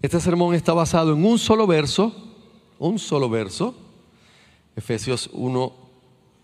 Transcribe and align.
Este 0.00 0.20
sermón 0.20 0.54
está 0.54 0.74
basado 0.74 1.12
en 1.12 1.24
un 1.24 1.40
solo 1.40 1.66
verso, 1.66 2.14
un 2.78 3.00
solo 3.00 3.28
verso, 3.28 3.74
Efesios 4.76 5.28
1, 5.32 5.72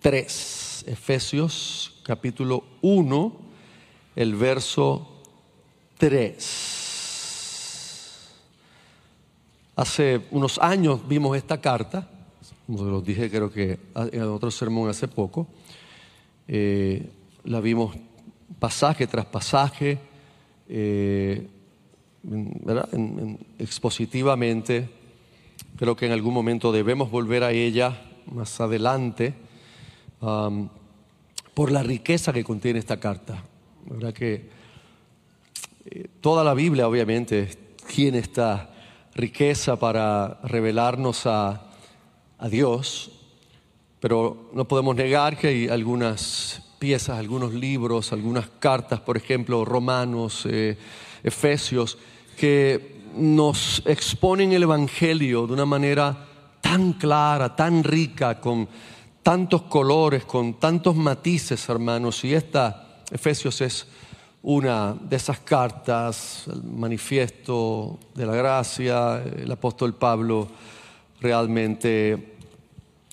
3. 0.01 0.85
Efesios 0.89 2.01
capítulo 2.03 2.65
1, 2.83 3.33
el 4.17 4.35
verso 4.35 5.07
3. 5.99 8.33
Hace 9.77 10.23
unos 10.33 10.59
años 10.59 11.07
vimos 11.07 11.37
esta 11.37 11.61
carta, 11.61 12.11
como 12.67 12.83
los 12.83 13.05
dije 13.05 13.31
creo 13.31 13.53
que 13.53 13.79
en 13.95 14.23
otro 14.23 14.51
sermón 14.51 14.91
hace 14.91 15.07
poco, 15.07 15.47
eh, 16.49 17.09
la 17.45 17.61
vimos 17.61 17.95
pasaje 18.59 19.07
tras 19.07 19.27
pasaje, 19.27 20.01
eh, 20.69 21.51
expositivamente. 23.59 24.89
Creo 25.77 25.97
que 25.97 26.07
en 26.07 26.13
algún 26.13 26.35
momento 26.35 26.73
debemos 26.73 27.11
volver 27.11 27.45
a 27.45 27.53
ella 27.53 28.01
más 28.27 28.61
adelante 28.61 29.35
por 30.21 31.71
la 31.71 31.83
riqueza 31.83 32.33
que 32.33 32.45
contiene 32.45 32.79
esta 32.79 32.99
carta. 32.99 33.45
¿Verdad 33.87 34.13
que 34.13 34.49
eh, 35.87 36.09
toda 36.21 36.43
la 36.43 36.55
Biblia 36.55 36.89
obviamente 36.89 37.49
tiene 37.95 38.19
esta 38.19 38.71
riqueza 39.15 39.79
para 39.79 40.41
revelarnos 40.43 41.27
a, 41.27 41.71
Dios, 42.51 43.11
pero 44.01 44.51
no 44.53 44.69
podemos 44.69 44.95
negar 44.95 45.39
que 45.39 45.47
hay 45.47 45.69
algunas 45.69 46.63
piezas, 46.79 47.19
algunos 47.19 47.55
libros, 47.55 48.13
algunas 48.13 48.51
cartas, 48.59 49.01
por 49.01 49.17
ejemplo, 49.17 49.65
Romanos, 49.65 50.45
eh, 50.45 50.77
Efesios, 51.23 51.97
que 52.35 53.03
nos 53.17 53.83
exponen 53.87 54.53
el 54.53 54.65
Evangelio 54.65 55.47
de 55.47 55.53
una 55.53 55.67
manera 55.67 56.27
tan 56.61 56.95
clara, 56.95 57.55
tan 57.55 57.85
rica, 57.85 58.41
con 58.41 58.69
tantos 59.23 59.63
colores, 59.63 60.25
con 60.25 60.55
tantos 60.55 60.97
matices, 60.97 61.69
hermanos. 61.69 62.25
Y 62.25 62.35
esta, 62.35 63.03
Efesios, 63.11 63.61
es 63.61 63.87
una 64.43 64.95
de 64.95 65.17
esas 65.17 65.39
cartas, 65.41 66.45
el 66.49 66.63
manifiesto 66.63 67.99
de 68.15 68.27
la 68.27 68.35
gracia, 68.35 69.23
el 69.23 69.51
apóstol 69.51 69.95
Pablo 69.95 70.49
realmente 71.21 72.37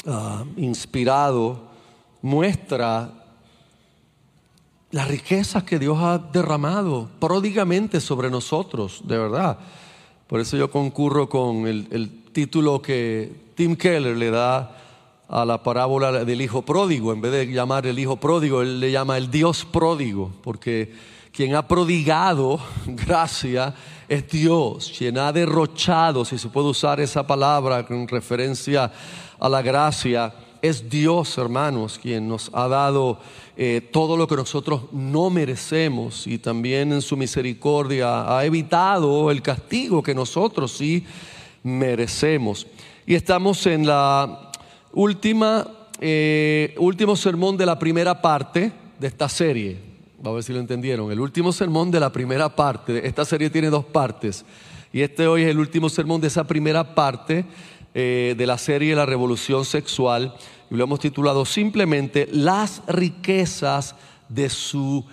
ah, 0.06 0.44
inspirado 0.58 1.72
muestra 2.22 3.21
las 4.92 5.08
riquezas 5.08 5.64
que 5.64 5.80
Dios 5.80 5.98
ha 6.02 6.18
derramado 6.18 7.10
pródigamente 7.20 8.02
sobre 8.02 8.30
nosotros, 8.30 9.02
de 9.06 9.18
verdad. 9.18 9.58
Por 10.28 10.40
eso 10.40 10.58
yo 10.58 10.70
concurro 10.70 11.30
con 11.30 11.68
el, 11.68 12.18
título 12.32 12.82
que 12.82 13.30
Tim 13.56 13.76
Keller 13.76 14.16
le 14.16 14.32
da 14.32 14.78
a 15.28 15.44
la 15.44 15.62
parábola 15.64 16.24
del 16.24 16.42
hijo 16.42 16.62
pródigo. 16.62 17.12
En 17.12 17.20
vez 17.20 17.34
de 17.34 17.46
llamar 17.48 17.86
el 17.86 18.00
hijo 18.00 18.16
pródigo, 18.16 18.62
él 18.62 18.80
le 18.80 18.90
llama 18.90 19.18
el 19.18 19.30
Dios 19.30 19.66
pródigo, 19.66 20.32
porque 20.42 20.94
quien 21.34 21.56
ha 21.56 21.68
prodigado 21.68 22.60
gracia 22.86 23.74
es 24.08 24.30
Dios, 24.30 24.94
quien 24.98 25.18
ha 25.18 25.32
derrochado, 25.34 26.24
si 26.24 26.38
se 26.38 26.48
puede 26.48 26.68
usar 26.68 27.02
esa 27.02 27.28
palabra 27.28 27.86
con 27.86 28.08
referencia 28.08 28.92
a 29.40 29.50
la 29.50 29.62
gracia, 29.62 30.34
es 30.62 30.90
Dios, 30.90 31.38
hermanos, 31.38 32.00
quien 32.02 32.28
nos 32.28 32.50
ha 32.54 32.68
dado 32.68 33.20
eh, 33.58 33.88
todo 33.92 34.16
lo 34.16 34.28
que 34.28 34.36
nosotros 34.36 34.84
no 34.92 35.30
merecemos 35.30 36.28
y 36.28 36.38
también 36.38 36.94
en 36.94 37.02
su 37.02 37.18
misericordia 37.18 38.38
ha 38.38 38.46
evitado 38.46 39.32
el 39.32 39.42
castigo 39.42 40.04
que 40.04 40.14
nosotros 40.14 40.72
sí 40.72 41.06
merecemos. 41.64 42.68
Y 43.06 43.16
estamos 43.16 43.66
en 43.66 43.88
la 43.88 44.52
última, 44.94 45.68
eh, 46.00 46.76
último 46.78 47.16
sermón 47.16 47.58
de 47.58 47.66
la 47.66 47.80
primera 47.80 48.22
parte 48.22 48.72
de 49.00 49.08
esta 49.08 49.28
serie. 49.28 49.80
Vamos 50.18 50.34
a 50.34 50.36
ver 50.36 50.44
si 50.44 50.54
lo 50.54 50.60
entendieron. 50.60 51.12
El 51.12 51.20
último 51.20 51.52
sermón 51.52 51.90
de 51.90 52.00
la 52.00 52.12
primera 52.12 52.56
parte. 52.56 53.08
Esta 53.08 53.26
serie 53.26 53.50
tiene 53.50 53.72
dos 53.72 53.86
partes. 53.86 54.46
Y 54.94 55.02
este 55.02 55.26
hoy 55.26 55.44
es 55.44 55.50
el 55.50 55.58
último 55.58 55.90
sermón 55.90 56.22
de 56.22 56.28
esa 56.28 56.44
primera 56.44 56.94
parte 56.94 57.46
eh, 57.94 58.36
de 58.38 58.48
la 58.48 58.58
serie 58.58 58.96
La 58.96 59.06
Revolución 59.06 59.66
Sexual. 59.66 60.34
Y 60.70 60.76
lo 60.76 60.84
hemos 60.84 61.00
titulado 61.00 61.46
simplemente 61.46 62.28
Las 62.32 62.82
riquezas 62.88 63.96
de 64.30 64.50
su 64.50 65.06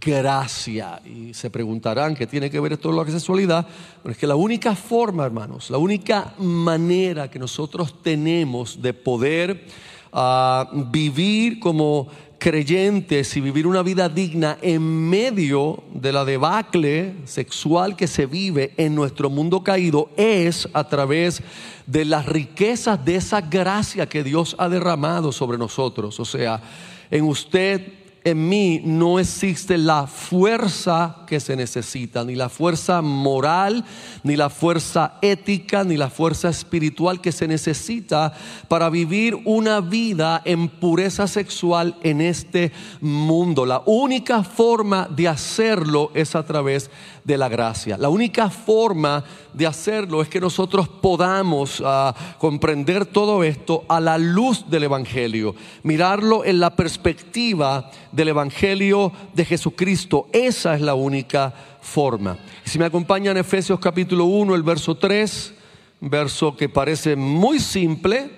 gracia. 0.00 1.00
Y 1.04 1.32
se 1.32 1.50
preguntarán 1.50 2.14
qué 2.14 2.26
tiene 2.26 2.50
que 2.50 2.60
ver 2.60 2.72
esto 2.72 2.90
con 2.90 2.96
la 2.96 3.10
sexualidad. 3.10 3.66
Bueno, 4.02 4.12
es 4.12 4.18
que 4.18 4.26
la 4.26 4.36
única 4.36 4.74
forma, 4.74 5.24
hermanos, 5.24 5.70
la 5.70 5.78
única 5.78 6.34
manera 6.38 7.30
que 7.30 7.38
nosotros 7.38 8.02
tenemos 8.02 8.82
de 8.82 8.92
poder 8.92 9.66
ah, 10.12 10.68
vivir 10.90 11.60
como 11.60 12.08
creyentes 12.38 13.36
y 13.36 13.40
vivir 13.40 13.66
una 13.66 13.82
vida 13.82 14.08
digna 14.08 14.58
en 14.62 14.82
medio 15.08 15.82
de 15.92 16.12
la 16.12 16.24
debacle 16.24 17.14
sexual 17.24 17.96
que 17.96 18.06
se 18.06 18.26
vive 18.26 18.72
en 18.76 18.94
nuestro 18.94 19.30
mundo 19.30 19.62
caído 19.64 20.10
es 20.16 20.68
a 20.72 20.88
través 20.88 21.42
de 21.86 22.04
las 22.04 22.26
riquezas 22.26 23.04
de 23.04 23.16
esa 23.16 23.40
gracia 23.40 24.08
que 24.08 24.22
Dios 24.22 24.54
ha 24.58 24.68
derramado 24.68 25.32
sobre 25.32 25.58
nosotros. 25.58 26.20
O 26.20 26.24
sea, 26.24 26.62
en 27.10 27.24
usted 27.24 28.05
en 28.26 28.48
mí 28.48 28.80
no 28.82 29.20
existe 29.20 29.78
la 29.78 30.08
fuerza 30.08 31.18
que 31.28 31.38
se 31.38 31.54
necesita, 31.54 32.24
ni 32.24 32.34
la 32.34 32.48
fuerza 32.48 33.00
moral, 33.00 33.84
ni 34.24 34.34
la 34.34 34.50
fuerza 34.50 35.18
ética, 35.22 35.84
ni 35.84 35.96
la 35.96 36.10
fuerza 36.10 36.48
espiritual 36.48 37.20
que 37.20 37.30
se 37.30 37.46
necesita 37.46 38.32
para 38.66 38.90
vivir 38.90 39.38
una 39.44 39.80
vida 39.80 40.42
en 40.44 40.68
pureza 40.68 41.28
sexual 41.28 41.94
en 42.02 42.20
este 42.20 42.72
mundo. 43.00 43.64
La 43.64 43.84
única 43.86 44.42
forma 44.42 45.06
de 45.08 45.28
hacerlo 45.28 46.10
es 46.12 46.34
a 46.34 46.44
través 46.44 46.86
de 46.86 46.90
la 47.34 47.48
gracia. 47.48 47.96
La 47.96 48.08
única 48.08 48.50
forma 48.50 49.24
de 49.52 49.66
hacerlo 49.66 50.20
es 50.20 50.28
que 50.28 50.40
nosotros 50.40 50.88
podamos 50.88 51.82
ah, 51.84 52.14
comprender 52.38 53.06
todo 53.06 53.42
esto 53.42 53.84
a 53.88 54.00
la 54.00 54.18
luz 54.18 54.68
del 54.68 54.84
Evangelio, 54.84 55.54
mirarlo 55.82 56.44
en 56.44 56.60
la 56.60 56.76
perspectiva 56.76 57.90
del 58.12 58.28
Evangelio 58.28 59.12
de 59.34 59.44
Jesucristo. 59.44 60.28
Esa 60.32 60.74
es 60.74 60.82
la 60.82 60.94
única 60.94 61.52
forma. 61.80 62.36
Si 62.64 62.78
me 62.78 62.84
acompañan 62.84 63.36
Efesios 63.36 63.80
capítulo 63.80 64.26
1, 64.26 64.54
el 64.54 64.62
verso 64.62 64.96
3, 64.96 65.54
verso 66.00 66.56
que 66.56 66.68
parece 66.68 67.16
muy 67.16 67.58
simple, 67.60 68.30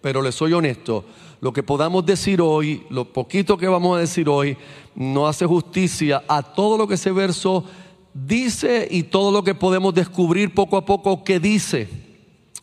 pero 0.00 0.20
les 0.20 0.34
soy 0.34 0.52
honesto, 0.52 1.04
lo 1.40 1.52
que 1.52 1.62
podamos 1.62 2.04
decir 2.06 2.40
hoy, 2.40 2.84
lo 2.90 3.12
poquito 3.12 3.56
que 3.56 3.68
vamos 3.68 3.96
a 3.96 4.00
decir 4.00 4.28
hoy, 4.28 4.56
no 4.94 5.26
hace 5.26 5.46
justicia 5.46 6.22
a 6.26 6.42
todo 6.42 6.78
lo 6.78 6.88
que 6.88 6.94
ese 6.94 7.12
verso 7.12 7.64
dice 8.14 8.86
y 8.90 9.02
todo 9.02 9.32
lo 9.32 9.42
que 9.42 9.54
podemos 9.54 9.92
descubrir 9.92 10.54
poco 10.54 10.76
a 10.76 10.86
poco 10.86 11.24
que 11.24 11.40
dice, 11.40 11.88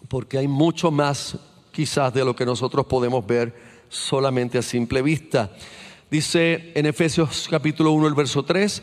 porque 0.07 0.37
hay 0.37 0.47
mucho 0.47 0.89
más 0.89 1.37
quizás 1.71 2.13
de 2.13 2.25
lo 2.25 2.35
que 2.35 2.45
nosotros 2.45 2.85
podemos 2.85 3.25
ver 3.27 3.53
solamente 3.89 4.57
a 4.57 4.61
simple 4.61 5.01
vista. 5.01 5.51
Dice 6.09 6.71
en 6.75 6.85
Efesios 6.85 7.47
capítulo 7.49 7.91
1, 7.91 8.07
el 8.07 8.13
verso 8.13 8.43
3, 8.43 8.81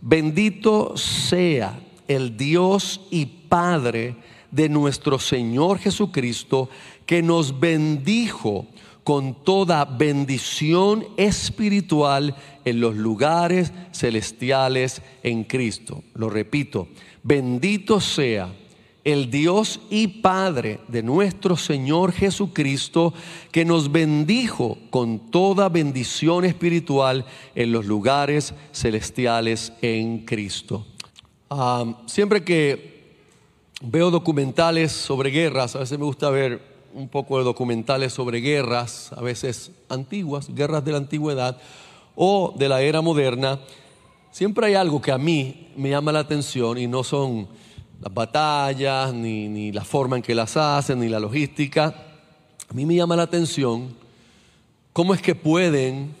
bendito 0.00 0.96
sea 0.96 1.78
el 2.08 2.36
Dios 2.36 3.02
y 3.10 3.26
Padre 3.26 4.16
de 4.50 4.68
nuestro 4.68 5.18
Señor 5.18 5.78
Jesucristo, 5.78 6.68
que 7.04 7.22
nos 7.22 7.60
bendijo 7.60 8.66
con 9.04 9.44
toda 9.44 9.84
bendición 9.84 11.06
espiritual 11.16 12.34
en 12.66 12.80
los 12.80 12.96
lugares 12.96 13.72
celestiales 13.92 15.00
en 15.22 15.44
Cristo. 15.44 16.02
Lo 16.14 16.28
repito, 16.28 16.88
bendito 17.22 18.00
sea 18.00 18.52
el 19.04 19.30
Dios 19.30 19.80
y 19.88 20.08
Padre 20.08 20.80
de 20.88 21.04
nuestro 21.04 21.56
Señor 21.56 22.10
Jesucristo, 22.10 23.14
que 23.52 23.64
nos 23.64 23.92
bendijo 23.92 24.78
con 24.90 25.30
toda 25.30 25.68
bendición 25.68 26.44
espiritual 26.44 27.24
en 27.54 27.70
los 27.70 27.86
lugares 27.86 28.52
celestiales 28.72 29.72
en 29.80 30.24
Cristo. 30.24 30.84
Siempre 32.06 32.42
que 32.42 33.14
veo 33.80 34.10
documentales 34.10 34.90
sobre 34.90 35.30
guerras, 35.30 35.76
a 35.76 35.78
veces 35.78 36.00
me 36.00 36.04
gusta 36.04 36.28
ver 36.30 36.60
un 36.92 37.08
poco 37.08 37.38
de 37.38 37.44
documentales 37.44 38.12
sobre 38.12 38.40
guerras, 38.40 39.12
a 39.12 39.20
veces 39.20 39.70
antiguas, 39.88 40.52
guerras 40.52 40.84
de 40.84 40.90
la 40.90 40.98
antigüedad 40.98 41.58
o 42.16 42.52
de 42.56 42.68
la 42.68 42.80
era 42.80 43.00
moderna, 43.00 43.60
siempre 44.32 44.66
hay 44.66 44.74
algo 44.74 45.00
que 45.00 45.12
a 45.12 45.18
mí 45.18 45.68
me 45.76 45.90
llama 45.90 46.10
la 46.10 46.20
atención 46.20 46.78
y 46.78 46.88
no 46.88 47.04
son 47.04 47.46
las 48.00 48.12
batallas, 48.12 49.14
ni, 49.14 49.48
ni 49.48 49.70
la 49.70 49.84
forma 49.84 50.16
en 50.16 50.22
que 50.22 50.34
las 50.34 50.56
hacen, 50.56 50.98
ni 50.98 51.08
la 51.08 51.20
logística. 51.20 51.94
A 52.68 52.74
mí 52.74 52.84
me 52.84 52.96
llama 52.96 53.14
la 53.14 53.22
atención 53.22 53.94
cómo 54.92 55.14
es 55.14 55.22
que 55.22 55.34
pueden 55.34 56.14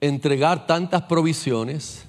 entregar 0.00 0.66
tantas 0.66 1.02
provisiones 1.02 2.04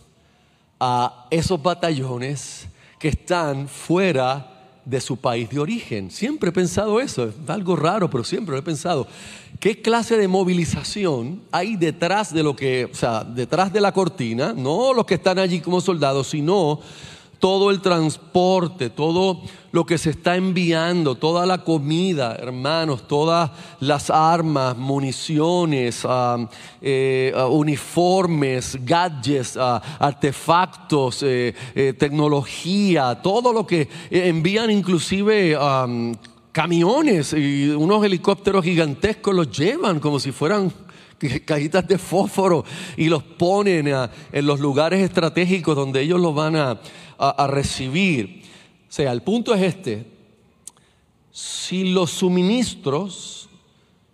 a 0.80 1.28
esos 1.30 1.62
batallones 1.62 2.68
que 3.00 3.10
están 3.10 3.68
fuera 3.68 4.50
de 4.86 5.00
su 5.00 5.18
país 5.18 5.50
de 5.50 5.60
origen. 5.60 6.12
Siempre 6.12 6.50
he 6.50 6.54
pensado 6.54 7.00
eso, 7.00 7.26
es 7.26 7.36
algo 7.48 7.76
raro, 7.76 8.10
pero 8.10 8.24
siempre 8.24 8.54
lo 8.54 8.60
he 8.60 8.64
pensado. 8.64 9.08
¿Qué 9.64 9.82
clase 9.82 10.18
de 10.18 10.28
movilización 10.28 11.42
hay 11.50 11.78
detrás 11.78 12.34
de 12.34 12.44
lo 12.44 12.54
que, 12.54 12.84
o 12.84 12.94
sea, 12.94 13.24
detrás 13.24 13.72
de 13.72 13.80
la 13.80 13.94
cortina? 13.94 14.52
No 14.52 14.94
los 14.94 15.06
que 15.06 15.14
están 15.14 15.40
allí 15.40 15.62
como 15.62 15.80
soldados, 15.80 16.28
sino 16.28 16.82
todo 17.40 17.72
el 17.72 17.82
transporte, 17.82 18.90
todo 18.90 19.42
lo 19.72 19.86
que 19.86 19.98
se 19.98 20.10
está 20.10 20.36
enviando, 20.36 21.16
toda 21.16 21.46
la 21.46 21.64
comida, 21.64 22.36
hermanos, 22.36 23.08
todas 23.08 23.52
las 23.80 24.10
armas, 24.10 24.76
municiones, 24.78 26.02
ah, 26.04 26.46
eh, 26.82 27.32
ah, 27.34 27.48
uniformes, 27.48 28.78
gadgets, 28.82 29.56
ah, 29.56 29.82
artefactos, 29.98 31.24
eh, 31.24 31.56
eh, 31.74 31.94
tecnología, 31.94 33.22
todo 33.22 33.54
lo 33.54 33.66
que 33.66 33.88
envían 34.12 34.70
inclusive 34.70 35.56
camiones 36.54 37.34
y 37.34 37.70
unos 37.72 38.06
helicópteros 38.06 38.64
gigantescos 38.64 39.34
los 39.34 39.52
llevan 39.52 40.00
como 40.00 40.20
si 40.20 40.32
fueran 40.32 40.72
cajitas 41.46 41.88
de 41.88 41.98
fósforo 41.98 42.64
y 42.96 43.10
los 43.10 43.24
ponen 43.24 43.88
en 43.88 44.46
los 44.46 44.60
lugares 44.60 45.02
estratégicos 45.02 45.76
donde 45.76 46.02
ellos 46.02 46.22
los 46.22 46.36
van 46.36 46.56
a, 46.56 46.80
a, 47.18 47.48
recibir. 47.48 48.44
O 48.88 48.92
sea, 48.92 49.12
el 49.12 49.22
punto 49.22 49.54
es 49.56 49.62
este. 49.64 50.06
Si 51.32 51.92
los 51.92 52.12
suministros 52.12 53.50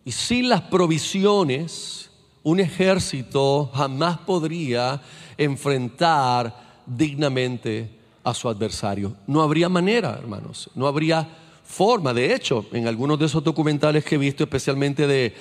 y 0.05 0.11
sin 0.11 0.47
las 0.47 0.61
provisiones, 0.61 2.09
un 2.43 2.61
ejército 2.61 3.69
jamás 3.73 4.19
podría 4.19 5.01
enfrentar 5.37 6.83
dignamente 6.85 7.89
a 8.23 8.33
su 8.33 8.47
adversario. 8.47 9.15
No 9.27 9.41
habría 9.41 9.67
manera, 9.67 10.15
hermanos. 10.17 10.69
No 10.75 10.87
habría 10.87 11.27
forma. 11.69 12.15
De 12.15 12.33
hecho, 12.33 12.65
en 12.73 12.87
algunos 12.87 13.19
de 13.19 13.27
esos 13.27 13.43
documentales 13.43 14.03
que 14.03 14.15
he 14.15 14.17
visto, 14.17 14.43
especialmente 14.43 15.05
de 15.05 15.35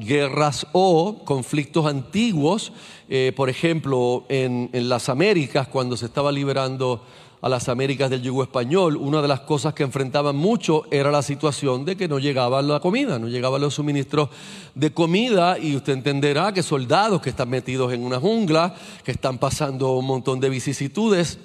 guerras 0.00 0.66
o 0.72 1.24
conflictos 1.24 1.86
antiguos, 1.86 2.72
eh, 3.08 3.32
por 3.36 3.48
ejemplo, 3.48 4.24
en, 4.28 4.68
en, 4.72 4.88
las 4.88 5.08
Américas, 5.08 5.68
cuando 5.68 5.96
se 5.96 6.06
estaba 6.06 6.32
liberando 6.32 7.02
a 7.40 7.48
las 7.48 7.68
Américas 7.68 8.10
del 8.10 8.20
yugo 8.20 8.42
español, 8.42 8.96
una 8.96 9.22
de 9.22 9.28
las 9.28 9.40
cosas 9.40 9.74
que 9.74 9.84
enfrentaban 9.84 10.34
mucho 10.34 10.82
era 10.90 11.12
la 11.12 11.22
situación 11.22 11.84
de 11.84 11.96
que 11.96 12.08
no 12.08 12.18
llegaba 12.18 12.60
la 12.60 12.80
comida, 12.80 13.20
no 13.20 13.28
llegaban 13.28 13.60
los 13.60 13.74
suministros 13.74 14.30
de 14.74 14.92
comida 14.92 15.56
y 15.56 15.76
usted 15.76 15.92
entenderá 15.92 16.52
que 16.52 16.64
soldados 16.64 17.22
que 17.22 17.30
están 17.30 17.48
metidos 17.48 17.92
en 17.92 18.02
una 18.02 18.18
jungla, 18.18 18.74
que 19.04 19.12
están 19.12 19.38
pasando 19.38 19.96
un 19.98 20.06
montón 20.06 20.40
de 20.40 20.50
vicisitudes, 20.50 21.38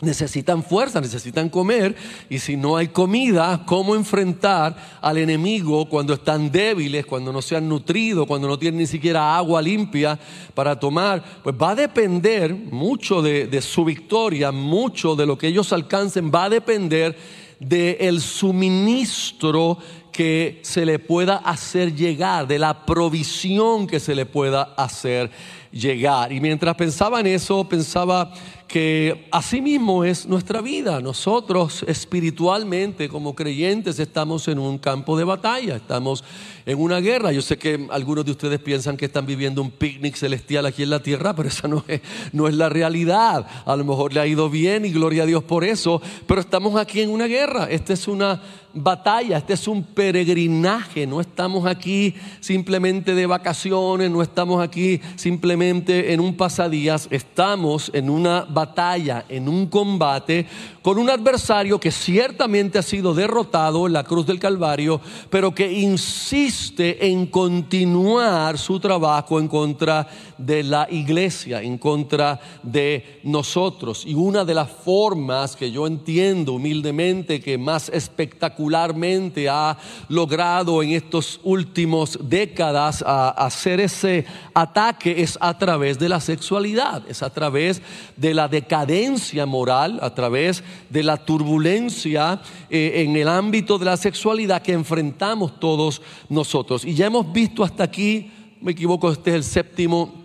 necesitan 0.00 0.62
fuerza, 0.62 1.00
necesitan 1.00 1.48
comer, 1.48 1.94
y 2.28 2.38
si 2.38 2.56
no 2.56 2.76
hay 2.76 2.88
comida, 2.88 3.62
¿cómo 3.66 3.94
enfrentar 3.94 4.76
al 5.00 5.18
enemigo 5.18 5.88
cuando 5.88 6.14
están 6.14 6.50
débiles, 6.50 7.06
cuando 7.06 7.32
no 7.32 7.42
se 7.42 7.56
han 7.56 7.68
nutrido, 7.68 8.26
cuando 8.26 8.48
no 8.48 8.58
tienen 8.58 8.80
ni 8.80 8.86
siquiera 8.86 9.36
agua 9.36 9.60
limpia 9.60 10.18
para 10.54 10.78
tomar? 10.78 11.22
Pues 11.42 11.54
va 11.60 11.70
a 11.70 11.74
depender 11.74 12.54
mucho 12.54 13.22
de, 13.22 13.60
su 13.60 13.84
victoria, 13.84 14.52
mucho 14.52 15.14
de 15.14 15.26
lo 15.26 15.36
que 15.36 15.48
ellos 15.48 15.72
alcancen, 15.72 16.30
va 16.34 16.44
a 16.44 16.50
depender 16.50 17.16
del 17.58 18.22
suministro 18.22 19.76
que 20.12 20.60
se 20.62 20.84
le 20.84 20.98
pueda 20.98 21.36
hacer 21.36 21.94
llegar, 21.94 22.46
de 22.46 22.58
la 22.58 22.84
provisión 22.84 23.86
que 23.86 24.00
se 24.00 24.14
le 24.14 24.26
pueda 24.26 24.74
hacer 24.76 25.30
llegar. 25.70 26.32
Y 26.32 26.40
mientras 26.40 26.74
pensaba 26.74 27.20
en 27.20 27.26
eso, 27.26 27.68
pensaba 27.68 28.32
que 28.70 29.26
así 29.32 29.60
mismo 29.60 30.04
es 30.04 30.26
nuestra 30.26 30.60
vida. 30.60 31.00
Nosotros 31.00 31.84
espiritualmente 31.88 33.08
como 33.08 33.34
creyentes 33.34 33.98
estamos 33.98 34.46
en 34.46 34.60
un 34.60 34.78
campo 34.78 35.18
de 35.18 35.24
batalla, 35.24 35.74
estamos 35.74 36.22
en 36.66 36.78
una 36.78 37.00
guerra. 37.00 37.32
Yo 37.32 37.42
sé 37.42 37.58
que 37.58 37.86
algunos 37.90 38.24
de 38.24 38.32
ustedes 38.32 38.60
piensan 38.60 38.96
que 38.96 39.06
están 39.06 39.26
viviendo 39.26 39.62
un 39.62 39.70
picnic 39.70 40.16
celestial 40.16 40.66
aquí 40.66 40.82
en 40.82 40.90
la 40.90 41.02
tierra, 41.02 41.34
pero 41.34 41.48
esa 41.48 41.68
no 41.68 41.84
es, 41.88 42.00
no 42.32 42.48
es 42.48 42.54
la 42.54 42.68
realidad. 42.68 43.46
A 43.64 43.76
lo 43.76 43.84
mejor 43.84 44.12
le 44.12 44.20
ha 44.20 44.26
ido 44.26 44.50
bien 44.50 44.84
y 44.84 44.90
gloria 44.90 45.24
a 45.24 45.26
Dios 45.26 45.44
por 45.44 45.64
eso, 45.64 46.00
pero 46.26 46.40
estamos 46.40 46.76
aquí 46.80 47.00
en 47.00 47.10
una 47.10 47.26
guerra. 47.26 47.68
Esta 47.70 47.92
es 47.92 48.08
una 48.08 48.40
batalla, 48.72 49.38
este 49.38 49.54
es 49.54 49.66
un 49.66 49.82
peregrinaje, 49.82 51.06
no 51.06 51.20
estamos 51.20 51.66
aquí 51.66 52.14
simplemente 52.40 53.14
de 53.14 53.26
vacaciones, 53.26 54.10
no 54.10 54.22
estamos 54.22 54.62
aquí 54.62 55.00
simplemente 55.16 56.12
en 56.12 56.20
un 56.20 56.36
pasadías, 56.36 57.08
estamos 57.10 57.90
en 57.94 58.08
una 58.08 58.42
batalla, 58.42 59.24
en 59.28 59.48
un 59.48 59.66
combate 59.66 60.46
con 60.82 60.98
un 60.98 61.10
adversario 61.10 61.78
que 61.78 61.90
ciertamente 61.90 62.78
ha 62.78 62.82
sido 62.82 63.12
derrotado 63.12 63.86
en 63.86 63.92
la 63.92 64.04
cruz 64.04 64.26
del 64.26 64.38
Calvario, 64.38 65.00
pero 65.28 65.54
que 65.54 65.70
insiste 65.70 67.06
en 67.06 67.26
continuar 67.26 68.56
su 68.56 68.80
trabajo 68.80 69.38
en 69.38 69.48
contra 69.48 70.08
de 70.38 70.62
la 70.62 70.88
iglesia, 70.90 71.60
en 71.60 71.76
contra 71.76 72.40
de 72.62 73.20
nosotros. 73.24 74.04
Y 74.06 74.14
una 74.14 74.44
de 74.44 74.54
las 74.54 74.70
formas 74.70 75.54
que 75.54 75.70
yo 75.70 75.86
entiendo 75.86 76.54
humildemente 76.54 77.40
que 77.40 77.58
más 77.58 77.90
espectacularmente 77.90 79.48
ha 79.48 79.76
logrado 80.08 80.82
en 80.82 80.92
estos 80.92 81.40
últimos 81.42 82.18
décadas 82.22 83.04
a 83.06 83.28
hacer 83.30 83.80
ese 83.80 84.24
ataque 84.54 85.20
es 85.22 85.36
a 85.40 85.58
través 85.58 85.98
de 85.98 86.08
la 86.08 86.20
sexualidad, 86.20 87.02
es 87.08 87.22
a 87.22 87.30
través 87.30 87.82
de 88.16 88.32
la 88.32 88.48
decadencia 88.48 89.44
moral, 89.44 89.98
a 90.02 90.14
través 90.14 90.64
de 90.88 91.02
la 91.02 91.16
turbulencia 91.16 92.40
eh, 92.68 93.04
en 93.04 93.16
el 93.16 93.28
ámbito 93.28 93.78
de 93.78 93.84
la 93.84 93.96
sexualidad 93.96 94.62
que 94.62 94.72
enfrentamos 94.72 95.58
todos 95.58 96.02
nosotros. 96.28 96.84
Y 96.84 96.94
ya 96.94 97.06
hemos 97.06 97.32
visto 97.32 97.64
hasta 97.64 97.84
aquí, 97.84 98.30
me 98.60 98.72
equivoco, 98.72 99.10
este 99.10 99.30
es 99.30 99.36
el 99.36 99.44
séptimo 99.44 100.20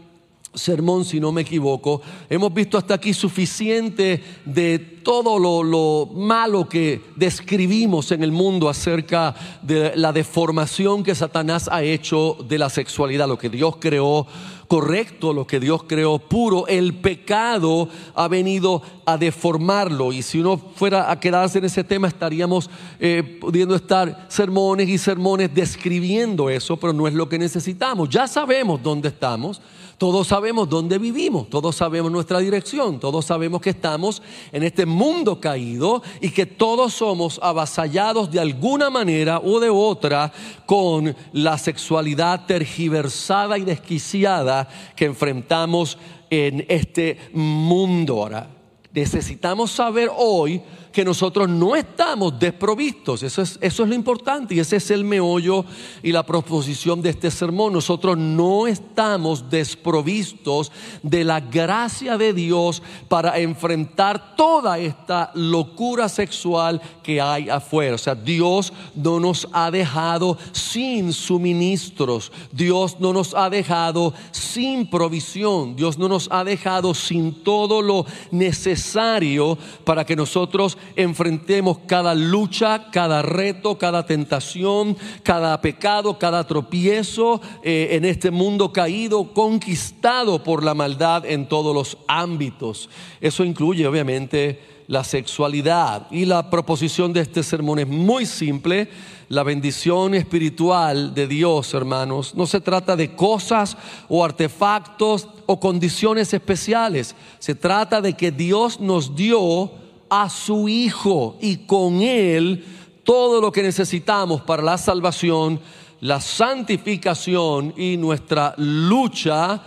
sermón, 0.55 1.05
si 1.05 1.19
no 1.19 1.31
me 1.31 1.41
equivoco, 1.41 2.01
hemos 2.29 2.53
visto 2.53 2.77
hasta 2.77 2.95
aquí 2.95 3.13
suficiente 3.13 4.23
de 4.45 4.79
todo 4.79 5.37
lo, 5.37 5.61
lo, 5.61 6.09
malo 6.13 6.67
que 6.67 7.01
describimos 7.15 8.11
en 8.11 8.23
el 8.23 8.31
mundo 8.31 8.69
acerca 8.69 9.35
de 9.61 9.95
la 9.95 10.11
deformación 10.11 11.03
que 11.03 11.13
Satanás 11.13 11.69
ha 11.71 11.83
hecho 11.83 12.37
de 12.47 12.57
la 12.57 12.69
sexualidad, 12.69 13.27
lo 13.27 13.37
que 13.37 13.49
Dios 13.49 13.75
creó 13.79 14.25
correcto, 14.67 15.33
lo 15.33 15.47
que 15.47 15.59
Dios 15.59 15.83
creó 15.83 16.19
puro, 16.19 16.67
el 16.67 16.95
pecado 16.95 17.89
ha 18.13 18.27
venido 18.27 18.81
a 19.05 19.17
deformarlo. 19.17 20.11
Y 20.11 20.21
si 20.21 20.39
uno 20.39 20.57
fuera 20.57 21.11
a 21.11 21.19
quedarse 21.19 21.59
en 21.59 21.65
ese 21.65 21.83
tema, 21.83 22.07
estaríamos 22.07 22.69
eh, 22.99 23.37
pudiendo 23.39 23.75
estar 23.75 24.25
sermones 24.29 24.89
y 24.89 24.97
sermones 24.97 25.53
describiendo 25.53 26.49
eso, 26.49 26.77
pero 26.77 26.93
no 26.93 27.07
es 27.07 27.13
lo 27.13 27.29
que 27.29 27.39
necesitamos. 27.39 28.09
Ya 28.09 28.27
sabemos 28.27 28.81
dónde 28.81 29.09
estamos. 29.09 29.61
Todos 29.97 30.27
sabemos 30.27 30.67
dónde 30.67 30.97
vivimos, 30.97 31.49
todos 31.49 31.75
sabemos 31.77 32.11
nuestra 32.11 32.39
dirección, 32.39 32.99
todos 32.99 33.25
sabemos 33.25 33.61
que 33.61 33.69
estamos 33.69 34.21
en 34.51 34.63
este 34.63 34.85
mundo 34.85 35.39
caído 35.39 36.03
y 36.19 36.31
que 36.31 36.45
todos 36.45 36.93
somos 36.93 37.39
avasallados 37.41 38.29
de 38.29 38.41
alguna 38.41 38.89
manera 38.89 39.39
o 39.39 39.59
de 39.61 39.69
otra 39.69 40.33
con 40.65 41.15
la 41.31 41.57
sexualidad 41.57 42.45
tergiversada 42.45 43.57
y 43.57 43.61
desquiciada 43.61 44.67
que 44.97 45.05
enfrentamos 45.05 45.97
en 46.29 46.65
este 46.67 47.17
mundo. 47.31 48.15
Ahora, 48.15 48.49
necesitamos 48.91 49.71
saber 49.71 50.09
hoy 50.15 50.61
que 50.95 51.03
nosotros 51.03 51.49
no 51.49 51.75
estamos 51.75 52.39
desprovistos. 52.39 53.21
Eso 53.21 53.41
es, 53.41 53.59
eso 53.59 53.83
es 53.83 53.89
lo 53.89 53.95
importante 53.95 54.55
y 54.55 54.61
ese 54.61 54.77
es 54.77 54.89
el 54.91 55.03
meollo 55.03 55.65
y 56.01 56.13
la 56.13 56.25
proposición 56.25 57.01
de 57.01 57.09
este 57.09 57.29
sermón. 57.29 57.73
Nosotros 57.73 58.17
no 58.17 58.65
estamos 58.65 59.49
desprovistos 59.49 60.71
de 61.03 61.25
la 61.25 61.41
gracia 61.41 62.17
de 62.17 62.31
Dios 62.31 62.81
para 63.09 63.37
enfrentar 63.39 64.37
toda 64.37 64.79
esta 64.79 65.31
locura 65.33 66.07
sexual 66.07 66.81
que 67.03 67.19
hay 67.19 67.49
afuera. 67.49 67.95
O 67.95 67.97
sea, 67.97 68.15
Dios 68.15 68.71
no 68.95 69.19
nos 69.19 69.49
ha 69.51 69.69
dejado 69.71 70.37
sin 70.53 71.11
suministros. 71.11 72.31
Dios 72.53 73.01
no 73.01 73.11
nos 73.11 73.33
ha 73.33 73.49
dejado 73.49 74.13
sin 74.31 74.89
provisión. 74.89 75.75
Dios 75.75 75.97
no 75.97 76.07
nos 76.07 76.29
ha 76.31 76.45
dejado 76.45 76.93
sin 76.93 77.33
todo 77.43 77.81
lo 77.81 78.05
necesario 78.31 79.57
para 79.83 80.05
que 80.05 80.15
nosotros 80.15 80.77
enfrentemos 80.95 81.79
cada 81.87 82.13
lucha, 82.15 82.89
cada 82.91 83.21
reto, 83.21 83.77
cada 83.77 84.05
tentación, 84.05 84.97
cada 85.23 85.59
pecado, 85.61 86.17
cada 86.19 86.45
tropiezo 86.45 87.41
eh, 87.63 87.89
en 87.91 88.05
este 88.05 88.31
mundo 88.31 88.71
caído, 88.71 89.33
conquistado 89.33 90.43
por 90.43 90.63
la 90.63 90.73
maldad 90.73 91.25
en 91.25 91.47
todos 91.47 91.73
los 91.73 91.97
ámbitos. 92.07 92.89
Eso 93.21 93.43
incluye 93.43 93.87
obviamente 93.87 94.75
la 94.87 95.03
sexualidad. 95.03 96.07
Y 96.11 96.25
la 96.25 96.49
proposición 96.49 97.13
de 97.13 97.21
este 97.21 97.43
sermón 97.43 97.79
es 97.79 97.87
muy 97.87 98.25
simple. 98.25 98.89
La 99.29 99.43
bendición 99.43 100.13
espiritual 100.13 101.13
de 101.15 101.27
Dios, 101.27 101.73
hermanos, 101.73 102.35
no 102.35 102.45
se 102.45 102.61
trata 102.61 102.95
de 102.95 103.15
cosas 103.15 103.75
o 104.07 104.23
artefactos 104.23 105.27
o 105.47 105.59
condiciones 105.59 106.33
especiales. 106.33 107.15
Se 107.39 107.55
trata 107.55 108.01
de 108.01 108.13
que 108.13 108.31
Dios 108.31 108.79
nos 108.79 109.15
dio 109.15 109.71
a 110.09 110.29
su 110.29 110.67
Hijo 110.69 111.37
y 111.41 111.57
con 111.65 112.01
Él 112.01 112.65
todo 113.03 113.39
lo 113.39 113.51
que 113.51 113.63
necesitamos 113.63 114.41
para 114.41 114.63
la 114.63 114.77
salvación, 114.77 115.59
la 116.01 116.19
santificación 116.19 117.73
y 117.77 117.97
nuestra 117.97 118.53
lucha, 118.57 119.61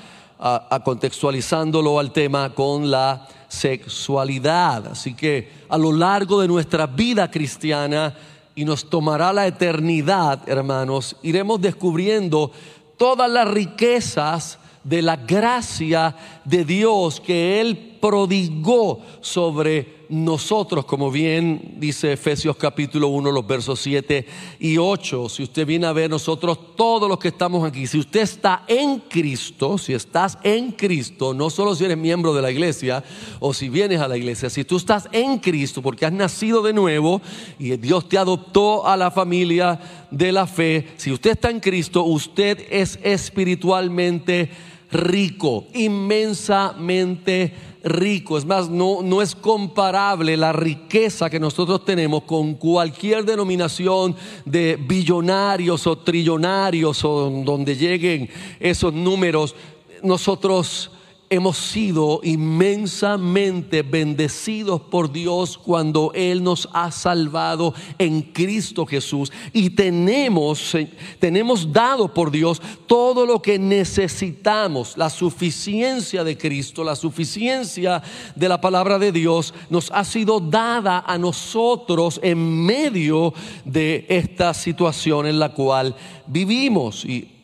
contextualizándolo 0.85 1.99
al 1.99 2.13
tema 2.13 2.55
con 2.55 2.91
la 2.91 3.27
sexualidad. 3.49 4.89
Así 4.89 5.15
que 5.15 5.51
a 5.69 5.79
lo 5.79 5.93
largo 5.93 6.41
de 6.41 6.49
nuestra 6.49 6.87
vida 6.87 7.31
cristiana, 7.31 8.15
y 8.55 8.65
nos 8.65 8.91
tomará 8.91 9.33
la 9.33 9.47
eternidad, 9.47 10.41
hermanos, 10.49 11.15
iremos 11.23 11.61
descubriendo 11.61 12.51
todas 12.97 13.31
las 13.31 13.49
riquezas 13.49 14.59
de 14.83 15.01
la 15.01 15.15
gracia 15.15 16.17
de 16.45 16.65
Dios 16.65 17.21
que 17.21 17.61
Él 17.61 17.99
prodigó 18.01 19.01
sobre 19.21 19.98
nosotros, 20.09 20.87
como 20.87 21.11
bien 21.11 21.75
dice 21.77 22.13
Efesios 22.13 22.57
capítulo 22.57 23.09
1, 23.09 23.31
los 23.31 23.47
versos 23.47 23.81
7 23.81 24.27
y 24.59 24.79
8. 24.79 25.29
Si 25.29 25.43
usted 25.43 25.67
viene 25.67 25.87
a 25.87 25.93
ver 25.93 26.09
nosotros, 26.09 26.59
todos 26.77 27.09
los 27.09 27.19
que 27.19 27.29
estamos 27.29 27.67
aquí, 27.67 27.87
si 27.87 27.99
usted 27.99 28.21
está 28.21 28.65
en 28.67 29.01
Cristo, 29.01 29.77
si 29.77 29.93
estás 29.93 30.39
en 30.43 30.73
Cristo, 30.73 31.35
no 31.35 31.51
solo 31.51 31.75
si 31.75 31.85
eres 31.85 31.99
miembro 31.99 32.33
de 32.33 32.43
la 32.43 32.51
iglesia 32.51 33.05
o 33.39 33.53
si 33.53 33.69
vienes 33.69 34.01
a 34.01 34.09
la 34.09 34.17
iglesia, 34.17 34.49
si 34.49 34.65
tú 34.65 34.77
estás 34.77 35.09
en 35.13 35.39
Cristo 35.39 35.83
porque 35.83 36.07
has 36.07 36.13
nacido 36.13 36.63
de 36.63 36.73
nuevo 36.73 37.21
y 37.59 37.77
Dios 37.77 38.09
te 38.09 38.17
adoptó 38.17 38.87
a 38.87 38.97
la 38.97 39.11
familia 39.11 39.79
de 40.11 40.33
la 40.33 40.47
fe, 40.47 40.89
si 40.97 41.13
usted 41.13 41.33
está 41.33 41.51
en 41.51 41.61
Cristo, 41.61 42.05
usted 42.05 42.65
es 42.71 42.99
espiritualmente 43.03 44.51
rico, 44.91 45.67
inmensamente 45.75 47.53
rico. 47.53 47.69
Es 47.89 48.45
más, 48.45 48.69
no, 48.69 49.03
no 49.03 49.23
es 49.23 49.35
comparable 49.35 50.37
la 50.37 50.53
riqueza 50.53 51.31
que 51.31 51.41
nosotros 51.41 51.85
tenemos 51.85 52.23
con 52.25 52.55
cualquier 52.55 53.25
denominación 53.25 54.15
de 54.45 54.77
billonarios 54.77 55.87
o 55.87 55.97
trillonarios 55.99 57.05
o 57.05 57.31
donde 57.45 57.77
lleguen 57.77 58.29
esos 58.61 58.93
números. 58.93 59.55
Nosotros 60.03 60.91
hemos 61.31 61.59
sido 61.59 62.21
inmensamente 62.23 63.83
bendecidos 63.83 64.81
por 64.81 65.13
Dios 65.13 65.59
cuando 65.59 66.13
Él 66.15 66.43
nos 66.43 66.69
ha 66.73 66.91
salvado 66.91 67.75
en 67.99 68.23
Cristo 68.23 68.87
Jesús. 68.87 69.31
Y 69.53 69.71
tenemos, 69.71 70.77
tenemos 71.19 71.73
dado 71.73 72.13
por 72.13 72.31
Dios 72.31 72.61
todo 72.87 73.27
lo 73.27 73.43
que 73.43 73.59
necesitamos, 73.59 74.97
la 74.97 75.11
suficiencia 75.11 76.25
de 76.25 76.37
Cristo, 76.39 76.83
la 76.83 76.97
suficiencia 76.97 78.03
de 78.35 78.49
la 78.49 78.61
palabra 78.61 78.99
de 78.99 79.13
Dios 79.13 79.53
nos 79.71 79.91
ha 79.93 80.05
sido 80.05 80.41
dada 80.41 81.05
a 81.07 81.19
nosotros 81.19 82.21
en 82.23 82.65
medio 82.65 83.35
de 83.65 84.07
esta 84.09 84.55
situación 84.55 85.27
en 85.27 85.39
la 85.39 85.53
cual 85.53 85.95
vivimos. 86.27 87.05
Y 87.05 87.38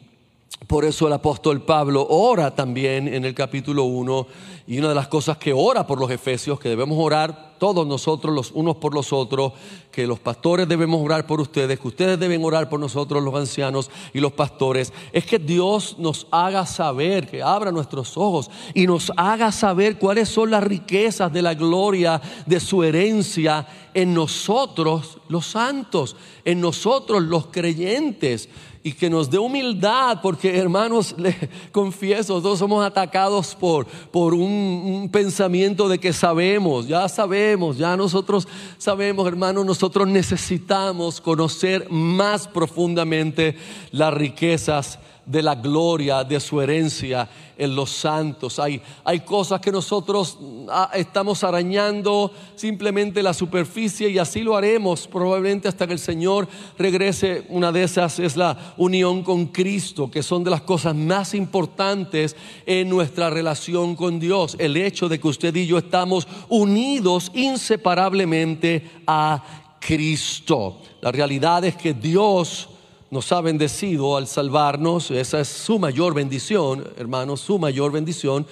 por 0.66 0.84
eso 0.84 1.06
el 1.06 1.12
apóstol 1.12 1.62
Pablo 1.62 2.06
ora 2.08 2.54
también 2.54 3.06
en 3.08 3.24
el 3.24 3.34
capítulo 3.34 3.84
1 3.84 4.26
y 4.66 4.78
una 4.78 4.88
de 4.88 4.94
las 4.94 5.08
cosas 5.08 5.36
que 5.36 5.52
ora 5.52 5.86
por 5.86 6.00
los 6.00 6.10
efesios, 6.10 6.58
que 6.58 6.70
debemos 6.70 6.96
orar 6.98 7.54
todos 7.58 7.86
nosotros 7.86 8.34
los 8.34 8.50
unos 8.52 8.76
por 8.76 8.94
los 8.94 9.12
otros, 9.12 9.52
que 9.90 10.06
los 10.06 10.20
pastores 10.20 10.66
debemos 10.66 11.02
orar 11.02 11.26
por 11.26 11.40
ustedes, 11.40 11.78
que 11.78 11.88
ustedes 11.88 12.18
deben 12.18 12.42
orar 12.44 12.68
por 12.68 12.80
nosotros 12.80 13.22
los 13.22 13.34
ancianos 13.34 13.90
y 14.14 14.20
los 14.20 14.32
pastores, 14.32 14.92
es 15.12 15.26
que 15.26 15.38
Dios 15.38 15.96
nos 15.98 16.26
haga 16.30 16.64
saber, 16.64 17.28
que 17.28 17.42
abra 17.42 17.70
nuestros 17.70 18.16
ojos 18.16 18.50
y 18.72 18.86
nos 18.86 19.12
haga 19.16 19.52
saber 19.52 19.98
cuáles 19.98 20.30
son 20.30 20.50
las 20.50 20.64
riquezas 20.64 21.30
de 21.32 21.42
la 21.42 21.54
gloria 21.54 22.20
de 22.46 22.60
su 22.60 22.82
herencia 22.82 23.66
en 23.92 24.14
nosotros 24.14 25.18
los 25.28 25.46
santos, 25.46 26.16
en 26.44 26.60
nosotros 26.60 27.22
los 27.22 27.46
creyentes 27.46 28.48
y 28.86 28.92
que 28.92 29.08
nos 29.08 29.30
dé 29.30 29.38
humildad, 29.38 30.20
porque 30.22 30.58
hermanos, 30.58 31.14
le 31.16 31.34
confieso, 31.72 32.42
todos 32.42 32.58
somos 32.58 32.84
atacados 32.84 33.54
por, 33.54 33.86
por 33.86 34.34
un, 34.34 34.42
un, 34.42 35.08
pensamiento 35.08 35.88
de 35.88 35.98
que 35.98 36.12
sabemos, 36.12 36.86
ya 36.86 37.08
sabemos, 37.08 37.78
ya 37.78 37.96
nosotros 37.96 38.46
sabemos, 38.76 39.26
hermanos, 39.26 39.64
nosotros 39.64 40.06
necesitamos 40.06 41.18
conocer 41.18 41.90
más 41.90 42.46
profundamente 42.46 43.56
las 43.90 44.12
riquezas 44.12 44.98
de 45.26 45.42
la 45.42 45.54
gloria 45.54 46.24
de 46.24 46.38
su 46.40 46.60
herencia 46.60 47.28
en 47.56 47.74
los 47.74 47.90
santos. 47.90 48.58
Hay, 48.58 48.80
hay 49.04 49.20
cosas 49.20 49.60
que 49.60 49.70
nosotros 49.70 50.38
ah, 50.68 50.90
estamos 50.94 51.44
arañando 51.44 52.32
simplemente 52.56 53.22
la 53.22 53.32
superficie 53.32 54.08
y 54.08 54.18
así 54.18 54.42
lo 54.42 54.56
haremos 54.56 55.06
probablemente 55.06 55.68
hasta 55.68 55.86
que 55.86 55.92
el 55.92 55.98
Señor 55.98 56.48
regrese. 56.78 57.44
Una 57.48 57.72
de 57.72 57.84
esas 57.84 58.18
es 58.18 58.36
la 58.36 58.74
unión 58.76 59.22
con 59.22 59.46
Cristo, 59.46 60.10
que 60.10 60.22
son 60.22 60.44
de 60.44 60.50
las 60.50 60.62
cosas 60.62 60.94
más 60.94 61.34
importantes 61.34 62.36
en 62.66 62.88
nuestra 62.88 63.30
relación 63.30 63.96
con 63.96 64.18
Dios. 64.18 64.56
El 64.58 64.76
hecho 64.76 65.08
de 65.08 65.20
que 65.20 65.28
usted 65.28 65.54
y 65.54 65.66
yo 65.66 65.78
estamos 65.78 66.26
unidos 66.48 67.30
inseparablemente 67.34 68.90
a 69.06 69.42
Cristo. 69.78 70.80
La 71.00 71.12
realidad 71.12 71.64
es 71.64 71.76
que 71.76 71.92
Dios 71.92 72.68
nos 73.14 73.30
ha 73.30 73.40
bendecido 73.40 74.16
al 74.16 74.26
salvarnos. 74.26 75.12
Esa 75.12 75.38
es 75.38 75.46
su 75.46 75.78
mayor 75.78 76.14
bendición, 76.14 76.84
hermanos, 76.96 77.40
su 77.40 77.60
mayor 77.60 77.92
bendición. 77.92 78.44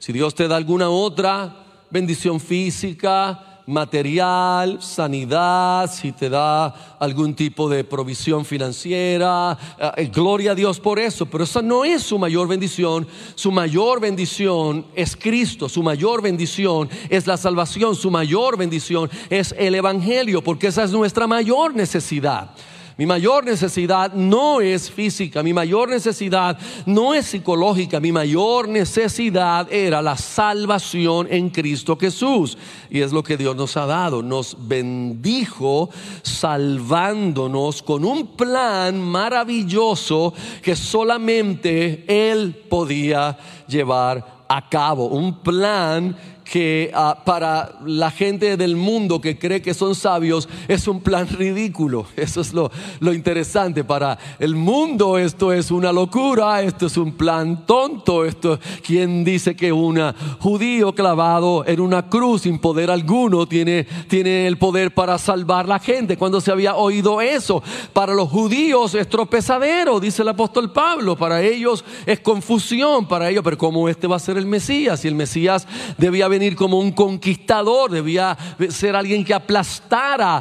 Si 0.00 0.12
Dios 0.12 0.34
te 0.34 0.48
da 0.48 0.56
alguna 0.56 0.90
otra 0.90 1.64
bendición 1.88 2.40
física, 2.40 3.62
material, 3.68 4.82
sanidad, 4.82 5.88
si 5.88 6.10
te 6.10 6.28
da 6.28 6.96
algún 6.98 7.32
tipo 7.32 7.68
de 7.68 7.84
provisión 7.84 8.44
financiera, 8.44 9.56
eh, 9.78 9.90
eh, 9.98 10.10
gloria 10.12 10.50
a 10.50 10.54
Dios 10.56 10.80
por 10.80 10.98
eso, 10.98 11.26
pero 11.26 11.44
esa 11.44 11.62
no 11.62 11.84
es 11.84 12.02
su 12.02 12.18
mayor 12.18 12.48
bendición. 12.48 13.06
Su 13.36 13.52
mayor 13.52 14.00
bendición 14.00 14.84
es 14.96 15.14
Cristo, 15.14 15.68
su 15.68 15.84
mayor 15.84 16.22
bendición 16.22 16.90
es 17.08 17.28
la 17.28 17.36
salvación, 17.36 17.94
su 17.94 18.10
mayor 18.10 18.56
bendición 18.56 19.08
es 19.30 19.54
el 19.56 19.76
Evangelio, 19.76 20.42
porque 20.42 20.66
esa 20.66 20.82
es 20.82 20.90
nuestra 20.90 21.28
mayor 21.28 21.72
necesidad. 21.72 22.50
Mi 22.98 23.06
mayor 23.06 23.44
necesidad 23.44 24.12
no 24.12 24.60
es 24.60 24.90
física, 24.90 25.40
mi 25.44 25.52
mayor 25.52 25.88
necesidad 25.88 26.58
no 26.84 27.14
es 27.14 27.26
psicológica, 27.26 28.00
mi 28.00 28.10
mayor 28.10 28.68
necesidad 28.68 29.72
era 29.72 30.02
la 30.02 30.16
salvación 30.16 31.28
en 31.30 31.48
Cristo 31.50 31.96
Jesús. 31.96 32.58
Y 32.90 33.00
es 33.00 33.12
lo 33.12 33.22
que 33.22 33.36
Dios 33.36 33.54
nos 33.54 33.76
ha 33.76 33.86
dado. 33.86 34.20
Nos 34.20 34.56
bendijo 34.66 35.90
salvándonos 36.22 37.84
con 37.84 38.04
un 38.04 38.34
plan 38.34 39.00
maravilloso 39.00 40.34
que 40.60 40.74
solamente 40.74 42.04
Él 42.08 42.52
podía 42.68 43.38
llevar 43.68 44.44
a 44.48 44.68
cabo. 44.68 45.06
Un 45.06 45.38
plan 45.38 46.16
que 46.50 46.90
ah, 46.94 47.18
para 47.26 47.72
la 47.84 48.10
gente 48.10 48.56
del 48.56 48.74
mundo 48.74 49.20
que 49.20 49.38
cree 49.38 49.60
que 49.60 49.74
son 49.74 49.94
sabios 49.94 50.48
es 50.66 50.88
un 50.88 51.00
plan 51.00 51.28
ridículo. 51.38 52.06
Eso 52.16 52.40
es 52.40 52.54
lo, 52.54 52.70
lo 53.00 53.12
interesante. 53.12 53.84
Para 53.84 54.18
el 54.38 54.54
mundo 54.54 55.18
esto 55.18 55.52
es 55.52 55.70
una 55.70 55.92
locura, 55.92 56.62
esto 56.62 56.86
es 56.86 56.96
un 56.96 57.12
plan 57.12 57.66
tonto. 57.66 58.24
Esto, 58.24 58.58
¿Quién 58.82 59.24
dice 59.24 59.54
que 59.54 59.72
un 59.72 59.98
judío 60.38 60.94
clavado 60.94 61.66
en 61.66 61.80
una 61.80 62.08
cruz 62.08 62.42
sin 62.42 62.58
poder 62.58 62.90
alguno 62.90 63.46
tiene, 63.46 63.86
tiene 64.08 64.46
el 64.46 64.56
poder 64.56 64.94
para 64.94 65.18
salvar 65.18 65.68
la 65.68 65.78
gente? 65.78 66.16
Cuando 66.16 66.40
se 66.40 66.50
había 66.50 66.76
oído 66.76 67.20
eso, 67.20 67.62
para 67.92 68.14
los 68.14 68.30
judíos 68.30 68.94
es 68.94 69.08
tropezadero, 69.08 70.00
dice 70.00 70.22
el 70.22 70.28
apóstol 70.28 70.72
Pablo. 70.72 71.14
Para 71.14 71.42
ellos 71.42 71.84
es 72.06 72.20
confusión, 72.20 73.06
para 73.06 73.28
ellos, 73.28 73.42
pero 73.44 73.58
¿cómo 73.58 73.86
este 73.88 74.06
va 74.06 74.16
a 74.16 74.20
ser 74.20 74.38
el 74.38 74.46
Mesías? 74.46 75.04
Y 75.04 75.08
el 75.08 75.14
Mesías 75.14 75.66
debía 75.98 76.26
venir 76.38 76.54
como 76.54 76.78
un 76.78 76.92
conquistador, 76.92 77.90
debía 77.90 78.36
ser 78.70 78.94
alguien 78.94 79.24
que 79.24 79.34
aplastara 79.34 80.38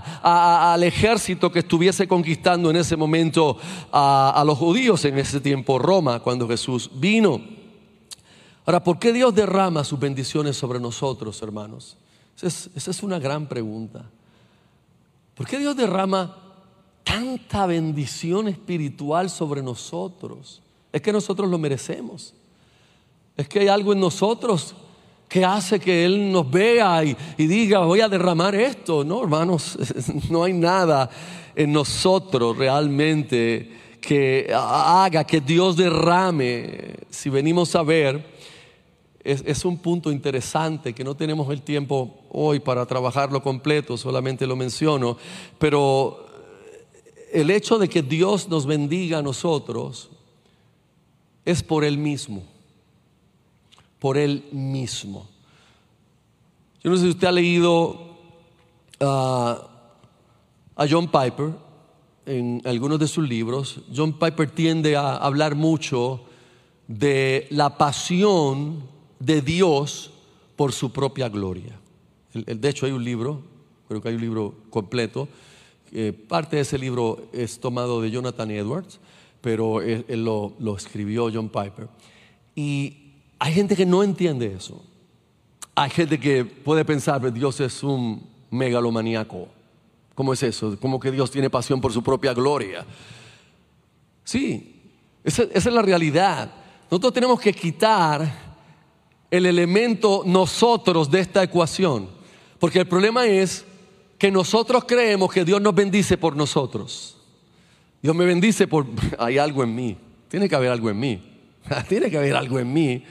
al 0.71 0.83
ejército 0.83 1.51
que 1.51 1.59
estuviese 1.59 2.07
conquistando 2.07 2.69
en 2.69 2.75
ese 2.75 2.95
momento 2.95 3.57
a, 3.91 4.43
los 4.45 4.57
judíos, 4.57 5.03
en 5.05 5.17
ese 5.17 5.39
tiempo 5.39 5.79
Roma, 5.79 6.19
cuando 6.19 6.47
Jesús 6.47 6.91
vino. 6.93 7.41
Ahora, 8.65 8.83
¿por 8.83 8.99
qué 8.99 9.11
Dios 9.11 9.33
derrama 9.33 9.83
sus 9.83 9.99
bendiciones 9.99 10.55
sobre 10.55 10.79
nosotros, 10.79 11.41
hermanos? 11.41 11.97
Esa 12.35 12.47
es, 12.47 12.69
esa 12.75 12.91
es 12.91 13.01
una 13.01 13.17
gran 13.17 13.47
pregunta. 13.47 14.05
¿Por 15.33 15.47
qué 15.47 15.57
Dios 15.57 15.75
derrama 15.75 16.37
tanta 17.03 17.65
bendición 17.65 18.47
espiritual 18.49 19.31
sobre 19.31 19.63
nosotros? 19.63 20.61
Es 20.91 21.01
que 21.01 21.11
nosotros 21.11 21.49
lo 21.49 21.57
merecemos. 21.57 22.35
Es 23.35 23.49
que 23.49 23.61
hay 23.61 23.67
algo 23.67 23.93
en 23.93 23.99
nosotros 23.99 24.75
que 25.27 25.43
hace 25.43 25.79
que 25.79 26.05
Él 26.05 26.31
nos 26.31 26.49
vea 26.49 27.03
y, 27.03 27.15
diga, 27.37 27.79
voy 27.79 28.01
a 28.01 28.09
derramar 28.09 28.55
esto. 28.55 29.03
No, 29.03 29.23
hermanos, 29.23 29.77
no 30.29 30.43
hay 30.43 30.53
nada 30.53 31.09
en 31.55 31.71
nosotros 31.71 32.57
realmente 32.57 33.97
que 33.99 34.49
haga 34.53 35.23
que 35.25 35.41
Dios 35.41 35.75
derrame. 35.75 36.95
Si 37.09 37.29
venimos 37.29 37.75
a 37.75 37.83
ver, 37.83 38.23
es, 39.23 39.43
es 39.45 39.65
un 39.65 39.77
punto 39.77 40.11
interesante 40.11 40.93
que 40.93 41.03
no 41.03 41.15
tenemos 41.15 41.51
el 41.51 41.61
tiempo 41.61 42.21
hoy 42.29 42.59
para 42.59 42.85
trabajarlo 42.85 43.41
completo, 43.43 43.97
solamente 43.97 44.47
lo 44.47 44.55
menciono, 44.55 45.17
pero 45.59 46.25
el 47.31 47.49
hecho 47.51 47.77
de 47.77 47.89
que 47.89 48.01
Dios 48.01 48.47
nos 48.47 48.65
bendiga 48.65 49.19
a 49.19 49.21
nosotros 49.21 50.09
es 51.45 51.63
por 51.63 51.83
Él 51.83 51.97
mismo, 51.97 52.43
por 53.99 54.17
Él 54.17 54.45
mismo. 54.51 55.27
Yo 56.83 56.91
no 56.91 56.97
sé 56.97 57.03
si 57.03 57.09
usted 57.09 57.27
ha 57.27 57.31
leído 57.31 58.17
ah, 58.99 59.67
a 60.75 60.85
John 60.89 61.09
Piper 61.09 61.51
en 62.25 62.61
algunos 62.65 62.99
de 62.99 63.07
sus 63.07 63.27
libros. 63.27 63.81
John 63.93 64.13
Piper 64.13 64.51
tiende 64.51 64.95
a 64.95 65.17
hablar 65.17 65.55
mucho 65.55 66.21
de 66.87 67.47
la 67.49 67.77
pasión 67.77 68.83
de 69.19 69.41
Dios 69.41 70.11
por 70.55 70.71
su 70.71 70.91
propia 70.91 71.29
gloria. 71.29 71.79
De 72.33 72.69
hecho, 72.69 72.85
hay 72.85 72.91
un 72.91 73.03
libro, 73.03 73.41
creo 73.87 74.01
que 74.01 74.09
hay 74.09 74.15
un 74.15 74.21
libro 74.21 74.55
completo. 74.69 75.27
parte 76.27 76.57
de 76.57 76.61
ese 76.61 76.77
libro 76.77 77.27
es 77.33 77.59
tomado 77.59 78.01
de 78.01 78.11
Jonathan 78.11 78.51
Edwards, 78.51 78.99
pero 79.41 79.81
él, 79.81 80.05
lo, 80.23 80.53
lo 80.59 80.75
escribió 80.75 81.29
John 81.33 81.49
Piper. 81.49 81.87
Y 82.55 83.06
hay 83.39 83.53
gente 83.53 83.75
que 83.75 83.85
no 83.85 84.03
entiende 84.03 84.53
eso. 84.53 84.83
Hay 85.75 85.89
gente 85.91 86.19
que 86.19 86.43
puede 86.43 86.83
pensar 86.85 87.21
que 87.21 87.31
Dios 87.31 87.59
es 87.59 87.83
un 87.83 88.27
megalomaníaco. 88.49 89.47
¿Cómo 90.15 90.33
es 90.33 90.41
eso? 90.41 90.77
Como 90.79 90.99
que 90.99 91.11
Dios 91.11 91.29
tiene 91.29 91.49
pasión 91.49 91.79
por 91.79 91.93
su 91.93 92.01
propia 92.01 92.33
gloria. 92.33 92.83
Sí, 94.23 94.91
esa, 95.23 95.43
es 95.43 95.65
la 95.67 95.83
realidad. 95.83 96.51
Nosotros 96.89 97.13
tenemos 97.13 97.39
que 97.39 97.53
quitar 97.53 98.47
el 99.29 99.45
elemento 99.45 100.23
nosotros 100.25 101.11
de 101.11 101.19
esta 101.19 101.43
ecuación. 101.43 102.09
Porque 102.59 102.79
el 102.79 102.87
problema 102.87 103.27
es 103.27 103.63
que 104.17 104.31
nosotros 104.31 104.85
creemos 104.87 105.31
que 105.31 105.45
Dios 105.45 105.61
nos 105.61 105.75
bendice 105.75 106.17
por 106.17 106.35
nosotros. 106.35 107.17
Dios 108.01 108.15
me 108.15 108.25
bendice 108.25 108.67
por... 108.67 108.87
Hay 109.19 109.37
algo 109.37 109.63
en 109.63 109.75
mí. 109.75 109.97
Tiene 110.27 110.49
que 110.49 110.55
haber 110.55 110.71
algo 110.71 110.89
en 110.89 110.99
mí. 110.99 111.21
Tiene 111.87 112.09
que 112.09 112.17
haber 112.17 112.35
algo 112.35 112.57
en 112.57 112.73
mí 112.73 113.03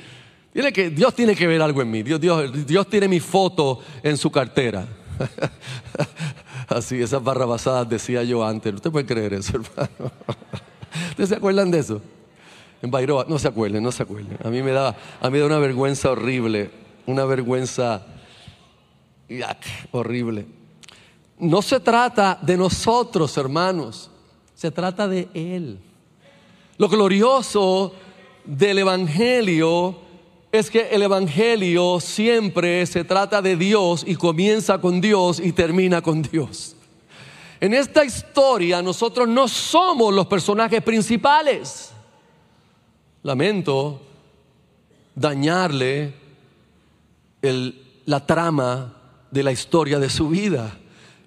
Dile 0.57 0.73
que 0.73 0.89
Dios 0.89 1.13
tiene 1.15 1.37
que 1.37 1.47
ver 1.47 1.61
algo 1.61 1.83
en 1.83 1.91
mí. 1.91 2.03
Dios, 2.03 2.19
Dios, 2.19 2.67
Dios 2.67 2.89
tiene 2.89 3.09
mi 3.09 3.21
foto 3.21 3.79
en 4.03 4.17
su 4.17 4.31
cartera. 4.31 4.89
Así, 6.69 7.03
esas 7.03 7.23
barrabasadas 7.23 7.87
decía 7.87 8.23
yo 8.23 8.43
antes. 8.43 8.73
¿Usted 8.73 8.91
puede 8.91 9.05
creer 9.05 9.35
eso, 9.35 9.53
hermano? 9.77 10.11
¿Ustedes 11.11 11.29
se 11.29 11.35
acuerdan 11.37 11.71
de 11.71 11.81
eso? 11.81 12.01
En 12.81 12.91
Bairoa, 12.91 13.27
no 13.29 13.39
se 13.39 13.49
acuerden, 13.49 13.83
no 13.83 13.93
se 13.93 14.03
acuerden. 14.03 14.39
A 14.43 14.49
mí 14.49 14.63
me 14.63 14.71
da, 14.71 14.97
a 15.21 15.29
mí 15.29 15.39
da 15.39 15.45
una 15.45 15.59
vergüenza 15.59 16.11
horrible, 16.13 16.71
una 17.05 17.27
vergüenza 17.27 18.07
horrible. 19.91 20.47
No 21.39 21.61
se 21.61 21.81
trata 21.81 22.39
de 22.41 22.57
nosotros, 22.57 23.37
hermanos, 23.37 24.11
se 24.55 24.71
trata 24.71 25.07
de 25.07 25.29
Él. 25.35 25.79
Lo 26.79 26.89
glorioso 26.89 27.93
del 28.47 28.79
Evangelio 28.79 30.06
es 30.53 30.71
que 30.71 30.89
el 30.91 31.03
Evangelio 31.03 32.01
siempre 32.01 32.87
se 32.87 33.05
trata 33.05 33.43
de 33.43 33.57
Dios 33.57 34.05
y 34.07 34.15
comienza 34.15 34.81
con 34.81 35.01
Dios 35.01 35.41
y 35.41 35.53
termina 35.53 36.03
con 36.03 36.23
Dios. 36.23 36.77
En 37.61 37.75
esta 37.75 38.05
historia 38.05 38.83
nosotros 38.83 39.29
no 39.29 39.49
somos 39.49 40.13
los 40.13 40.27
personajes 40.27 40.83
principales. 40.83 41.91
Lamento 43.23 44.01
dañarle 45.15 46.15
la 48.05 48.27
trama 48.27 48.95
de 49.31 49.43
la 49.43 49.53
historia 49.53 49.99
de 49.99 50.11
su 50.11 50.29
vida. 50.29 50.79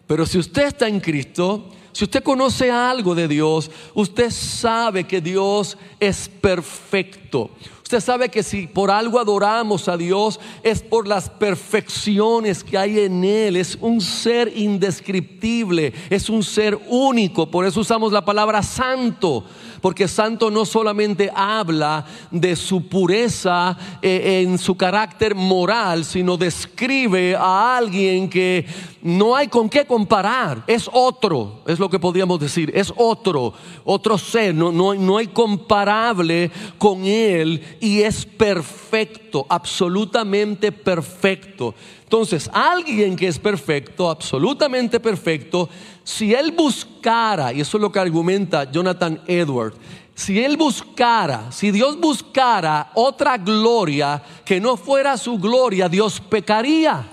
Pero 0.07 0.25
si 0.25 0.37
usted 0.37 0.67
está 0.67 0.87
en 0.87 0.99
Cristo, 0.99 1.69
si 1.91 2.05
usted 2.05 2.23
conoce 2.23 2.71
algo 2.71 3.15
de 3.15 3.27
Dios, 3.27 3.69
usted 3.93 4.31
sabe 4.31 5.05
que 5.05 5.21
Dios 5.21 5.77
es 5.99 6.29
perfecto. 6.29 7.51
Usted 7.89 8.01
sabe 8.01 8.29
que 8.29 8.43
si 8.43 8.67
por 8.67 8.91
algo 8.91 9.19
adoramos 9.19 9.87
a 9.87 9.97
Dios 9.97 10.39
es 10.61 10.83
por 10.83 11.07
las 11.07 11.27
perfecciones 11.27 12.63
que 12.63 12.77
hay 12.77 12.99
en 12.99 13.23
Él. 13.23 13.55
Es 13.55 13.79
un 13.81 13.99
ser 13.99 14.55
indescriptible, 14.55 15.91
es 16.11 16.29
un 16.29 16.43
ser 16.43 16.79
único. 16.87 17.49
Por 17.49 17.65
eso 17.65 17.79
usamos 17.79 18.11
la 18.13 18.23
palabra 18.23 18.61
santo 18.61 19.43
porque 19.81 20.07
santo 20.07 20.51
no 20.51 20.65
solamente 20.65 21.31
habla 21.33 22.05
de 22.31 22.55
su 22.55 22.87
pureza 22.87 23.77
eh, 24.01 24.43
en 24.43 24.57
su 24.57 24.75
carácter 24.75 25.35
moral, 25.35 26.05
sino 26.05 26.37
describe 26.37 27.35
a 27.35 27.77
alguien 27.77 28.29
que 28.29 28.65
no 29.01 29.35
hay 29.35 29.47
con 29.47 29.69
qué 29.69 29.85
comparar, 29.85 30.63
es 30.67 30.89
otro, 30.91 31.61
es 31.65 31.79
lo 31.79 31.89
que 31.89 31.99
podríamos 31.99 32.39
decir, 32.39 32.71
es 32.75 32.91
otro, 32.95 33.53
otro 33.85 34.17
ser, 34.17 34.53
no, 34.53 34.71
no, 34.71 34.93
no 34.93 35.17
hay 35.17 35.27
comparable 35.27 36.51
con 36.77 37.05
él 37.05 37.61
y 37.79 38.01
es 38.01 38.25
perfecto, 38.25 39.45
absolutamente 39.49 40.71
perfecto. 40.71 41.73
Entonces, 42.03 42.49
alguien 42.51 43.15
que 43.15 43.27
es 43.27 43.37
perfecto, 43.37 44.09
absolutamente 44.09 44.99
perfecto, 44.99 45.69
si 46.09 46.33
él 46.33 46.53
buscara, 46.53 47.53
y 47.53 47.61
eso 47.61 47.77
es 47.77 47.81
lo 47.81 47.91
que 47.91 47.99
argumenta 47.99 48.69
Jonathan 48.71 49.21
Edwards, 49.27 49.77
si 50.15 50.43
él 50.43 50.57
buscara, 50.57 51.51
si 51.51 51.69
Dios 51.69 51.99
buscara 51.99 52.89
otra 52.95 53.37
gloria 53.37 54.19
que 54.43 54.59
no 54.59 54.75
fuera 54.75 55.17
su 55.17 55.37
gloria, 55.37 55.87
Dios 55.87 56.19
pecaría. 56.19 57.07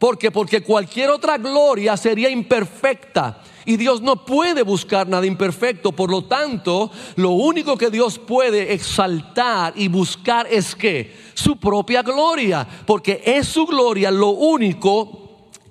¿Por 0.00 0.18
qué? 0.18 0.32
Porque 0.32 0.64
cualquier 0.64 1.10
otra 1.10 1.38
gloria 1.38 1.96
sería 1.96 2.28
imperfecta. 2.28 3.40
Y 3.66 3.76
Dios 3.76 4.02
no 4.02 4.26
puede 4.26 4.62
buscar 4.62 5.08
nada 5.08 5.24
imperfecto. 5.24 5.92
Por 5.92 6.10
lo 6.10 6.24
tanto, 6.24 6.90
lo 7.14 7.30
único 7.30 7.78
que 7.78 7.88
Dios 7.88 8.18
puede 8.18 8.74
exaltar 8.74 9.74
y 9.76 9.86
buscar 9.86 10.48
es 10.50 10.74
que 10.74 11.16
su 11.34 11.56
propia 11.56 12.02
gloria. 12.02 12.66
Porque 12.84 13.22
es 13.24 13.46
su 13.46 13.64
gloria 13.64 14.10
lo 14.10 14.30
único 14.30 15.23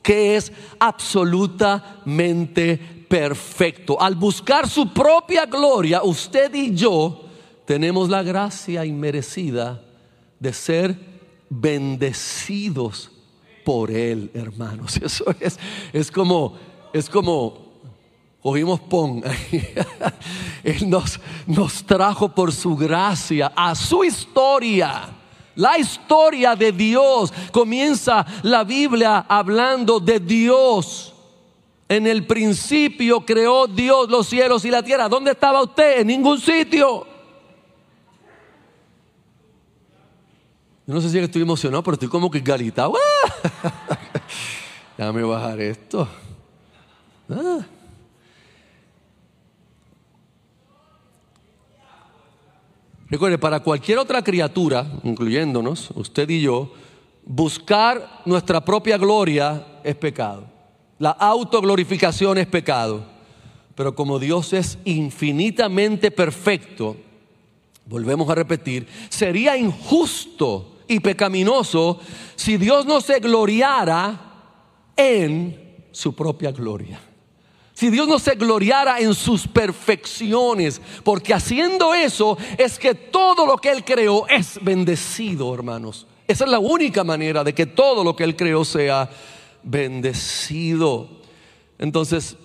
que 0.04 0.36
es 0.36 0.52
absolutamente 0.80 2.78
perfecto. 3.10 4.00
Al 4.00 4.16
buscar 4.16 4.70
su 4.70 4.94
propia 4.94 5.46
gloria, 5.46 6.04
usted 6.04 6.54
y 6.54 6.76
yo 6.76 7.26
tenemos 7.66 8.10
la 8.10 8.22
gracia 8.22 8.86
inmerecida 8.86 9.82
de 10.40 10.54
ser 10.54 10.96
bendecidos 11.50 13.10
por 13.64 13.90
Él, 13.90 14.30
hermanos. 14.34 14.98
Eso 15.02 15.26
es, 15.40 15.58
es 15.94 16.12
como, 16.12 16.58
es 16.92 17.10
como 17.10 17.64
pon. 18.90 19.24
Él 20.64 20.90
nos, 20.90 21.20
nos 21.48 21.84
trajo 21.86 22.30
por 22.30 22.52
su 22.52 22.76
gracia 22.76 23.54
a 23.56 23.74
su 23.74 24.04
historia. 24.04 25.23
La 25.56 25.78
historia 25.78 26.56
de 26.56 26.72
Dios. 26.72 27.34
Comienza 27.52 28.26
la 28.44 28.64
Biblia 28.64 29.26
hablando 29.28 30.00
de 30.00 30.20
Dios. 30.20 31.14
En 31.88 32.08
el 32.08 32.26
principio 32.26 33.26
creó 33.26 33.68
Dios 33.68 34.10
los 34.10 34.28
cielos 34.28 34.66
y 34.66 34.72
la 34.72 34.82
tierra. 34.82 35.08
¿Dónde 35.10 35.32
estaba 35.32 35.62
usted? 35.62 36.00
En 36.00 36.08
ningún 36.08 36.40
sitio. 36.40 37.06
Yo 40.86 40.94
no 40.94 41.00
sé 41.00 41.10
si 41.10 41.18
estoy 41.18 41.42
emocionado, 41.42 41.82
pero 41.84 41.94
estoy 41.94 42.10
como 42.10 42.30
que 42.30 42.40
garitado. 42.42 42.94
Déjame 44.98 45.24
bajar 45.24 45.62
esto. 45.62 46.08
Ah. 47.30 47.60
Recuerde, 53.14 53.38
para 53.38 53.60
cualquier 53.60 54.00
otra 54.00 54.24
criatura, 54.24 54.88
incluyéndonos, 55.04 55.92
usted 55.94 56.28
y 56.32 56.42
yo, 56.42 56.74
buscar 57.24 58.24
nuestra 58.26 58.66
propia 58.66 58.98
gloria 58.98 59.68
es 59.84 59.96
pecado. 59.96 60.48
La 60.98 61.12
autoglorificación 61.12 62.40
es 62.40 62.48
pecado. 62.48 63.06
Pero 63.76 63.94
como 63.94 64.18
Dios 64.18 64.52
es 64.54 64.80
infinitamente 64.86 66.10
perfecto, 66.10 66.98
volvemos 67.86 68.28
a 68.32 68.34
repetir, 68.34 68.88
sería 69.10 69.56
injusto 69.58 70.78
y 70.88 71.00
pecaminoso 71.00 72.00
si 72.36 72.58
Dios 72.58 72.88
no 72.88 73.00
se 73.00 73.20
gloriara 73.20 74.42
en 74.98 75.86
su 75.92 76.16
propia 76.16 76.52
gloria. 76.52 77.00
Si 77.74 77.90
Dios 77.90 78.08
no 78.08 78.20
se 78.20 78.36
gloriara 78.36 79.00
en 79.00 79.16
sus 79.16 79.48
perfecciones, 79.48 80.80
porque 81.04 81.34
haciendo 81.34 81.94
eso 81.94 82.38
es 82.58 82.78
que 82.78 82.94
todo 82.94 83.46
lo 83.48 83.58
que 83.58 83.72
Él 83.72 83.84
creó 83.84 84.28
es 84.28 84.60
bendecido, 84.62 85.54
hermanos. 85.54 86.06
Esa 86.28 86.46
es 86.46 86.52
la 86.52 86.60
única 86.60 87.04
manera 87.04 87.44
de 87.44 87.54
que 87.54 87.66
todo 87.66 88.04
lo 88.04 88.16
que 88.16 88.24
Él 88.24 88.36
creó 88.36 88.64
sea 88.64 89.10
bendecido. 89.64 91.10
Entonces, 91.80 92.38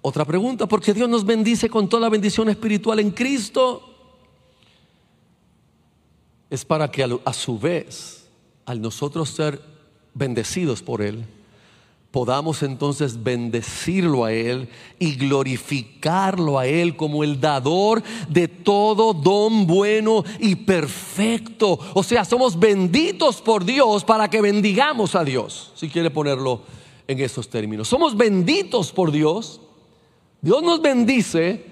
otra 0.00 0.24
pregunta, 0.24 0.66
¿por 0.66 0.80
qué 0.80 0.94
Dios 0.94 1.08
nos 1.08 1.26
bendice 1.26 1.68
con 1.68 1.88
toda 1.88 2.08
bendición 2.08 2.48
espiritual 2.48 3.00
en 3.00 3.10
Cristo? 3.10 3.82
Es 6.48 6.64
para 6.64 6.90
que 6.90 7.02
a 7.24 7.32
su 7.32 7.58
vez 7.58 8.26
al 8.64 8.80
nosotros 8.80 9.30
ser 9.30 9.60
bendecidos 10.14 10.82
por 10.82 11.02
Él, 11.02 11.26
podamos 12.10 12.62
entonces 12.62 13.22
bendecirlo 13.22 14.24
a 14.24 14.32
Él 14.32 14.68
y 14.98 15.14
glorificarlo 15.16 16.58
a 16.58 16.66
Él 16.66 16.96
como 16.96 17.22
el 17.22 17.40
dador 17.40 18.02
de 18.28 18.48
todo 18.48 19.12
don 19.12 19.66
bueno 19.66 20.24
y 20.40 20.54
perfecto. 20.54 21.78
O 21.94 22.02
sea, 22.02 22.24
somos 22.24 22.58
benditos 22.58 23.42
por 23.42 23.64
Dios 23.64 24.04
para 24.04 24.28
que 24.30 24.40
bendigamos 24.40 25.14
a 25.14 25.24
Dios, 25.24 25.72
si 25.74 25.88
quiere 25.88 26.10
ponerlo 26.10 26.62
en 27.06 27.20
esos 27.20 27.48
términos. 27.48 27.88
Somos 27.88 28.16
benditos 28.16 28.90
por 28.90 29.12
Dios. 29.12 29.60
Dios 30.40 30.62
nos 30.62 30.80
bendice 30.80 31.66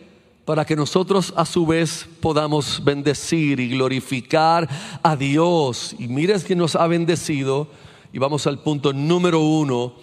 para 0.44 0.64
que 0.64 0.76
nosotros 0.76 1.32
a 1.36 1.46
su 1.46 1.66
vez 1.66 2.06
podamos 2.20 2.84
bendecir 2.84 3.58
y 3.58 3.70
glorificar 3.70 4.68
a 5.02 5.16
Dios. 5.16 5.96
Y 5.98 6.08
mires 6.08 6.44
que 6.44 6.54
nos 6.54 6.76
ha 6.76 6.86
bendecido. 6.86 7.68
Y 8.12 8.18
vamos 8.18 8.46
al 8.46 8.60
punto 8.60 8.92
número 8.92 9.40
uno 9.40 9.94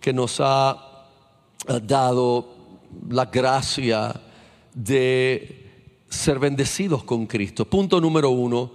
que 0.00 0.12
nos 0.12 0.40
ha 0.40 1.06
dado 1.82 2.54
la 3.10 3.26
gracia 3.26 4.14
de 4.74 5.68
ser 6.08 6.38
bendecidos 6.38 7.04
con 7.04 7.26
Cristo. 7.26 7.64
Punto 7.64 8.00
número 8.00 8.30
uno, 8.30 8.70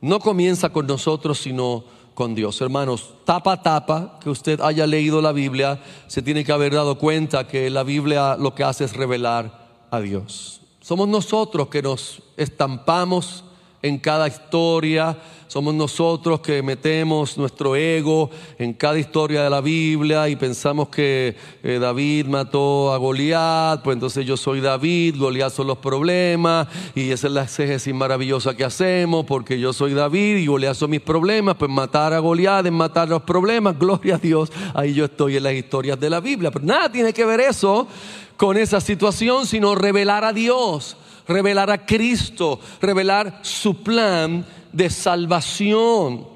no 0.00 0.20
comienza 0.20 0.70
con 0.70 0.86
nosotros, 0.86 1.38
sino 1.38 1.84
con 2.14 2.34
Dios. 2.34 2.60
Hermanos, 2.60 3.14
tapa 3.24 3.62
tapa 3.62 4.18
que 4.20 4.30
usted 4.30 4.60
haya 4.60 4.86
leído 4.86 5.20
la 5.20 5.32
Biblia, 5.32 5.82
se 6.06 6.22
tiene 6.22 6.44
que 6.44 6.52
haber 6.52 6.74
dado 6.74 6.98
cuenta 6.98 7.46
que 7.46 7.70
la 7.70 7.82
Biblia 7.82 8.36
lo 8.38 8.54
que 8.54 8.64
hace 8.64 8.84
es 8.84 8.96
revelar 8.96 9.86
a 9.90 10.00
Dios. 10.00 10.60
Somos 10.80 11.08
nosotros 11.08 11.68
que 11.68 11.82
nos 11.82 12.22
estampamos 12.36 13.44
en 13.82 13.98
cada 13.98 14.28
historia, 14.28 15.16
somos 15.50 15.74
nosotros 15.74 16.40
que 16.40 16.62
metemos 16.62 17.36
nuestro 17.36 17.74
ego 17.74 18.30
en 18.56 18.72
cada 18.72 19.00
historia 19.00 19.42
de 19.42 19.50
la 19.50 19.60
Biblia 19.60 20.28
y 20.28 20.36
pensamos 20.36 20.90
que 20.90 21.34
eh, 21.64 21.78
David 21.80 22.26
mató 22.26 22.92
a 22.92 22.98
Goliat, 22.98 23.82
pues 23.82 23.94
entonces 23.94 24.24
yo 24.24 24.36
soy 24.36 24.60
David, 24.60 25.16
Goliat 25.18 25.50
son 25.50 25.66
los 25.66 25.78
problemas 25.78 26.68
y 26.94 27.10
esa 27.10 27.26
es 27.26 27.32
la 27.32 27.42
exégesis 27.42 27.92
maravillosa 27.92 28.56
que 28.56 28.64
hacemos 28.64 29.24
porque 29.26 29.58
yo 29.58 29.72
soy 29.72 29.92
David 29.92 30.36
y 30.36 30.46
Goliat 30.46 30.76
son 30.76 30.90
mis 30.90 31.00
problemas, 31.00 31.56
pues 31.56 31.68
matar 31.68 32.12
a 32.12 32.20
Goliat 32.20 32.66
es 32.66 32.72
matar 32.72 33.08
los 33.08 33.22
problemas, 33.22 33.76
gloria 33.76 34.14
a 34.14 34.18
Dios, 34.18 34.52
ahí 34.72 34.94
yo 34.94 35.06
estoy 35.06 35.36
en 35.38 35.42
las 35.42 35.54
historias 35.54 35.98
de 35.98 36.10
la 36.10 36.20
Biblia, 36.20 36.52
pero 36.52 36.64
nada 36.64 36.92
tiene 36.92 37.12
que 37.12 37.24
ver 37.24 37.40
eso 37.40 37.88
con 38.36 38.56
esa 38.56 38.80
situación, 38.80 39.46
sino 39.46 39.74
revelar 39.74 40.24
a 40.24 40.32
Dios, 40.32 40.96
revelar 41.26 41.70
a 41.70 41.84
Cristo, 41.84 42.60
revelar 42.80 43.40
su 43.42 43.82
plan 43.82 44.44
de 44.72 44.90
salvación. 44.90 46.26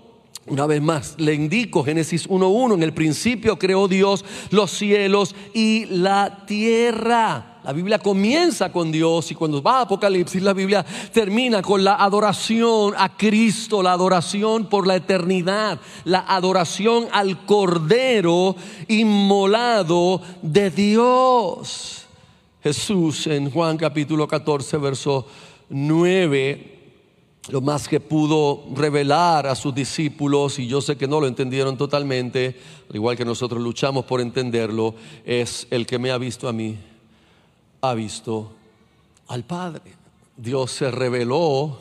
Una 0.47 0.67
vez 0.67 0.83
más, 0.83 1.15
le 1.17 1.33
indico 1.33 1.83
Génesis 1.83 2.29
1.1, 2.29 2.75
en 2.75 2.83
el 2.83 2.93
principio 2.93 3.59
creó 3.59 3.89
Dios 3.89 4.25
los 4.51 4.71
cielos 4.71 5.35
y 5.55 5.87
la 5.87 6.45
tierra. 6.47 7.61
La 7.65 7.73
Biblia 7.73 7.99
comienza 7.99 8.71
con 8.71 8.93
Dios 8.93 9.31
y 9.31 9.35
cuando 9.35 9.63
va 9.63 9.79
a 9.79 9.83
Apocalipsis 9.83 10.43
la 10.43 10.53
Biblia 10.53 10.85
termina 11.15 11.63
con 11.63 11.83
la 11.83 11.95
adoración 11.95 12.93
a 12.95 13.17
Cristo, 13.17 13.83
la 13.83 13.93
adoración 13.93 14.67
por 14.67 14.87
la 14.87 14.97
eternidad, 14.97 15.81
la 16.05 16.27
adoración 16.29 17.07
al 17.11 17.47
Cordero 17.47 18.55
inmolado 18.87 20.21
de 20.43 20.71
Dios. 20.71 22.04
Jesús 22.65 23.27
en 23.27 23.51
Juan 23.51 23.77
capítulo 23.77 24.27
14, 24.27 24.79
verso 24.79 25.27
9 25.69 26.71
lo 27.51 27.61
más 27.61 27.87
que 27.87 28.01
pudo 28.01 28.65
revelar 28.75 29.47
a 29.47 29.55
sus 29.55 29.75
discípulos, 29.75 30.59
y 30.59 30.67
yo 30.67 30.81
sé 30.81 30.97
que 30.97 31.07
no 31.07 31.21
lo 31.21 31.27
entendieron 31.27 31.77
totalmente, 31.77 32.59
al 32.89 32.97
igual 32.97 33.19
que 33.19 33.25
nosotros 33.27 33.63
luchamos 33.63 34.07
por 34.07 34.23
entenderlo, 34.23 34.95
es 35.27 35.67
el 35.71 35.85
que 35.85 35.99
me 35.99 36.11
ha 36.11 36.17
visto 36.17 36.49
a 36.49 36.55
mí, 36.55 36.79
ha 37.83 37.93
visto 37.93 38.53
al 39.29 39.45
Padre. 39.45 39.83
Dios 40.35 40.71
se 40.71 40.91
reveló 40.91 41.81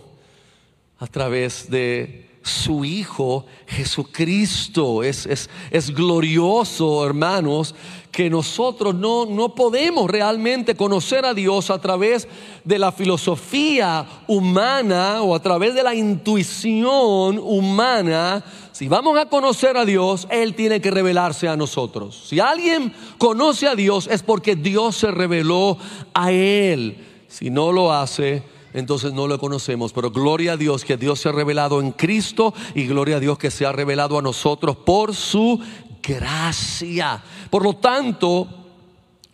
a 0.99 1.07
través 1.07 1.69
de 1.69 2.29
su 2.43 2.85
Hijo 2.85 3.45
Jesucristo. 3.65 5.01
Es, 5.01 5.25
es, 5.25 5.49
es 5.71 5.93
glorioso, 5.93 7.05
hermanos, 7.05 7.73
que 8.11 8.29
nosotros 8.29 8.93
no, 8.93 9.25
no 9.25 9.55
podemos 9.55 10.09
realmente 10.09 10.75
conocer 10.75 11.25
a 11.25 11.33
Dios 11.33 11.71
a 11.71 11.81
través 11.81 12.27
de 12.63 12.77
la 12.77 12.91
filosofía 12.91 14.05
humana 14.27 15.23
o 15.23 15.33
a 15.33 15.41
través 15.41 15.73
de 15.73 15.81
la 15.81 15.95
intuición 15.95 17.39
humana. 17.39 18.43
Si 18.71 18.87
vamos 18.87 19.17
a 19.17 19.27
conocer 19.27 19.77
a 19.77 19.85
Dios, 19.85 20.27
Él 20.29 20.53
tiene 20.53 20.79
que 20.79 20.91
revelarse 20.91 21.47
a 21.47 21.55
nosotros. 21.55 22.27
Si 22.27 22.39
alguien 22.39 22.93
conoce 23.17 23.67
a 23.67 23.75
Dios 23.75 24.07
es 24.07 24.21
porque 24.21 24.55
Dios 24.55 24.97
se 24.97 25.09
reveló 25.09 25.77
a 26.13 26.31
Él. 26.31 26.97
Si 27.27 27.49
no 27.49 27.71
lo 27.71 27.91
hace, 27.91 28.43
entonces 28.73 29.13
no 29.13 29.27
lo 29.27 29.39
conocemos. 29.39 29.93
Pero 29.93 30.11
gloria 30.11 30.53
a 30.53 30.57
Dios 30.57 30.83
que 30.83 30.97
Dios 30.97 31.19
se 31.19 31.29
ha 31.29 31.31
revelado 31.31 31.79
en 31.79 31.91
Cristo 31.91 32.53
y 32.75 32.87
gloria 32.87 33.17
a 33.17 33.19
Dios 33.19 33.37
que 33.37 33.51
se 33.51 33.65
ha 33.65 33.71
revelado 33.71 34.17
a 34.17 34.21
nosotros 34.21 34.75
por 34.77 35.15
su 35.15 35.59
gracia. 36.01 37.23
Por 37.49 37.63
lo 37.63 37.75
tanto, 37.77 38.47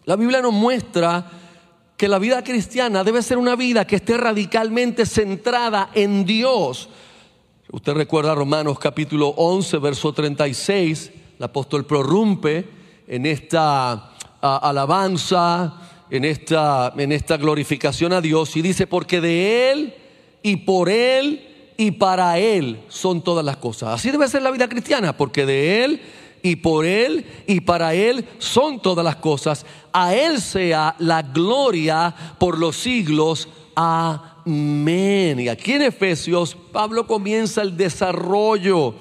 la 0.06 0.16
Biblia 0.16 0.42
nos 0.42 0.54
muestra 0.54 1.32
que 1.98 2.08
la 2.08 2.20
vida 2.20 2.44
cristiana 2.44 3.04
debe 3.04 3.22
ser 3.22 3.38
una 3.38 3.56
vida 3.56 3.86
que 3.86 3.98
esté 3.98 4.18
radicalmente 4.18 5.06
centrada 5.06 5.90
en 5.94 6.26
Dios. 6.26 6.90
Usted 7.72 7.94
recuerda 7.94 8.34
Romanos 8.34 8.80
capítulo 8.80 9.28
11, 9.28 9.78
verso 9.78 10.14
36, 10.14 11.12
el 11.38 11.44
apóstol 11.44 11.86
prorrumpe 11.86 12.68
en 13.06 13.26
esta 13.26 14.14
alabanza, 14.42 15.89
en 16.12 16.26
esta, 16.26 16.94
en 16.98 17.12
esta 17.12 17.38
glorificación 17.38 18.14
a 18.14 18.22
Dios 18.22 18.56
y 18.56 18.62
dice, 18.62 18.88
porque 18.88 19.22
de 19.22 19.72
Él 19.72 19.94
y 20.42 20.58
por 20.58 20.90
Él 20.90 21.74
y 21.78 21.92
para 21.92 22.38
Él 22.40 22.80
son 22.88 23.22
todas 23.22 23.46
las 23.46 23.58
cosas. 23.58 23.94
Así 23.94 24.12
debe 24.12 24.28
ser 24.28 24.42
la 24.42 24.52
vida 24.52 24.68
cristiana, 24.68 25.16
porque 25.16 25.46
de 25.46 25.84
Él 25.84 26.02
y 26.42 26.58
por 26.58 26.86
Él 26.86 27.26
y 27.48 27.62
para 27.62 27.94
Él 27.94 28.26
son 28.38 28.82
todas 28.82 29.06
las 29.06 29.18
cosas. 29.18 29.66
A 29.94 30.16
Él 30.16 30.42
sea 30.42 30.96
la 31.00 31.22
gloria 31.22 32.14
por 32.38 32.58
los 32.58 32.76
siglos. 32.76 33.48
Amén. 33.76 35.40
Y 35.40 35.48
aquí 35.48 35.74
en 35.74 35.84
Efesios, 35.84 36.58
Pablo 36.72 37.06
comienza 37.06 37.62
el 37.62 37.78
desarrollo, 37.78 38.96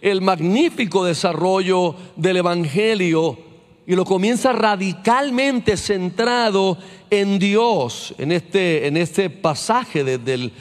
el 0.00 0.20
magnífico 0.20 1.04
desarrollo 1.04 1.94
del 2.16 2.38
Evangelio 2.38 3.51
y 3.86 3.96
lo 3.96 4.04
comienza 4.04 4.52
radicalmente 4.52 5.76
centrado 5.76 6.78
en 7.10 7.38
Dios. 7.38 8.14
En 8.18 8.32
este, 8.32 8.86
en 8.86 8.96
este 8.96 9.28
pasaje 9.30 10.04
desde 10.04 10.34
el 10.34 10.52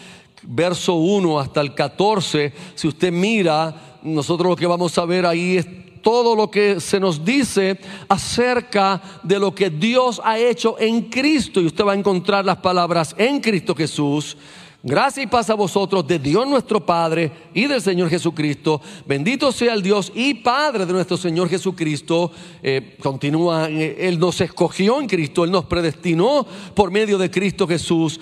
verso 0.43 0.95
1 0.95 1.39
hasta 1.39 1.61
el 1.61 1.75
14, 1.75 2.53
si 2.73 2.87
usted 2.87 3.11
mira, 3.11 3.99
nosotros 4.01 4.49
lo 4.49 4.55
que 4.55 4.65
vamos 4.65 4.97
a 4.97 5.05
ver 5.05 5.25
ahí 5.25 5.57
es 5.57 5.67
todo 6.01 6.35
lo 6.35 6.49
que 6.49 6.79
se 6.79 6.99
nos 6.99 7.23
dice 7.23 7.77
acerca 8.09 9.01
de 9.21 9.37
lo 9.37 9.53
que 9.53 9.69
Dios 9.69 10.19
ha 10.23 10.39
hecho 10.39 10.77
en 10.79 11.09
Cristo. 11.09 11.61
Y 11.61 11.67
usted 11.67 11.85
va 11.85 11.91
a 11.91 11.95
encontrar 11.95 12.43
las 12.43 12.57
palabras 12.57 13.15
en 13.17 13.39
Cristo 13.39 13.75
Jesús. 13.75 14.35
Gracia 14.83 15.21
y 15.21 15.27
paz 15.27 15.49
a 15.49 15.53
vosotros 15.53 16.07
de 16.07 16.17
Dios 16.17 16.47
nuestro 16.47 16.83
Padre 16.83 17.31
y 17.53 17.67
del 17.67 17.81
Señor 17.81 18.09
Jesucristo. 18.09 18.81
Bendito 19.05 19.51
sea 19.51 19.73
el 19.73 19.83
Dios 19.83 20.11
y 20.15 20.33
Padre 20.33 20.85
de 20.85 20.93
nuestro 20.93 21.17
Señor 21.17 21.49
Jesucristo. 21.49 22.31
Eh, 22.63 22.97
continúa, 22.99 23.69
eh, 23.69 24.07
Él 24.07 24.17
nos 24.17 24.41
escogió 24.41 24.99
en 24.99 25.07
Cristo, 25.07 25.43
Él 25.43 25.51
nos 25.51 25.65
predestinó 25.65 26.45
por 26.73 26.89
medio 26.89 27.17
de 27.19 27.29
Cristo 27.29 27.67
Jesús 27.67 28.19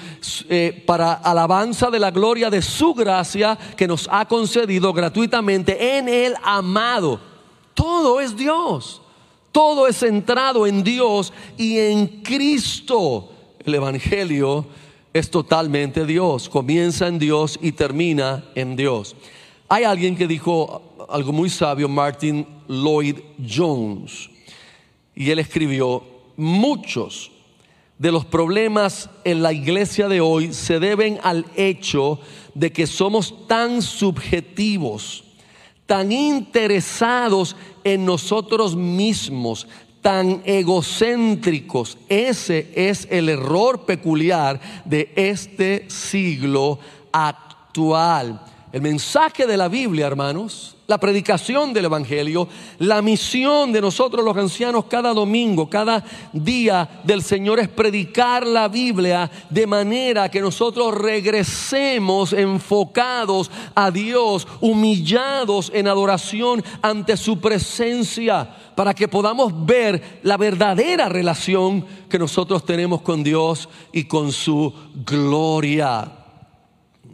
eh, 0.50 0.84
para 0.86 1.14
alabanza 1.14 1.90
de 1.90 2.00
la 2.00 2.12
gloria 2.12 2.50
de 2.50 2.62
su 2.62 2.94
gracia 2.94 3.58
que 3.78 3.88
nos 3.88 4.10
ha 4.12 4.28
concedido 4.28 4.92
gratuitamente 4.92 5.98
en 5.98 6.10
el 6.10 6.36
amado 6.44 7.30
todo 7.80 8.20
es 8.20 8.36
Dios. 8.36 9.02
Todo 9.54 9.88
es 9.88 10.00
centrado 10.00 10.68
en 10.68 10.84
Dios 10.84 11.32
y 11.58 11.78
en 11.78 12.22
Cristo. 12.22 13.30
El 13.64 13.76
Evangelio 13.76 14.66
es 15.14 15.30
totalmente 15.30 16.06
Dios. 16.06 16.50
Comienza 16.50 17.08
en 17.08 17.20
Dios 17.20 17.60
y 17.62 17.72
termina 17.72 18.46
en 18.56 18.76
Dios. 18.76 19.16
Hay 19.68 19.84
alguien 19.84 20.16
que 20.16 20.28
dijo 20.28 20.96
algo 21.10 21.32
muy 21.32 21.50
sabio, 21.50 21.88
Martin 21.88 22.46
Lloyd 22.68 23.18
Jones. 23.48 24.30
Y 25.16 25.30
él 25.32 25.40
escribió, 25.40 26.04
muchos 26.38 27.32
de 27.98 28.12
los 28.12 28.26
problemas 28.26 29.10
en 29.24 29.44
la 29.44 29.52
iglesia 29.52 30.08
de 30.08 30.22
hoy 30.22 30.54
se 30.54 30.80
deben 30.80 31.20
al 31.24 31.46
hecho 31.56 32.20
de 32.54 32.72
que 32.72 32.88
somos 32.88 33.48
tan 33.48 33.82
subjetivos 33.82 35.26
tan 35.90 36.12
interesados 36.12 37.56
en 37.84 38.06
nosotros 38.06 38.76
mismos, 38.76 39.68
tan 40.02 40.42
egocéntricos. 40.46 41.98
Ese 42.08 42.72
es 42.76 43.08
el 43.10 43.30
error 43.30 43.86
peculiar 43.86 44.60
de 44.86 45.12
este 45.16 45.90
siglo 45.90 46.80
actual. 47.12 48.42
El 48.72 48.82
mensaje 48.82 49.48
de 49.48 49.58
la 49.58 49.68
Biblia, 49.68 50.06
hermanos, 50.06 50.76
la 50.86 51.00
predicación 51.00 51.74
del 51.74 51.86
Evangelio, 51.86 52.48
la 52.80 53.02
misión 53.02 53.72
de 53.72 53.82
nosotros 53.82 54.24
los 54.24 54.36
ancianos 54.38 54.86
cada 54.86 55.14
domingo, 55.14 55.70
cada 55.70 56.04
día 56.34 57.02
del 57.04 57.24
Señor 57.24 57.60
es 57.60 57.68
predicar 57.68 58.46
la 58.46 58.68
Biblia 58.68 59.30
de 59.50 59.66
manera 59.66 60.30
que 60.30 60.42
nosotros 60.42 60.96
regresemos 60.96 62.34
enfocados 62.34 63.50
a 63.74 63.90
Dios, 63.90 64.48
humillados 64.62 65.72
en 65.74 65.88
adoración 65.88 66.64
ante 66.82 67.18
su 67.18 67.40
presencia, 67.40 68.56
para 68.76 68.94
que 68.94 69.08
podamos 69.08 69.66
ver 69.66 70.20
la 70.24 70.38
verdadera 70.38 71.10
relación 71.10 71.86
que 72.08 72.20
nosotros 72.20 72.66
tenemos 72.66 73.02
con 73.02 73.24
Dios 73.24 73.68
y 73.92 74.06
con 74.06 74.32
su 74.32 74.74
gloria. 75.06 76.19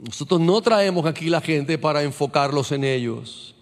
Nosotros 0.06 0.39
no 0.39 0.62
traemos 0.62 1.06
aquí 1.06 1.30
la 1.30 1.41
gente 1.41 1.78
para 1.78 2.04
enfocarlos 2.04 2.72
en 2.72 2.84
ellos. 2.84 3.56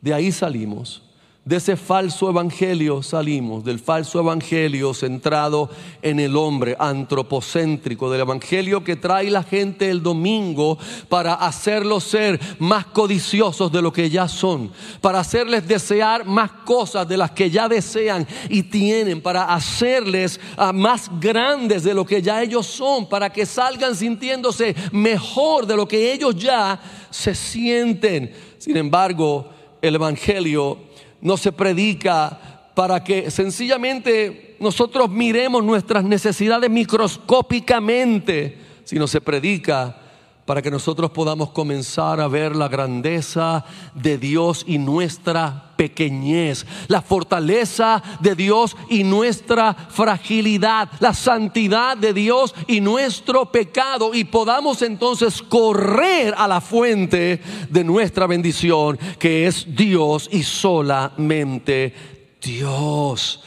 De 0.00 0.14
ahí 0.14 0.30
salimos. 0.30 1.03
De 1.44 1.56
ese 1.56 1.76
falso 1.76 2.30
evangelio 2.30 3.02
salimos, 3.02 3.62
del 3.64 3.78
falso 3.78 4.18
evangelio 4.18 4.94
centrado 4.94 5.68
en 6.00 6.18
el 6.18 6.36
hombre, 6.36 6.74
antropocéntrico, 6.78 8.10
del 8.10 8.22
evangelio 8.22 8.82
que 8.82 8.96
trae 8.96 9.30
la 9.30 9.42
gente 9.42 9.90
el 9.90 10.02
domingo 10.02 10.78
para 11.10 11.34
hacerlos 11.34 12.04
ser 12.04 12.40
más 12.58 12.86
codiciosos 12.86 13.70
de 13.70 13.82
lo 13.82 13.92
que 13.92 14.08
ya 14.08 14.26
son, 14.26 14.72
para 15.02 15.20
hacerles 15.20 15.68
desear 15.68 16.24
más 16.24 16.50
cosas 16.64 17.06
de 17.06 17.18
las 17.18 17.32
que 17.32 17.50
ya 17.50 17.68
desean 17.68 18.26
y 18.48 18.62
tienen, 18.62 19.20
para 19.20 19.52
hacerles 19.52 20.40
ah, 20.56 20.72
más 20.72 21.10
grandes 21.20 21.82
de 21.84 21.92
lo 21.92 22.06
que 22.06 22.22
ya 22.22 22.42
ellos 22.42 22.64
son, 22.64 23.06
para 23.06 23.28
que 23.28 23.44
salgan 23.44 23.94
sintiéndose 23.94 24.74
mejor 24.92 25.66
de 25.66 25.76
lo 25.76 25.86
que 25.86 26.10
ellos 26.10 26.34
ya 26.36 26.80
se 27.10 27.34
sienten. 27.34 28.32
Sin 28.56 28.78
embargo, 28.78 29.50
el 29.82 29.96
evangelio 29.96 30.93
no 31.24 31.36
se 31.36 31.50
predica 31.50 32.70
para 32.74 33.02
que 33.02 33.30
sencillamente 33.30 34.56
nosotros 34.60 35.10
miremos 35.10 35.64
nuestras 35.64 36.04
necesidades 36.04 36.70
microscópicamente, 36.70 38.58
sino 38.84 39.08
se 39.08 39.20
predica 39.20 39.96
para 40.44 40.60
que 40.60 40.70
nosotros 40.70 41.10
podamos 41.10 41.50
comenzar 41.50 42.20
a 42.20 42.28
ver 42.28 42.54
la 42.54 42.68
grandeza 42.68 43.64
de 43.94 44.18
Dios 44.18 44.64
y 44.66 44.76
nuestra 44.76 45.72
pequeñez, 45.76 46.66
la 46.88 47.00
fortaleza 47.00 48.02
de 48.20 48.34
Dios 48.34 48.76
y 48.90 49.04
nuestra 49.04 49.72
fragilidad, 49.72 50.90
la 51.00 51.14
santidad 51.14 51.96
de 51.96 52.12
Dios 52.12 52.54
y 52.66 52.80
nuestro 52.80 53.50
pecado 53.50 54.14
y 54.14 54.24
podamos 54.24 54.82
entonces 54.82 55.40
correr 55.40 56.34
a 56.36 56.46
la 56.46 56.60
fuente 56.60 57.40
de 57.70 57.84
nuestra 57.84 58.26
bendición, 58.26 58.98
que 59.18 59.46
es 59.46 59.74
Dios 59.74 60.28
y 60.30 60.42
solamente 60.42 61.94
Dios. 62.42 63.42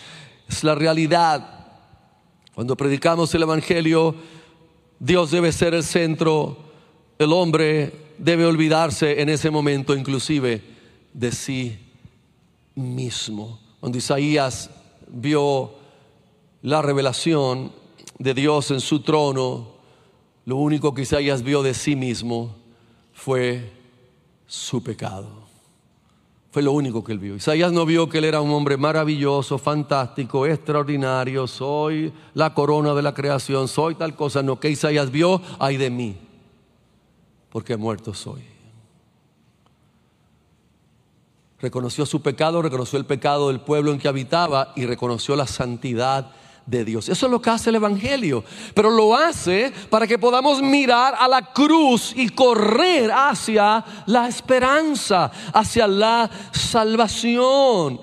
Es 0.50 0.64
la 0.64 0.74
realidad. 0.74 1.54
Cuando 2.56 2.76
predicamos 2.76 3.34
el 3.36 3.44
Evangelio, 3.44 4.16
Dios 5.00 5.30
debe 5.30 5.52
ser 5.52 5.76
el 5.76 5.84
centro 5.84 6.67
el 7.20 7.34
hombre 7.34 7.94
debe 8.18 8.46
olvidarse 8.46 9.22
en 9.22 9.30
ese 9.30 9.50
momento 9.50 9.96
inclusive 9.96 10.62
de 11.14 11.32
sí 11.32 11.78
mismo. 12.76 13.60
Cuando 13.80 13.98
Isaías 13.98 14.70
vio 15.08 15.74
la 16.62 16.82
revelación 16.82 17.72
de 18.20 18.34
Dios 18.34 18.72
en 18.72 18.82
su 18.82 19.02
trono, 19.02 19.76
lo 20.46 20.58
único 20.58 20.94
que 20.94 21.04
Isaías 21.04 21.44
vio 21.44 21.64
de 21.64 21.74
sí 21.74 21.96
mismo 21.96 22.56
fue 23.14 23.72
su 24.46 24.84
pecado. 24.84 25.48
Fue 26.52 26.64
lo 26.64 26.72
único 26.72 27.04
que 27.04 27.12
él 27.12 27.20
vio. 27.20 27.36
Isaías 27.36 27.72
no 27.72 27.86
vio 27.86 28.10
que 28.10 28.20
él 28.20 28.24
era 28.24 28.42
un 28.42 28.52
hombre 28.52 28.78
maravilloso, 28.78 29.58
fantástico, 29.58 30.46
extraordinario, 30.46 31.46
soy 31.46 32.12
la 32.34 32.54
corona 32.54 32.94
de 32.94 33.02
la 33.02 33.14
creación, 33.14 33.68
soy 33.68 33.96
tal 33.96 34.16
cosa. 34.16 34.42
No, 34.42 34.60
que 34.60 34.70
Isaías 34.70 35.12
vio, 35.12 35.42
ay 35.60 35.78
de 35.78 35.90
mí 35.90 36.27
porque 37.58 37.76
muerto 37.76 38.14
soy. 38.14 38.44
Reconoció 41.60 42.06
su 42.06 42.22
pecado, 42.22 42.62
reconoció 42.62 43.00
el 43.00 43.08
pecado 43.08 43.48
del 43.48 43.62
pueblo 43.62 43.92
en 43.92 43.98
que 43.98 44.08
habitaba 44.08 44.74
y 44.76 44.86
reconoció 44.86 45.36
la 45.36 45.48
santidad 45.48 46.34
de 46.68 46.86
Dios. 46.86 47.10
Eso 47.10 47.26
es 47.26 47.32
lo 47.32 47.42
que 47.42 47.50
hace 47.50 47.72
el 47.72 47.78
Evangelio. 47.78 48.44
Pero 48.76 48.92
lo 48.92 49.16
hace 49.16 49.74
para 49.90 50.06
que 50.06 50.20
podamos 50.20 50.62
mirar 50.62 51.16
a 51.18 51.28
la 51.28 51.52
cruz 51.52 52.14
y 52.16 52.30
correr 52.30 53.12
hacia 53.12 53.84
la 54.06 54.28
esperanza, 54.28 55.32
hacia 55.52 55.88
la 55.88 56.30
salvación. 56.52 58.02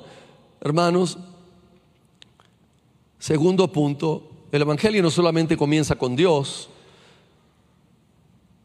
Hermanos, 0.61 1.17
segundo 3.21 3.71
punto, 3.71 4.31
el 4.51 4.63
Evangelio 4.63 5.01
no 5.01 5.13
solamente 5.13 5.57
comienza 5.57 5.95
con 5.95 6.17
Dios, 6.17 6.71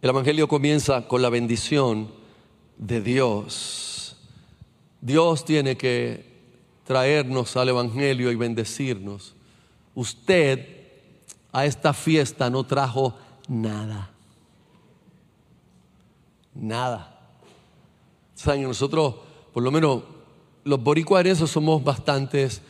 el 0.01 0.09
Evangelio 0.09 0.47
comienza 0.47 1.07
con 1.07 1.21
la 1.21 1.29
bendición 1.29 2.09
de 2.77 3.01
Dios. 3.01 4.15
Dios 5.01 5.43
tiene 5.43 5.75
que 5.75 6.25
traernos 6.85 7.57
al 7.57 7.69
Evangelio 7.69 8.31
y 8.31 8.35
bendecirnos. 8.35 9.35
Usted 9.95 10.65
a 11.51 11.65
esta 11.65 11.93
fiesta 11.93 12.49
no 12.49 12.63
trajo 12.63 13.13
nada. 13.49 14.11
Nada. 16.53 17.19
¿Saben? 18.35 18.63
Nosotros, 18.63 19.15
por 19.53 19.63
lo 19.63 19.71
menos 19.71 20.03
los 20.63 20.81
boricuares 20.81 21.39
somos 21.39 21.83
bastantes 21.83 22.61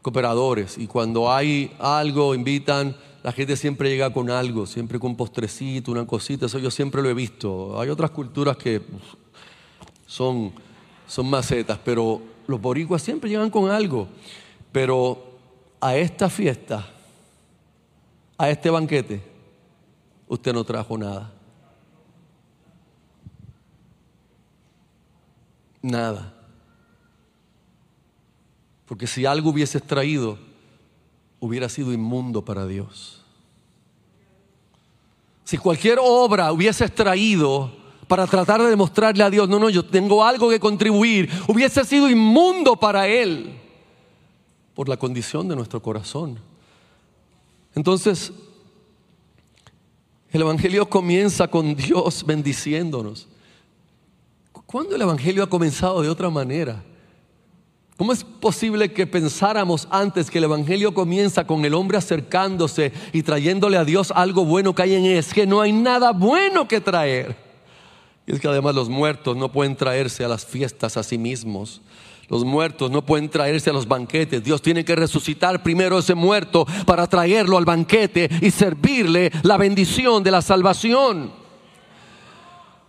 cooperadores 0.00 0.78
y 0.78 0.86
cuando 0.86 1.32
hay 1.32 1.74
algo 1.80 2.34
invitan 2.34 2.96
la 3.22 3.30
gente 3.32 3.56
siempre 3.56 3.88
llega 3.88 4.12
con 4.12 4.30
algo, 4.30 4.66
siempre 4.66 4.98
con 4.98 5.12
un 5.12 5.16
postrecito, 5.16 5.92
una 5.92 6.06
cosita, 6.06 6.46
eso 6.46 6.58
yo 6.58 6.70
siempre 6.70 7.02
lo 7.02 7.08
he 7.08 7.14
visto. 7.14 7.80
Hay 7.80 7.88
otras 7.88 8.10
culturas 8.10 8.56
que 8.56 8.82
son, 10.06 10.52
son 11.06 11.30
macetas, 11.30 11.78
pero 11.84 12.20
los 12.48 12.60
boricuas 12.60 13.00
siempre 13.00 13.30
llegan 13.30 13.50
con 13.50 13.70
algo. 13.70 14.08
Pero 14.72 15.38
a 15.80 15.96
esta 15.96 16.28
fiesta, 16.28 16.88
a 18.36 18.50
este 18.50 18.70
banquete, 18.70 19.22
usted 20.26 20.52
no 20.52 20.64
trajo 20.64 20.98
nada. 20.98 21.32
Nada. 25.80 26.34
Porque 28.86 29.06
si 29.06 29.24
algo 29.26 29.50
hubiese 29.50 29.80
traído, 29.80 30.38
hubiera 31.42 31.68
sido 31.68 31.92
inmundo 31.92 32.44
para 32.44 32.68
Dios. 32.68 33.20
Si 35.42 35.58
cualquier 35.58 35.98
obra 36.00 36.52
hubiese 36.52 36.88
traído 36.88 37.72
para 38.06 38.28
tratar 38.28 38.62
de 38.62 38.70
demostrarle 38.70 39.24
a 39.24 39.28
Dios, 39.28 39.48
no, 39.48 39.58
no, 39.58 39.68
yo 39.68 39.84
tengo 39.84 40.24
algo 40.24 40.48
que 40.48 40.60
contribuir, 40.60 41.28
hubiese 41.48 41.84
sido 41.84 42.08
inmundo 42.08 42.76
para 42.76 43.08
Él 43.08 43.58
por 44.72 44.88
la 44.88 44.96
condición 44.96 45.48
de 45.48 45.56
nuestro 45.56 45.82
corazón. 45.82 46.38
Entonces, 47.74 48.32
el 50.30 50.42
Evangelio 50.42 50.88
comienza 50.88 51.48
con 51.48 51.74
Dios 51.74 52.24
bendiciéndonos. 52.24 53.26
¿Cuándo 54.64 54.94
el 54.94 55.02
Evangelio 55.02 55.42
ha 55.42 55.50
comenzado 55.50 56.02
de 56.02 56.08
otra 56.08 56.30
manera? 56.30 56.84
¿Cómo 58.02 58.12
es 58.12 58.24
posible 58.24 58.92
que 58.92 59.06
pensáramos 59.06 59.86
antes 59.88 60.28
que 60.28 60.38
el 60.38 60.44
Evangelio 60.44 60.92
comienza 60.92 61.46
con 61.46 61.64
el 61.64 61.72
hombre 61.72 61.98
acercándose 61.98 62.92
y 63.12 63.22
trayéndole 63.22 63.76
a 63.76 63.84
Dios 63.84 64.12
algo 64.16 64.44
bueno 64.44 64.74
que 64.74 64.82
hay 64.82 64.94
en 64.96 65.04
él? 65.04 65.18
Es 65.18 65.32
que 65.32 65.46
no 65.46 65.60
hay 65.60 65.70
nada 65.70 66.10
bueno 66.10 66.66
que 66.66 66.80
traer. 66.80 67.36
Y 68.26 68.32
es 68.32 68.40
que 68.40 68.48
además 68.48 68.74
los 68.74 68.88
muertos 68.88 69.36
no 69.36 69.52
pueden 69.52 69.76
traerse 69.76 70.24
a 70.24 70.28
las 70.28 70.44
fiestas 70.44 70.96
a 70.96 71.04
sí 71.04 71.16
mismos. 71.16 71.80
Los 72.28 72.44
muertos 72.44 72.90
no 72.90 73.06
pueden 73.06 73.28
traerse 73.28 73.70
a 73.70 73.72
los 73.72 73.86
banquetes. 73.86 74.42
Dios 74.42 74.60
tiene 74.60 74.84
que 74.84 74.96
resucitar 74.96 75.62
primero 75.62 76.00
ese 76.00 76.16
muerto 76.16 76.66
para 76.84 77.06
traerlo 77.06 77.56
al 77.56 77.64
banquete 77.64 78.28
y 78.40 78.50
servirle 78.50 79.30
la 79.44 79.56
bendición 79.56 80.24
de 80.24 80.32
la 80.32 80.42
salvación. 80.42 81.41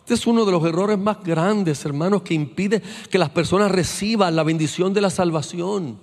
Este 0.03 0.15
es 0.15 0.27
uno 0.27 0.43
de 0.43 0.51
los 0.51 0.65
errores 0.65 0.99
más 0.99 1.23
grandes, 1.23 1.85
hermanos, 1.85 2.23
que 2.23 2.33
impide 2.33 2.81
que 3.09 3.17
las 3.17 3.29
personas 3.29 3.71
reciban 3.71 4.35
la 4.35 4.43
bendición 4.43 4.93
de 4.93 4.99
la 4.99 5.09
salvación. 5.09 5.97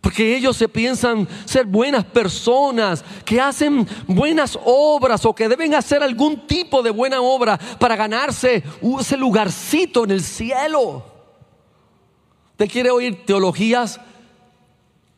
Porque 0.00 0.36
ellos 0.36 0.56
se 0.56 0.68
piensan 0.68 1.26
ser 1.44 1.66
buenas 1.66 2.04
personas, 2.04 3.04
que 3.24 3.40
hacen 3.40 3.88
buenas 4.06 4.56
obras 4.64 5.24
o 5.24 5.34
que 5.34 5.48
deben 5.48 5.74
hacer 5.74 6.00
algún 6.00 6.46
tipo 6.46 6.80
de 6.80 6.90
buena 6.90 7.22
obra 7.22 7.58
para 7.80 7.96
ganarse 7.96 8.62
ese 9.00 9.16
lugarcito 9.16 10.04
en 10.04 10.12
el 10.12 10.22
cielo. 10.22 11.04
¿Usted 12.52 12.70
quiere 12.70 12.92
oír 12.92 13.26
teologías 13.26 14.00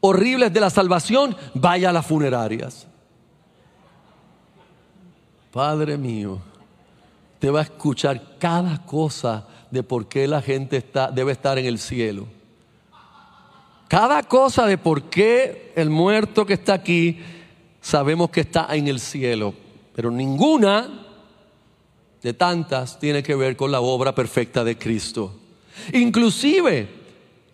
horribles 0.01 0.55
de 0.55 0.61
la 0.61 0.71
salvación? 0.71 1.37
Vaya 1.53 1.91
a 1.91 1.93
las 1.93 2.07
funerarias. 2.07 2.87
Padre 5.53 5.99
mío 5.99 6.56
usted 7.47 7.55
va 7.55 7.61
a 7.61 7.63
escuchar 7.63 8.39
cada 8.41 8.85
cosa 8.85 9.47
de 9.71 9.85
por 9.85 10.09
qué 10.09 10.27
la 10.27 10.43
gente 10.43 10.79
está, 10.79 11.13
debe 11.13 11.31
estar 11.31 11.57
en 11.59 11.67
el 11.67 11.79
cielo. 11.79 12.27
Cada 13.87 14.25
cosa 14.25 14.67
de 14.67 14.77
por 14.79 15.05
qué 15.05 15.73
el 15.77 15.89
muerto 15.89 16.45
que 16.45 16.55
está 16.55 16.75
aquí 16.75 17.21
sabemos 17.81 18.31
que 18.31 18.41
está 18.41 18.67
en 18.75 18.89
el 18.89 18.99
cielo, 18.99 19.55
pero 19.95 20.11
ninguna 20.11 21.07
de 22.21 22.35
tantas 22.35 22.99
tiene 22.99 23.23
que 23.23 23.37
ver 23.37 23.57
con 23.57 23.71
la 23.71 23.81
obra 23.81 24.13
perfecta 24.13 24.65
de 24.65 24.77
Cristo. 24.77 25.33
Inclusive 25.93 26.89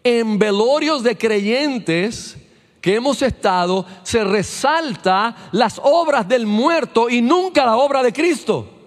en 0.02 0.38
velorios 0.38 1.02
de 1.02 1.18
creyentes 1.18 2.38
que 2.80 2.94
hemos 2.94 3.20
estado 3.20 3.84
se 4.04 4.24
resalta 4.24 5.50
las 5.52 5.78
obras 5.84 6.26
del 6.26 6.46
muerto 6.46 7.10
y 7.10 7.20
nunca 7.20 7.66
la 7.66 7.76
obra 7.76 8.02
de 8.02 8.14
Cristo. 8.14 8.78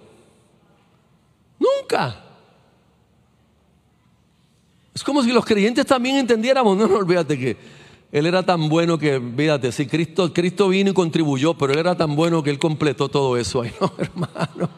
Nunca. 1.65 2.23
Es 4.93 5.03
como 5.03 5.23
si 5.23 5.31
los 5.31 5.45
creyentes 5.45 5.85
también 5.85 6.17
entendiéramos, 6.17 6.77
no, 6.77 6.87
no 6.87 6.95
olvídate 6.95 7.37
que 7.37 7.57
él 8.15 8.25
era 8.27 8.43
tan 8.43 8.69
bueno 8.69 8.97
que, 8.97 9.21
fíjate, 9.35 9.73
si 9.73 9.87
Cristo, 9.87 10.31
Cristo 10.31 10.69
vino 10.69 10.91
y 10.91 10.93
contribuyó, 10.93 11.53
pero 11.53 11.73
Él 11.73 11.79
era 11.79 11.97
tan 11.97 12.15
bueno 12.15 12.41
que 12.41 12.49
Él 12.49 12.59
completó 12.59 13.09
todo 13.09 13.35
eso. 13.35 13.61
Ay, 13.61 13.73
no, 13.81 13.91
hermano, 13.97 14.69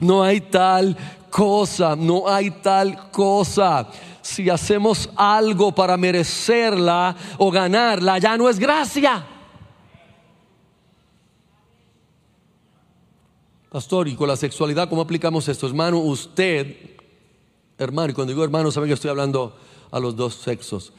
no 0.00 0.24
hay 0.24 0.40
tal 0.40 0.96
cosa, 1.30 1.94
no 1.94 2.28
hay 2.28 2.50
tal 2.50 3.10
cosa. 3.12 3.88
Si 4.22 4.50
hacemos 4.50 5.08
algo 5.14 5.72
para 5.72 5.96
merecerla 5.96 7.14
o 7.38 7.52
ganarla, 7.52 8.18
ya 8.18 8.36
no 8.36 8.48
es 8.48 8.58
gracia. 8.58 9.24
Pastor, 13.70 14.08
y 14.08 14.16
con 14.16 14.26
la 14.26 14.36
sexualidad, 14.36 14.88
¿cómo 14.88 15.00
aplicamos 15.00 15.46
esto? 15.46 15.68
Hermano, 15.68 15.98
usted, 15.98 16.76
hermano, 17.78 18.10
y 18.10 18.14
cuando 18.14 18.32
digo 18.32 18.42
hermano, 18.42 18.72
saben 18.72 18.88
que 18.88 18.94
estoy 18.94 19.10
hablando 19.10 19.56
a 19.92 20.00
los 20.00 20.16
dos 20.16 20.34
sexos. 20.34 20.92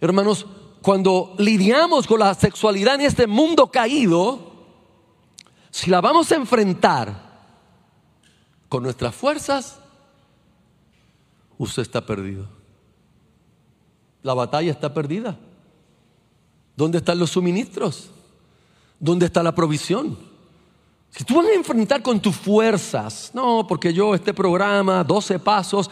Hermanos, 0.00 0.46
cuando 0.80 1.34
lidiamos 1.36 2.06
con 2.06 2.20
la 2.20 2.32
sexualidad 2.32 2.94
en 2.94 3.02
este 3.02 3.26
mundo 3.26 3.66
caído, 3.70 4.38
si 5.70 5.90
la 5.90 6.00
vamos 6.00 6.32
a 6.32 6.36
enfrentar 6.36 7.26
con 8.70 8.82
nuestras 8.82 9.14
fuerzas, 9.14 9.78
usted 11.58 11.82
está 11.82 12.06
perdido. 12.06 12.48
La 14.22 14.32
batalla 14.32 14.72
está 14.72 14.94
perdida. 14.94 15.38
¿Dónde 16.76 16.96
están 16.98 17.18
los 17.18 17.30
suministros? 17.30 18.08
¿Dónde 18.98 19.26
está 19.26 19.42
la 19.42 19.54
provisión? 19.54 20.35
Si 21.10 21.24
tú 21.24 21.36
vas 21.36 21.46
a 21.46 21.54
enfrentar 21.54 22.02
con 22.02 22.20
tus 22.20 22.36
fuerzas, 22.36 23.30
no, 23.32 23.66
porque 23.66 23.92
yo 23.92 24.14
este 24.14 24.34
programa, 24.34 25.02
12 25.02 25.38
pasos, 25.38 25.90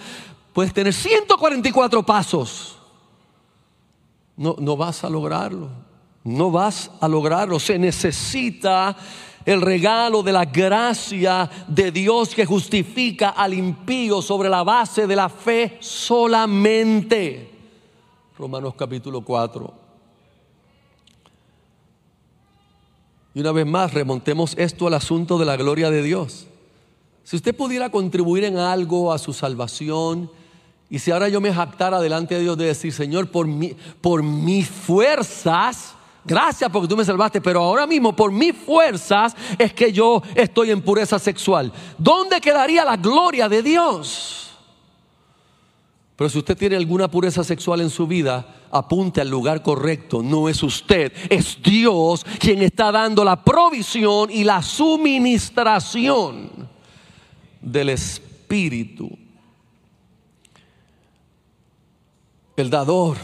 puedes 0.52 0.72
tener 0.72 0.92
144 0.92 2.02
pasos 2.04 2.78
no, 4.36 4.56
no 4.58 4.76
vas 4.76 5.04
a 5.04 5.10
lograrlo. 5.10 5.70
No 6.24 6.50
vas 6.50 6.90
a 7.00 7.08
lograrlo. 7.08 7.58
Se 7.58 7.78
necesita 7.78 8.96
el 9.44 9.60
regalo 9.60 10.22
de 10.22 10.32
la 10.32 10.46
gracia 10.46 11.50
de 11.68 11.92
Dios 11.92 12.34
que 12.34 12.46
justifica 12.46 13.30
al 13.30 13.52
impío 13.54 14.22
sobre 14.22 14.48
la 14.48 14.62
base 14.62 15.06
de 15.06 15.16
la 15.16 15.28
fe 15.28 15.76
solamente. 15.80 17.50
Romanos 18.38 18.74
capítulo 18.74 19.20
4. 19.20 19.83
Y 23.34 23.40
una 23.40 23.52
vez 23.52 23.66
más, 23.66 23.92
remontemos 23.92 24.54
esto 24.56 24.86
al 24.86 24.94
asunto 24.94 25.38
de 25.38 25.44
la 25.44 25.56
gloria 25.56 25.90
de 25.90 26.02
Dios. 26.02 26.46
Si 27.24 27.36
usted 27.36 27.54
pudiera 27.54 27.90
contribuir 27.90 28.44
en 28.44 28.58
algo 28.58 29.12
a 29.12 29.18
su 29.18 29.32
salvación, 29.32 30.30
y 30.88 31.00
si 31.00 31.10
ahora 31.10 31.28
yo 31.28 31.40
me 31.40 31.52
jactara 31.52 32.00
delante 32.00 32.36
de 32.36 32.42
Dios 32.42 32.56
de 32.56 32.66
decir, 32.66 32.92
Señor, 32.92 33.30
por, 33.30 33.48
por 34.00 34.22
mis 34.22 34.68
fuerzas, 34.68 35.94
gracias 36.24 36.70
porque 36.70 36.86
tú 36.86 36.96
me 36.96 37.04
salvaste, 37.04 37.40
pero 37.40 37.60
ahora 37.60 37.86
mismo 37.86 38.14
por 38.14 38.30
mis 38.30 38.54
fuerzas 38.54 39.34
es 39.58 39.72
que 39.72 39.92
yo 39.92 40.22
estoy 40.36 40.70
en 40.70 40.82
pureza 40.82 41.18
sexual. 41.18 41.72
¿Dónde 41.98 42.40
quedaría 42.40 42.84
la 42.84 42.96
gloria 42.96 43.48
de 43.48 43.62
Dios? 43.62 44.43
Pero 46.16 46.30
si 46.30 46.38
usted 46.38 46.56
tiene 46.56 46.76
alguna 46.76 47.10
pureza 47.10 47.42
sexual 47.42 47.80
en 47.80 47.90
su 47.90 48.06
vida, 48.06 48.46
apunte 48.70 49.20
al 49.20 49.28
lugar 49.28 49.62
correcto. 49.62 50.22
No 50.22 50.48
es 50.48 50.62
usted, 50.62 51.12
es 51.28 51.60
Dios 51.60 52.24
quien 52.38 52.62
está 52.62 52.92
dando 52.92 53.24
la 53.24 53.42
provisión 53.42 54.30
y 54.30 54.44
la 54.44 54.62
suministración 54.62 56.68
del 57.60 57.90
Espíritu. 57.90 59.10
El 62.56 62.70
dador 62.70 63.16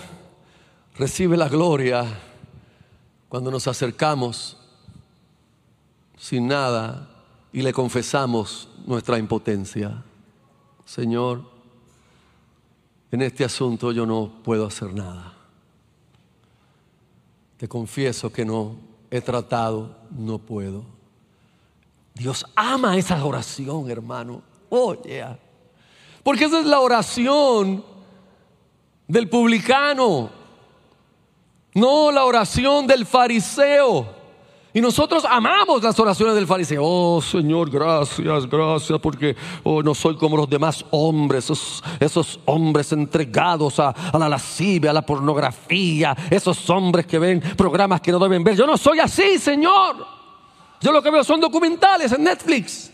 recibe 0.97 1.37
la 1.37 1.49
gloria 1.49 2.05
cuando 3.29 3.53
nos 3.53 3.69
acercamos 3.69 4.57
sin 6.19 6.49
nada 6.49 7.09
y 7.53 7.63
le 7.63 7.73
confesamos 7.73 8.69
nuestra 8.87 9.19
impotencia. 9.19 10.03
Señor, 10.85 11.50
en 13.11 13.23
este 13.23 13.45
asunto 13.45 13.93
yo 13.93 14.07
no 14.07 14.31
puedo 14.43 14.67
hacer 14.67 14.93
nada. 14.95 15.35
Te 17.57 17.69
confieso 17.69 18.33
que 18.33 18.45
no 18.45 18.77
he 19.11 19.21
tratado, 19.21 19.97
no 20.11 20.39
puedo. 20.39 20.85
Dios 22.15 22.47
ama 22.55 22.97
esa 22.97 23.25
oración, 23.25 23.91
hermano. 23.91 24.43
Oye, 24.69 25.25
porque 26.23 26.45
esa 26.45 26.61
es 26.61 26.67
la 26.67 26.81
oración 26.81 27.85
del 29.09 29.29
publicano, 29.29 30.31
no 31.75 32.13
la 32.13 32.25
oración 32.25 32.87
del 32.87 33.05
fariseo. 33.07 34.20
Y 34.73 34.81
nosotros 34.81 35.25
amamos 35.25 35.83
las 35.83 35.99
oraciones 35.99 36.37
del 36.37 36.47
fariseo. 36.47 36.83
Oh 36.85 37.21
Señor, 37.21 37.71
gracias, 37.71 38.49
gracias, 38.49 39.01
porque 39.01 39.35
oh, 39.65 39.83
no 39.83 39.95
soy 39.97 40.17
como 40.17 40.37
los 40.37 40.49
demás 40.49 40.85
hombres, 40.91 41.51
esos, 41.99 42.41
hombres 42.45 42.93
entregados 42.93 43.81
a, 43.81 43.89
a, 43.89 44.19
la 44.19 44.29
lascivia, 44.29 44.91
a 44.91 44.95
la 44.95 45.03
pornografía, 45.03 46.17
esos 46.31 46.71
hombres 46.71 47.07
que 47.07 47.19
ven 47.19 47.41
programas 47.57 48.01
que 48.01 48.13
no 48.13 48.21
deben 48.21 48.45
ver. 48.45 48.57
Yo 48.57 48.67
no 48.67 48.77
soy 48.77 49.01
así, 49.01 49.39
Señor. 49.39 50.07
Yo 50.81 50.93
lo 50.93 51.03
que 51.03 51.11
veo 51.11 51.25
son 51.25 51.41
documentales 51.41 52.13
en 52.13 52.23
Netflix. 52.23 52.93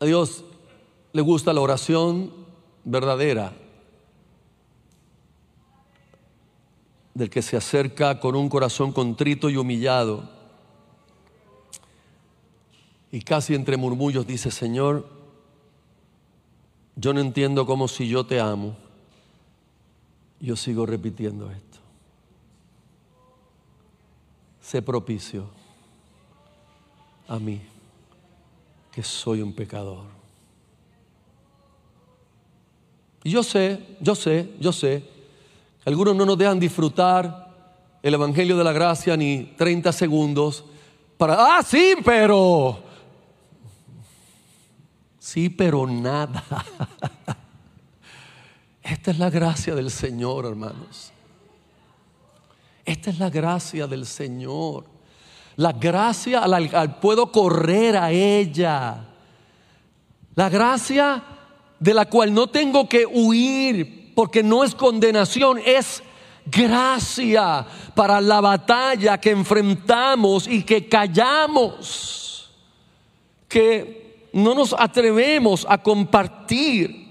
A 0.00 0.06
Dios 0.06 0.44
le 1.12 1.20
gusta 1.20 1.52
la 1.52 1.60
oración 1.60 2.32
verdadera 2.84 3.52
del 7.14 7.30
que 7.30 7.42
se 7.42 7.56
acerca 7.56 8.20
con 8.20 8.34
un 8.34 8.48
corazón 8.48 8.92
contrito 8.92 9.50
y 9.50 9.56
humillado 9.56 10.42
y 13.12 13.20
casi 13.20 13.54
entre 13.54 13.76
murmullos 13.76 14.26
dice, 14.26 14.50
Señor, 14.50 15.06
yo 16.96 17.12
no 17.12 17.20
entiendo 17.20 17.66
cómo 17.66 17.86
si 17.86 18.08
yo 18.08 18.24
te 18.24 18.40
amo, 18.40 18.74
yo 20.40 20.56
sigo 20.56 20.86
repitiendo 20.86 21.50
esto. 21.50 21.78
Sé 24.62 24.80
propicio 24.80 25.46
a 27.28 27.38
mí 27.38 27.60
que 28.90 29.02
soy 29.02 29.42
un 29.42 29.52
pecador. 29.52 30.06
Y 33.24 33.30
yo 33.30 33.42
sé, 33.42 33.96
yo 34.00 34.14
sé, 34.14 34.54
yo 34.58 34.72
sé, 34.72 35.06
algunos 35.84 36.14
no 36.14 36.24
nos 36.24 36.38
dejan 36.38 36.60
disfrutar 36.60 37.50
el 38.02 38.14
Evangelio 38.14 38.56
de 38.56 38.64
la 38.64 38.72
Gracia 38.72 39.16
ni 39.16 39.54
30 39.56 39.92
segundos 39.92 40.64
para, 41.16 41.56
ah, 41.56 41.62
sí, 41.62 41.94
pero, 42.04 42.82
sí, 45.18 45.48
pero 45.48 45.86
nada. 45.86 46.44
Esta 48.82 49.12
es 49.12 49.18
la 49.18 49.30
gracia 49.30 49.76
del 49.76 49.90
Señor, 49.90 50.46
hermanos. 50.46 51.12
Esta 52.84 53.10
es 53.10 53.20
la 53.20 53.30
gracia 53.30 53.86
del 53.86 54.06
Señor. 54.06 54.86
La 55.56 55.72
gracia 55.72 56.40
al, 56.40 56.98
puedo 56.98 57.30
correr 57.30 57.96
a 57.96 58.10
ella. 58.10 59.04
La 60.34 60.48
gracia 60.48 61.22
de 61.78 61.94
la 61.94 62.06
cual 62.06 62.34
no 62.34 62.48
tengo 62.48 62.88
que 62.88 63.06
huir 63.06 64.01
porque 64.14 64.42
no 64.42 64.64
es 64.64 64.74
condenación, 64.74 65.58
es 65.64 66.02
gracia 66.46 67.66
para 67.94 68.20
la 68.20 68.40
batalla 68.40 69.18
que 69.18 69.30
enfrentamos 69.30 70.46
y 70.46 70.62
que 70.62 70.88
callamos, 70.88 72.50
que 73.48 74.28
no 74.32 74.54
nos 74.54 74.74
atrevemos 74.76 75.66
a 75.68 75.78
compartir 75.78 77.02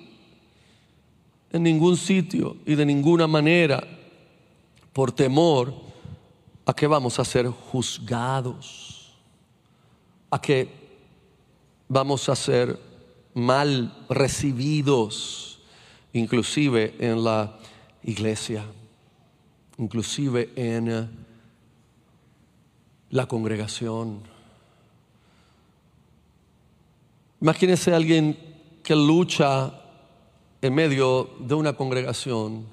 en 1.51 1.63
ningún 1.63 1.97
sitio 1.97 2.57
y 2.65 2.75
de 2.75 2.85
ninguna 2.85 3.27
manera 3.27 3.83
por 4.93 5.11
temor 5.11 5.73
a 6.65 6.73
que 6.73 6.87
vamos 6.87 7.19
a 7.19 7.25
ser 7.25 7.47
juzgados, 7.47 9.13
a 10.29 10.39
que 10.41 10.69
vamos 11.87 12.29
a 12.29 12.35
ser 12.35 12.79
mal 13.33 14.05
recibidos, 14.09 15.50
inclusive 16.13 16.95
en 16.99 17.23
la 17.23 17.57
iglesia, 18.03 18.65
inclusive 19.77 20.51
en 20.55 21.09
la 23.09 23.25
congregación. 23.27 24.21
Imagínese 27.39 27.93
alguien 27.93 28.37
que 28.83 28.95
lucha 28.95 29.73
en 30.61 30.73
medio 30.75 31.29
de 31.39 31.55
una 31.55 31.73
congregación 31.73 32.65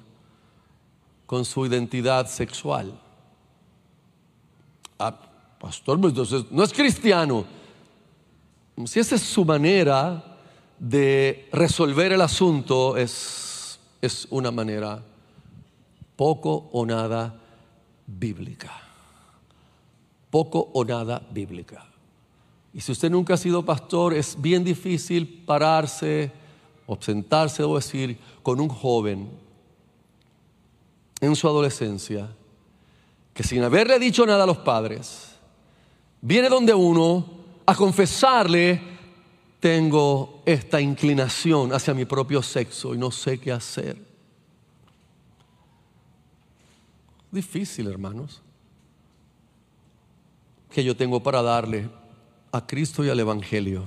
con 1.25 1.45
su 1.45 1.65
identidad 1.65 2.27
sexual. 2.27 2.99
Ah, 4.97 5.17
pastor, 5.59 5.99
pues, 5.99 6.11
entonces 6.11 6.45
no 6.51 6.63
es 6.63 6.73
cristiano. 6.73 7.45
Si 8.85 8.99
esa 8.99 9.15
es 9.15 9.21
su 9.21 9.43
manera 9.43 10.28
de 10.79 11.49
resolver 11.51 12.11
el 12.11 12.21
asunto, 12.21 12.97
es, 12.97 13.79
es 14.01 14.27
una 14.29 14.51
manera 14.51 15.03
poco 16.15 16.69
o 16.71 16.85
nada 16.85 17.39
bíblica. 18.07 18.71
Poco 20.29 20.69
o 20.73 20.85
nada 20.85 21.21
bíblica. 21.31 21.85
Y 22.73 22.81
si 22.81 22.91
usted 22.91 23.09
nunca 23.09 23.33
ha 23.33 23.37
sido 23.37 23.65
pastor, 23.65 24.13
es 24.13 24.39
bien 24.39 24.63
difícil 24.63 25.43
pararse 25.45 26.31
o 26.85 26.97
sentarse 26.99 27.63
o 27.63 27.75
decir 27.75 28.17
con 28.43 28.59
un 28.59 28.69
joven 28.69 29.29
en 31.21 31.35
su 31.35 31.47
adolescencia 31.47 32.29
que 33.33 33.43
sin 33.43 33.63
haberle 33.63 33.99
dicho 33.99 34.25
nada 34.25 34.43
a 34.43 34.47
los 34.47 34.57
padres, 34.57 35.35
viene 36.21 36.49
donde 36.49 36.73
uno 36.73 37.25
a 37.65 37.73
confesarle, 37.75 38.81
tengo 39.59 40.41
esta 40.45 40.79
inclinación 40.79 41.73
hacia 41.73 41.93
mi 41.93 42.05
propio 42.05 42.41
sexo 42.41 42.95
y 42.95 42.97
no 42.97 43.11
sé 43.11 43.39
qué 43.39 43.51
hacer. 43.51 43.97
Difícil, 47.31 47.87
hermanos, 47.87 48.41
que 50.71 50.83
yo 50.83 50.95
tengo 50.95 51.21
para 51.21 51.41
darle 51.41 51.89
a 52.51 52.65
Cristo 52.65 53.03
y 53.03 53.09
al 53.09 53.19
Evangelio. 53.19 53.85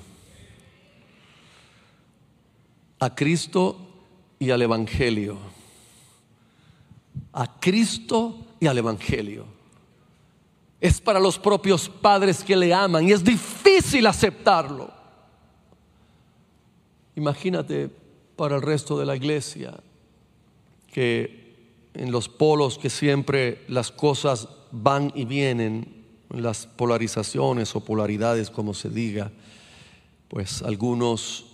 A 3.00 3.14
Cristo 3.14 3.78
y 4.38 4.50
al 4.50 4.62
Evangelio. 4.62 5.38
A 7.32 7.58
Cristo 7.58 8.46
y 8.60 8.66
al 8.66 8.78
Evangelio. 8.78 9.46
Es 10.80 11.00
para 11.00 11.18
los 11.18 11.38
propios 11.38 11.88
padres 11.88 12.44
que 12.44 12.56
le 12.56 12.74
aman 12.74 13.08
y 13.08 13.12
es 13.12 13.24
difícil 13.24 14.06
aceptarlo. 14.06 15.01
Imagínate 17.16 17.90
para 18.36 18.56
el 18.56 18.62
resto 18.62 18.98
de 18.98 19.06
la 19.06 19.16
iglesia 19.16 19.78
que 20.92 21.42
en 21.94 22.10
los 22.10 22.28
polos 22.28 22.78
que 22.78 22.90
siempre 22.90 23.62
las 23.68 23.90
cosas 23.90 24.48
van 24.70 25.12
y 25.14 25.24
vienen, 25.24 26.02
las 26.30 26.66
polarizaciones 26.66 27.76
o 27.76 27.84
polaridades, 27.84 28.50
como 28.50 28.72
se 28.72 28.88
diga, 28.88 29.30
pues 30.28 30.62
algunos 30.62 31.46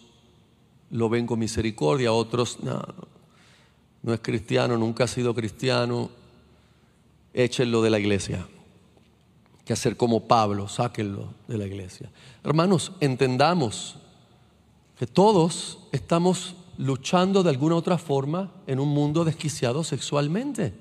lo 0.90 1.08
ven 1.08 1.26
con 1.26 1.40
misericordia, 1.40 2.12
otros 2.12 2.60
no, 2.62 2.82
no 4.02 4.14
es 4.14 4.20
cristiano, 4.20 4.76
nunca 4.78 5.04
ha 5.04 5.08
sido 5.08 5.34
cristiano, 5.34 6.10
échenlo 7.34 7.82
de 7.82 7.90
la 7.90 7.98
iglesia. 7.98 8.46
Que 9.64 9.72
hacer 9.72 9.96
como 9.96 10.26
Pablo, 10.26 10.68
sáquenlo 10.68 11.34
de 11.46 11.58
la 11.58 11.66
iglesia. 11.66 12.10
Hermanos, 12.42 12.92
entendamos 13.00 13.96
que 14.98 15.06
todos 15.06 15.78
estamos 15.92 16.56
luchando 16.76 17.42
de 17.42 17.50
alguna 17.50 17.76
otra 17.76 17.98
forma 17.98 18.50
en 18.66 18.80
un 18.80 18.88
mundo 18.88 19.24
desquiciado 19.24 19.84
sexualmente. 19.84 20.74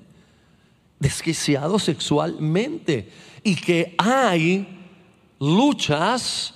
Desquiciado 0.98 1.78
sexualmente 1.78 3.12
y 3.44 3.54
que 3.54 3.94
hay 3.96 4.66
luchas 5.38 6.54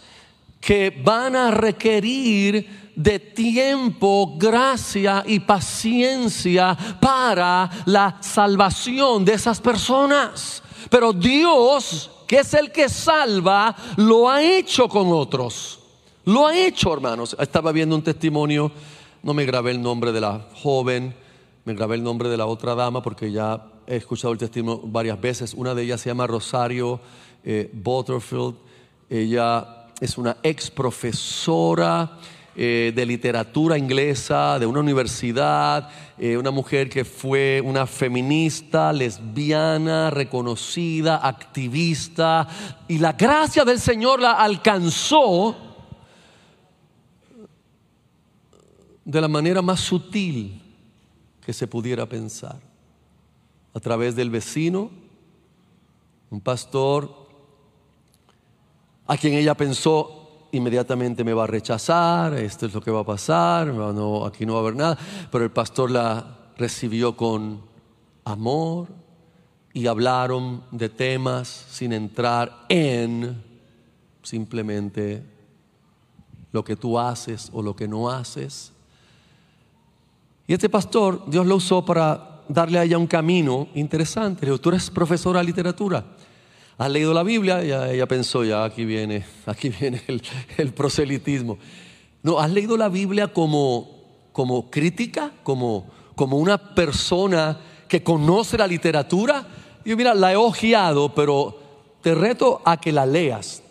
que 0.60 0.90
van 1.04 1.36
a 1.36 1.52
requerir 1.52 2.92
de 2.96 3.20
tiempo, 3.20 4.36
gracia 4.36 5.22
y 5.24 5.38
paciencia 5.38 6.76
para 7.00 7.70
la 7.86 8.18
salvación 8.20 9.24
de 9.24 9.34
esas 9.34 9.60
personas. 9.60 10.62
Pero 10.90 11.12
Dios, 11.12 12.10
que 12.26 12.40
es 12.40 12.54
el 12.54 12.72
que 12.72 12.88
salva, 12.88 13.74
lo 13.96 14.28
ha 14.28 14.42
hecho 14.42 14.88
con 14.88 15.12
otros. 15.12 15.81
Lo 16.24 16.46
ha 16.46 16.56
hecho, 16.56 16.92
hermanos. 16.92 17.36
Estaba 17.40 17.72
viendo 17.72 17.96
un 17.96 18.02
testimonio, 18.02 18.70
no 19.24 19.34
me 19.34 19.44
grabé 19.44 19.72
el 19.72 19.82
nombre 19.82 20.12
de 20.12 20.20
la 20.20 20.46
joven, 20.54 21.16
me 21.64 21.74
grabé 21.74 21.96
el 21.96 22.04
nombre 22.04 22.28
de 22.28 22.36
la 22.36 22.46
otra 22.46 22.76
dama 22.76 23.02
porque 23.02 23.32
ya 23.32 23.66
he 23.88 23.96
escuchado 23.96 24.32
el 24.32 24.38
testimonio 24.38 24.82
varias 24.84 25.20
veces. 25.20 25.52
Una 25.52 25.74
de 25.74 25.82
ellas 25.82 26.00
se 26.00 26.10
llama 26.10 26.28
Rosario 26.28 27.00
eh, 27.42 27.68
Butterfield. 27.72 28.54
Ella 29.10 29.88
es 30.00 30.16
una 30.16 30.36
ex 30.44 30.70
profesora 30.70 32.18
eh, 32.54 32.92
de 32.94 33.04
literatura 33.04 33.76
inglesa 33.76 34.60
de 34.60 34.66
una 34.66 34.78
universidad, 34.78 35.88
eh, 36.18 36.36
una 36.36 36.52
mujer 36.52 36.88
que 36.88 37.04
fue 37.04 37.60
una 37.64 37.84
feminista, 37.84 38.92
lesbiana, 38.92 40.10
reconocida, 40.10 41.16
activista. 41.16 42.46
Y 42.86 42.98
la 42.98 43.14
gracia 43.14 43.64
del 43.64 43.80
Señor 43.80 44.20
la 44.20 44.34
alcanzó 44.34 45.71
de 49.04 49.20
la 49.20 49.28
manera 49.28 49.62
más 49.62 49.80
sutil 49.80 50.62
que 51.44 51.52
se 51.52 51.66
pudiera 51.66 52.06
pensar 52.06 52.60
a 53.74 53.80
través 53.80 54.14
del 54.14 54.30
vecino, 54.30 54.90
un 56.30 56.40
pastor 56.40 57.22
a 59.06 59.16
quien 59.16 59.34
ella 59.34 59.54
pensó 59.54 60.48
inmediatamente 60.52 61.24
me 61.24 61.32
va 61.32 61.44
a 61.44 61.46
rechazar, 61.46 62.34
esto 62.34 62.66
es 62.66 62.74
lo 62.74 62.80
que 62.80 62.90
va 62.90 63.00
a 63.00 63.04
pasar, 63.04 63.68
aquí 64.26 64.46
no 64.46 64.52
va 64.52 64.58
a 64.58 64.62
haber 64.62 64.76
nada, 64.76 64.98
pero 65.30 65.44
el 65.44 65.50
pastor 65.50 65.90
la 65.90 66.52
recibió 66.56 67.16
con 67.16 67.62
amor 68.24 68.88
y 69.72 69.86
hablaron 69.86 70.62
de 70.70 70.90
temas 70.90 71.48
sin 71.48 71.92
entrar 71.92 72.66
en 72.68 73.42
simplemente 74.22 75.24
lo 76.52 76.62
que 76.62 76.76
tú 76.76 76.98
haces 76.98 77.50
o 77.52 77.62
lo 77.62 77.74
que 77.74 77.88
no 77.88 78.10
haces. 78.10 78.71
Y 80.46 80.54
este 80.54 80.68
pastor, 80.68 81.22
Dios 81.26 81.46
lo 81.46 81.56
usó 81.56 81.84
para 81.84 82.42
darle 82.48 82.78
a 82.78 82.84
ella 82.84 82.98
un 82.98 83.06
camino 83.06 83.68
interesante. 83.74 84.42
Le 84.42 84.52
dijo, 84.52 84.60
tú 84.60 84.70
eres 84.70 84.90
profesora 84.90 85.40
de 85.40 85.46
literatura. 85.46 86.04
¿Has 86.78 86.90
leído 86.90 87.14
la 87.14 87.22
Biblia? 87.22 87.62
Y 87.62 87.94
ella 87.94 88.06
pensó, 88.06 88.44
ya 88.44 88.64
aquí 88.64 88.84
viene, 88.84 89.24
aquí 89.46 89.68
viene 89.68 90.02
el, 90.56 90.72
proselitismo. 90.72 91.58
No, 92.22 92.38
¿has 92.38 92.50
leído 92.50 92.76
la 92.76 92.88
Biblia 92.88 93.28
como, 93.28 93.88
como 94.32 94.70
crítica? 94.70 95.32
Como, 95.42 95.86
como 96.16 96.38
una 96.38 96.74
persona 96.74 97.60
que 97.88 98.02
conoce 98.02 98.58
la 98.58 98.66
literatura? 98.66 99.46
Y 99.84 99.90
yo, 99.90 99.96
mira, 99.96 100.14
la 100.14 100.32
he 100.32 100.36
ojeado, 100.36 101.14
pero 101.14 101.58
te 102.02 102.14
reto 102.14 102.60
a 102.64 102.78
que 102.78 102.90
la 102.90 103.06
leas 103.06 103.62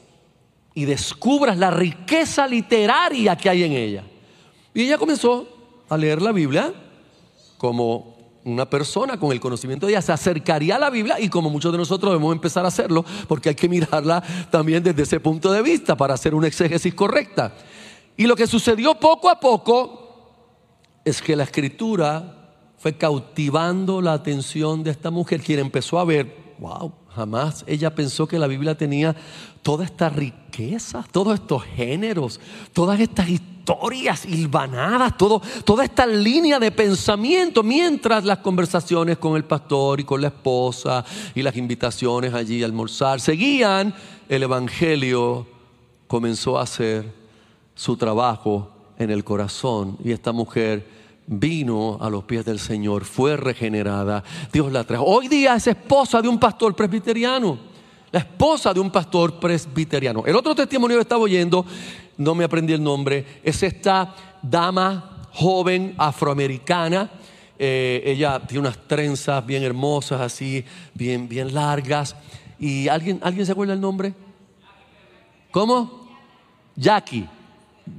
y 0.74 0.86
descubras 0.86 1.58
la 1.58 1.70
riqueza 1.70 2.48
literaria 2.48 3.36
que 3.36 3.50
hay 3.50 3.64
en 3.64 3.74
ella. 3.74 4.04
Y 4.74 4.84
ella 4.84 4.98
comenzó 4.98 5.48
a 5.92 5.98
leer 5.98 6.22
la 6.22 6.32
Biblia 6.32 6.74
como 7.58 8.16
una 8.46 8.68
persona 8.70 9.20
con 9.20 9.34
el 9.34 9.42
conocimiento 9.42 9.86
de 9.86 9.92
ella 9.92 10.02
se 10.02 10.14
acercaría 10.14 10.78
a 10.78 10.80
la 10.80 10.90
Biblia 10.90 11.20
y 11.20 11.28
como 11.28 11.50
muchos 11.50 11.72
de 11.72 11.78
nosotros 11.78 12.12
debemos 12.14 12.34
empezar 12.34 12.64
a 12.64 12.70
hacerlo 12.70 13.04
porque 13.28 13.50
hay 13.50 13.56
que 13.56 13.68
mirarla 13.68 14.24
también 14.50 14.82
desde 14.82 15.04
ese 15.04 15.20
punto 15.20 15.52
de 15.52 15.62
vista 15.62 15.98
para 15.98 16.14
hacer 16.14 16.34
una 16.34 16.48
exégesis 16.48 16.94
correcta. 16.94 17.54
Y 18.16 18.26
lo 18.26 18.38
que 18.38 18.48
sucedió 18.48 18.96
poco 18.96 19.30
a 19.30 19.40
poco 19.40 20.32
es 21.04 21.22
que 21.22 21.36
la 21.36 21.44
escritura 21.44 22.38
fue 22.78 22.98
cautivando 22.98 24.02
la 24.02 24.14
atención 24.14 24.84
de 24.84 24.92
esta 24.92 25.12
mujer 25.12 25.42
quien 25.42 25.60
empezó 25.60 26.00
a 26.00 26.06
ver, 26.06 26.56
wow, 26.60 26.94
jamás 27.10 27.66
ella 27.68 27.94
pensó 27.94 28.28
que 28.28 28.40
la 28.40 28.48
Biblia 28.48 28.76
tenía 28.76 29.14
toda 29.62 29.84
esta 29.84 30.08
riqueza, 30.08 31.06
todos 31.12 31.34
estos 31.36 31.64
géneros, 31.64 32.40
todas 32.72 33.00
estas 33.02 33.28
historias 33.28 33.51
hilvanadas, 34.26 35.18
todo, 35.18 35.42
toda 35.64 35.84
esta 35.84 36.06
línea 36.06 36.60
de 36.60 36.72
pensamiento, 36.72 37.64
mientras 37.64 38.24
las 38.26 38.40
conversaciones 38.40 39.18
con 39.18 39.36
el 39.36 39.44
pastor 39.44 40.00
y 40.00 40.04
con 40.04 40.22
la 40.22 40.28
esposa 40.28 41.04
y 41.36 41.42
las 41.42 41.56
invitaciones 41.56 42.34
allí 42.34 42.64
a 42.64 42.66
almorzar 42.66 43.20
seguían, 43.20 43.94
el 44.28 44.44
Evangelio 44.44 45.48
comenzó 46.08 46.58
a 46.58 46.64
hacer 46.64 47.14
su 47.76 47.98
trabajo 47.98 48.70
en 48.98 49.10
el 49.10 49.24
corazón 49.24 49.98
y 50.04 50.12
esta 50.12 50.32
mujer 50.32 50.86
vino 51.28 51.98
a 52.02 52.10
los 52.10 52.26
pies 52.26 52.44
del 52.44 52.60
Señor, 52.60 53.06
fue 53.06 53.38
regenerada, 53.38 54.24
Dios 54.52 54.72
la 54.72 54.84
trajo. 54.84 55.06
Hoy 55.06 55.28
día 55.28 55.56
es 55.56 55.68
esposa 55.68 56.22
de 56.22 56.28
un 56.28 56.40
pastor 56.40 56.76
presbiteriano, 56.76 57.58
la 58.12 58.20
esposa 58.20 58.74
de 58.74 58.80
un 58.82 58.92
pastor 58.92 59.40
presbiteriano. 59.40 60.24
El 60.26 60.36
otro 60.36 60.54
testimonio 60.54 60.98
que 60.98 61.04
estaba 61.04 61.22
oyendo, 61.22 61.66
no 62.18 62.36
me 62.36 62.44
aprendí 62.44 62.74
el 62.74 62.84
nombre, 62.84 63.26
es 63.44 63.64
esta 63.64 64.16
dama 64.42 65.28
joven 65.32 65.96
afroamericana. 65.98 67.10
Eh, 67.58 68.02
ella 68.06 68.40
tiene 68.40 68.62
unas 68.68 68.78
trenzas 68.88 69.46
bien 69.46 69.64
hermosas, 69.64 70.20
así, 70.22 70.64
bien, 70.94 71.28
bien 71.28 71.54
largas. 71.54 72.16
¿Y 72.60 72.88
alguien, 72.88 73.20
alguien 73.24 73.46
se 73.46 73.52
acuerda 73.52 73.74
el 73.74 73.82
nombre? 73.82 74.14
¿Cómo? 75.52 76.08
Jackie. 76.76 77.28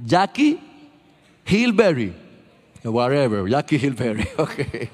Jackie 0.05 0.59
Hillberry. 1.45 2.13
Whatever, 2.83 3.47
Jackie 3.47 3.77
Hillberry. 3.77 4.27
Okay. 4.37 4.89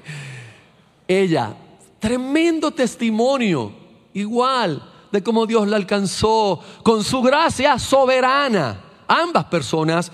Ella, 1.08 1.56
tremendo 1.98 2.70
testimonio, 2.70 3.72
igual 4.14 4.80
de 5.10 5.22
cómo 5.22 5.44
Dios 5.44 5.66
la 5.66 5.76
alcanzó 5.76 6.60
con 6.84 7.02
su 7.02 7.20
gracia 7.20 7.78
soberana. 7.78 8.89
Ambas 9.12 9.46
personas 9.46 10.12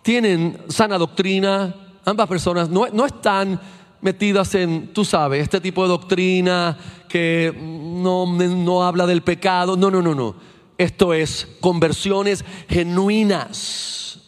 tienen 0.00 0.58
sana 0.68 0.96
doctrina, 0.96 1.74
ambas 2.02 2.26
personas 2.26 2.70
no, 2.70 2.86
no 2.90 3.04
están 3.04 3.60
metidas 4.00 4.54
en, 4.54 4.90
tú 4.94 5.04
sabes, 5.04 5.42
este 5.42 5.60
tipo 5.60 5.82
de 5.82 5.90
doctrina 5.90 6.78
que 7.10 7.54
no, 7.54 8.24
no 8.24 8.84
habla 8.84 9.04
del 9.04 9.20
pecado. 9.20 9.76
No, 9.76 9.90
no, 9.90 10.00
no, 10.00 10.14
no. 10.14 10.34
Esto 10.78 11.12
es 11.12 11.46
conversiones 11.60 12.42
genuinas. 12.70 14.22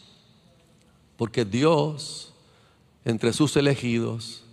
Porque 1.17 1.43
Dios, 1.43 2.31
entre 3.05 3.33
sus 3.33 3.57
elegidos, 3.57 4.43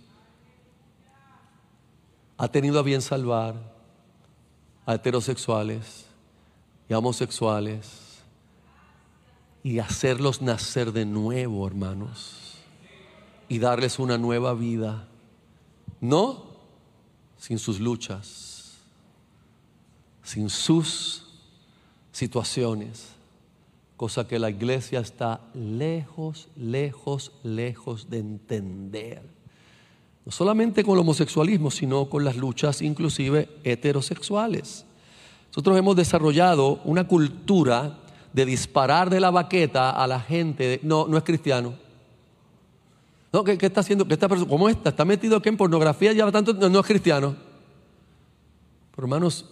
ha 2.39 2.47
tenido 2.47 2.79
a 2.79 2.81
bien 2.81 3.03
salvar 3.03 3.53
a 4.87 4.95
heterosexuales 4.95 6.07
y 6.89 6.93
homosexuales 6.95 8.02
y 9.63 9.79
hacerlos 9.79 10.41
nacer 10.41 10.91
de 10.91 11.05
nuevo, 11.05 11.65
hermanos, 11.65 12.57
y 13.47 13.59
darles 13.59 13.97
una 13.97 14.17
nueva 14.17 14.53
vida. 14.53 15.07
No 16.01 16.53
sin 17.37 17.57
sus 17.59 17.79
luchas, 17.79 18.73
sin 20.21 20.49
sus 20.49 21.23
situaciones, 22.11 23.09
cosa 23.95 24.27
que 24.27 24.37
la 24.37 24.49
iglesia 24.49 24.99
está 24.99 25.39
lejos, 25.53 26.49
lejos, 26.57 27.31
lejos 27.43 28.09
de 28.09 28.19
entender. 28.19 29.21
No 30.25 30.31
solamente 30.31 30.83
con 30.83 30.93
el 30.93 31.01
homosexualismo, 31.01 31.71
sino 31.71 32.09
con 32.09 32.25
las 32.25 32.35
luchas 32.35 32.81
inclusive 32.81 33.49
heterosexuales. 33.63 34.85
Nosotros 35.47 35.77
hemos 35.77 35.95
desarrollado 35.95 36.81
una 36.85 37.07
cultura 37.07 38.02
de 38.33 38.45
disparar 38.45 39.09
de 39.09 39.19
la 39.19 39.31
baqueta 39.31 39.91
a 39.91 40.05
la 40.07 40.19
gente. 40.19 40.79
No, 40.83 41.07
no 41.07 41.17
es 41.17 41.23
cristiano. 41.23 41.73
No, 43.31 43.43
¿qué, 43.43 43.57
está 43.59 43.79
haciendo? 43.79 44.05
¿Qué 44.05 44.13
está, 44.13 44.27
¿Cómo 44.27 44.67
está? 44.69 44.89
¿Está 44.89 45.05
metido 45.05 45.37
aquí 45.37 45.49
en 45.49 45.57
pornografía? 45.57 46.11
Ya 46.13 46.29
tanto, 46.31 46.53
no, 46.53 46.69
no 46.69 46.79
es 46.79 46.85
cristiano. 46.85 47.35
Hermanos, 48.97 49.45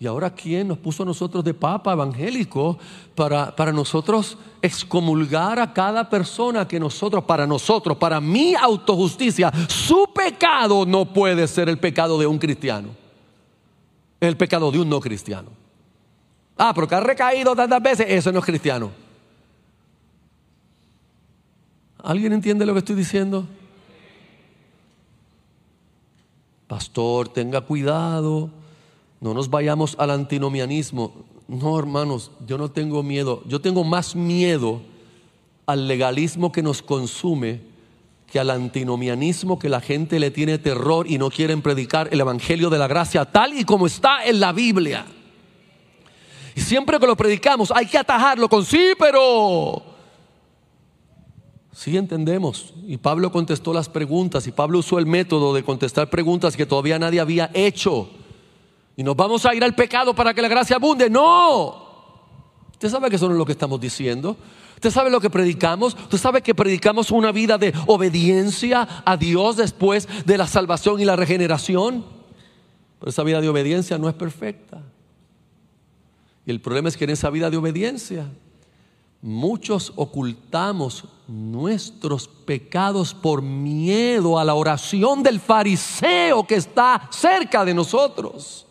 ¿Y 0.00 0.06
ahora 0.06 0.32
quién 0.32 0.68
nos 0.68 0.78
puso 0.78 1.02
a 1.02 1.06
nosotros 1.06 1.42
de 1.42 1.54
papa 1.54 1.92
evangélico 1.92 2.78
para, 3.16 3.54
para 3.54 3.72
nosotros 3.72 4.38
excomulgar 4.62 5.58
a 5.58 5.72
cada 5.72 6.08
persona 6.08 6.68
que 6.68 6.78
nosotros, 6.78 7.24
para 7.24 7.48
nosotros, 7.48 7.96
para 7.96 8.20
mi 8.20 8.54
autojusticia, 8.54 9.52
su 9.66 10.08
pecado 10.14 10.86
no 10.86 11.12
puede 11.12 11.48
ser 11.48 11.68
el 11.68 11.78
pecado 11.78 12.16
de 12.16 12.28
un 12.28 12.38
cristiano, 12.38 12.90
el 14.20 14.36
pecado 14.36 14.70
de 14.70 14.78
un 14.78 14.88
no 14.88 15.00
cristiano. 15.00 15.57
Ah, 16.58 16.74
porque 16.74 16.94
ha 16.94 17.00
recaído 17.00 17.54
tantas 17.56 17.80
veces, 17.80 18.06
eso 18.08 18.32
no 18.32 18.40
es 18.40 18.44
cristiano. 18.44 18.90
¿Alguien 22.02 22.32
entiende 22.32 22.66
lo 22.66 22.72
que 22.74 22.80
estoy 22.80 22.96
diciendo? 22.96 23.46
Pastor, 26.66 27.28
tenga 27.28 27.60
cuidado 27.62 28.50
no 29.20 29.34
nos 29.34 29.50
vayamos 29.50 29.96
al 29.98 30.10
antinomianismo. 30.10 31.12
No, 31.48 31.78
hermanos, 31.78 32.30
yo 32.46 32.58
no 32.58 32.70
tengo 32.70 33.02
miedo. 33.02 33.42
Yo 33.46 33.60
tengo 33.60 33.82
más 33.82 34.14
miedo 34.14 34.80
al 35.66 35.88
legalismo 35.88 36.52
que 36.52 36.62
nos 36.62 36.82
consume 36.82 37.60
que 38.30 38.38
al 38.38 38.50
antinomianismo 38.50 39.58
que 39.58 39.70
la 39.70 39.80
gente 39.80 40.20
le 40.20 40.30
tiene 40.30 40.58
terror 40.58 41.10
y 41.10 41.18
no 41.18 41.30
quieren 41.30 41.62
predicar 41.62 42.08
el 42.12 42.20
Evangelio 42.20 42.68
de 42.68 42.78
la 42.78 42.86
Gracia 42.86 43.24
tal 43.24 43.54
y 43.54 43.64
como 43.64 43.86
está 43.86 44.24
en 44.24 44.38
la 44.38 44.52
Biblia. 44.52 45.06
Y 46.58 46.60
siempre 46.60 46.98
que 46.98 47.06
lo 47.06 47.16
predicamos 47.16 47.70
hay 47.70 47.86
que 47.86 47.96
atajarlo 47.96 48.48
con 48.48 48.64
sí, 48.64 48.90
pero... 48.98 49.80
Sí 51.72 51.96
entendemos. 51.96 52.74
Y 52.84 52.96
Pablo 52.96 53.30
contestó 53.30 53.72
las 53.72 53.88
preguntas 53.88 54.44
y 54.48 54.50
Pablo 54.50 54.80
usó 54.80 54.98
el 54.98 55.06
método 55.06 55.54
de 55.54 55.62
contestar 55.62 56.10
preguntas 56.10 56.56
que 56.56 56.66
todavía 56.66 56.98
nadie 56.98 57.20
había 57.20 57.48
hecho 57.54 58.10
y 58.96 59.04
nos 59.04 59.14
vamos 59.14 59.46
a 59.46 59.54
ir 59.54 59.62
al 59.62 59.76
pecado 59.76 60.16
para 60.16 60.34
que 60.34 60.42
la 60.42 60.48
gracia 60.48 60.74
abunde. 60.74 61.08
No. 61.08 61.76
Usted 62.72 62.88
sabe 62.88 63.08
que 63.08 63.14
eso 63.14 63.28
no 63.28 63.34
es 63.34 63.38
lo 63.38 63.46
que 63.46 63.52
estamos 63.52 63.80
diciendo. 63.80 64.36
Usted 64.74 64.90
sabe 64.90 65.10
lo 65.10 65.20
que 65.20 65.30
predicamos. 65.30 65.94
Usted 65.94 66.18
sabe 66.18 66.42
que 66.42 66.56
predicamos 66.56 67.12
una 67.12 67.30
vida 67.30 67.56
de 67.56 67.72
obediencia 67.86 69.02
a 69.04 69.16
Dios 69.16 69.58
después 69.58 70.08
de 70.26 70.36
la 70.36 70.48
salvación 70.48 70.98
y 70.98 71.04
la 71.04 71.14
regeneración. 71.14 72.04
Pero 72.98 73.10
esa 73.10 73.22
vida 73.22 73.40
de 73.40 73.48
obediencia 73.48 73.96
no 73.96 74.08
es 74.08 74.16
perfecta. 74.16 74.82
Y 76.48 76.50
el 76.50 76.62
problema 76.62 76.88
es 76.88 76.96
que 76.96 77.04
en 77.04 77.10
esa 77.10 77.28
vida 77.28 77.50
de 77.50 77.58
obediencia 77.58 78.26
muchos 79.20 79.92
ocultamos 79.96 81.04
nuestros 81.26 82.26
pecados 82.26 83.12
por 83.12 83.42
miedo 83.42 84.38
a 84.38 84.46
la 84.46 84.54
oración 84.54 85.22
del 85.22 85.40
fariseo 85.40 86.46
que 86.46 86.54
está 86.54 87.06
cerca 87.12 87.66
de 87.66 87.74
nosotros 87.74 88.66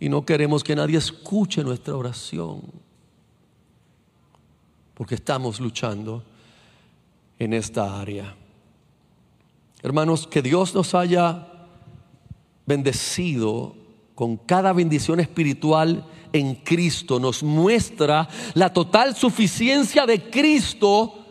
y 0.00 0.08
no 0.08 0.26
queremos 0.26 0.64
que 0.64 0.74
nadie 0.74 0.98
escuche 0.98 1.62
nuestra 1.62 1.94
oración, 1.94 2.62
porque 4.94 5.14
estamos 5.14 5.60
luchando 5.60 6.24
en 7.38 7.52
esta 7.52 8.00
área. 8.00 8.34
Hermanos, 9.84 10.26
que 10.26 10.42
Dios 10.42 10.74
nos 10.74 10.96
haya 10.96 11.46
bendecido 12.66 13.76
con 14.16 14.36
cada 14.36 14.72
bendición 14.72 15.20
espiritual 15.20 16.04
en 16.34 16.56
Cristo 16.56 17.20
nos 17.20 17.42
muestra 17.44 18.28
la 18.54 18.72
total 18.72 19.14
suficiencia 19.14 20.04
de 20.04 20.28
Cristo 20.30 21.24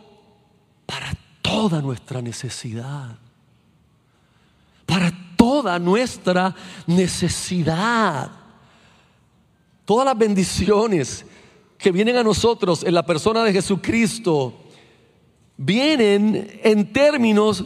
para 0.85 1.13
toda 1.41 1.81
nuestra 1.81 2.21
necesidad. 2.21 3.17
Para 4.85 5.11
toda 5.35 5.77
nuestra 5.77 6.55
necesidad. 6.87 8.31
Todas 9.83 10.05
las 10.05 10.17
bendiciones 10.17 11.25
que 11.77 11.91
vienen 11.91 12.15
a 12.15 12.23
nosotros 12.23 12.83
en 12.83 12.93
la 12.93 13.05
persona 13.05 13.43
de 13.43 13.51
Jesucristo 13.51 14.53
vienen 15.57 16.61
en 16.63 16.93
términos 16.93 17.65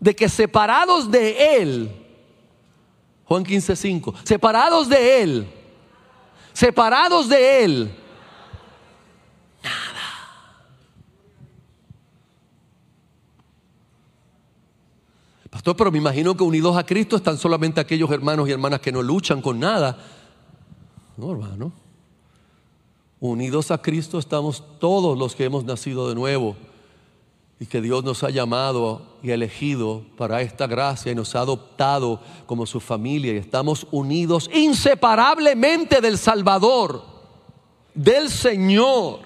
de 0.00 0.16
que 0.16 0.28
separados 0.28 1.08
de 1.08 1.56
Él, 1.60 1.92
Juan 3.26 3.44
15, 3.44 3.76
5, 3.76 4.14
separados 4.24 4.88
de 4.88 5.22
Él, 5.22 5.57
separados 6.58 7.28
de 7.28 7.64
Él, 7.64 7.90
nada. 9.62 10.00
Pastor, 15.50 15.76
pero 15.76 15.92
me 15.92 15.98
imagino 15.98 16.36
que 16.36 16.42
unidos 16.42 16.76
a 16.76 16.84
Cristo 16.84 17.16
están 17.16 17.38
solamente 17.38 17.80
aquellos 17.80 18.10
hermanos 18.10 18.48
y 18.48 18.52
hermanas 18.52 18.80
que 18.80 18.90
no 18.90 19.02
luchan 19.02 19.40
con 19.40 19.60
nada 19.60 19.96
no, 21.18 21.32
hermano. 21.32 21.72
Unidos 23.18 23.72
a 23.72 23.78
Cristo 23.78 24.20
estamos 24.20 24.62
todos 24.78 25.18
los 25.18 25.34
que 25.34 25.44
hemos 25.44 25.64
nacido 25.64 26.08
de 26.08 26.14
nuevo 26.14 26.56
y 27.60 27.66
que 27.66 27.80
Dios 27.80 28.04
nos 28.04 28.22
ha 28.22 28.30
llamado 28.30 29.18
y 29.22 29.30
elegido 29.30 30.04
para 30.16 30.42
esta 30.42 30.66
gracia 30.66 31.10
y 31.10 31.14
nos 31.14 31.34
ha 31.34 31.40
adoptado 31.40 32.20
como 32.46 32.66
su 32.66 32.78
familia. 32.78 33.32
Y 33.32 33.38
estamos 33.38 33.86
unidos 33.90 34.48
inseparablemente 34.54 36.00
del 36.00 36.18
Salvador, 36.18 37.04
del 37.94 38.30
Señor, 38.30 39.20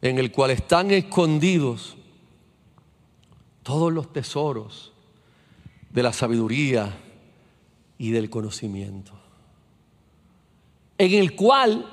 en 0.00 0.18
el 0.18 0.32
cual 0.32 0.52
están 0.52 0.90
escondidos 0.90 1.96
todos 3.62 3.92
los 3.92 4.10
tesoros 4.10 4.92
de 5.90 6.02
la 6.02 6.14
sabiduría 6.14 6.98
y 7.98 8.10
del 8.10 8.30
conocimiento, 8.30 9.12
en 10.96 11.12
el 11.12 11.36
cual 11.36 11.86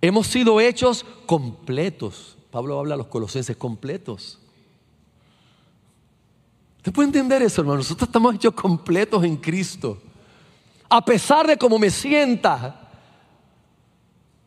hemos 0.00 0.26
sido 0.26 0.58
hechos 0.58 1.04
completos 1.26 2.35
Pablo 2.56 2.78
habla 2.78 2.94
a 2.94 2.96
los 2.96 3.08
colosenses 3.08 3.54
completos. 3.54 4.38
¿Usted 6.78 6.90
puede 6.90 7.08
entender 7.08 7.42
eso, 7.42 7.60
hermano? 7.60 7.80
Nosotros 7.80 8.08
estamos 8.08 8.34
hechos 8.34 8.54
completos 8.54 9.22
en 9.24 9.36
Cristo. 9.36 10.00
A 10.88 11.04
pesar 11.04 11.46
de 11.46 11.58
cómo 11.58 11.78
me 11.78 11.90
sienta. 11.90 12.88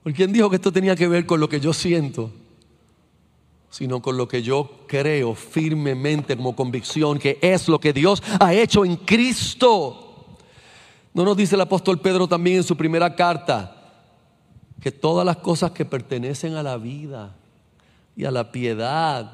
¿Por 0.01 0.12
quién 0.12 0.34
dijo 0.34 0.49
que 0.49 0.55
esto 0.55 0.72
tenía 0.72 0.95
que 0.95 1.07
ver 1.07 1.28
con 1.28 1.39
lo 1.39 1.47
que 1.47 1.60
yo 1.60 1.72
siento? 1.72 2.32
Sino 3.70 4.01
con 4.01 4.18
lo 4.18 4.28
que 4.28 4.41
yo 4.41 4.86
creo 4.88 5.36
firmemente 5.36 6.36
como 6.36 6.55
convicción 6.55 7.20
que 7.20 7.38
es 7.43 7.68
lo 7.68 7.80
que 7.80 7.93
Dios 7.93 8.24
ha 8.39 8.55
hecho 8.55 8.86
en 8.86 8.95
Cristo. 8.95 10.26
¿No 11.14 11.24
nos 11.24 11.38
dice 11.38 11.53
el 11.53 11.62
apóstol 11.62 12.01
Pedro 12.01 12.28
también 12.28 12.57
en 12.57 12.64
su 12.64 12.76
primera 12.76 13.16
carta 13.16 14.01
que 14.82 14.91
todas 14.91 15.24
las 15.24 15.38
cosas 15.38 15.70
que 15.74 15.86
pertenecen 15.86 16.55
a 16.55 16.64
la 16.64 16.78
vida 16.78 17.36
y 18.20 18.26
a 18.26 18.32
la 18.32 18.51
piedad 18.51 19.32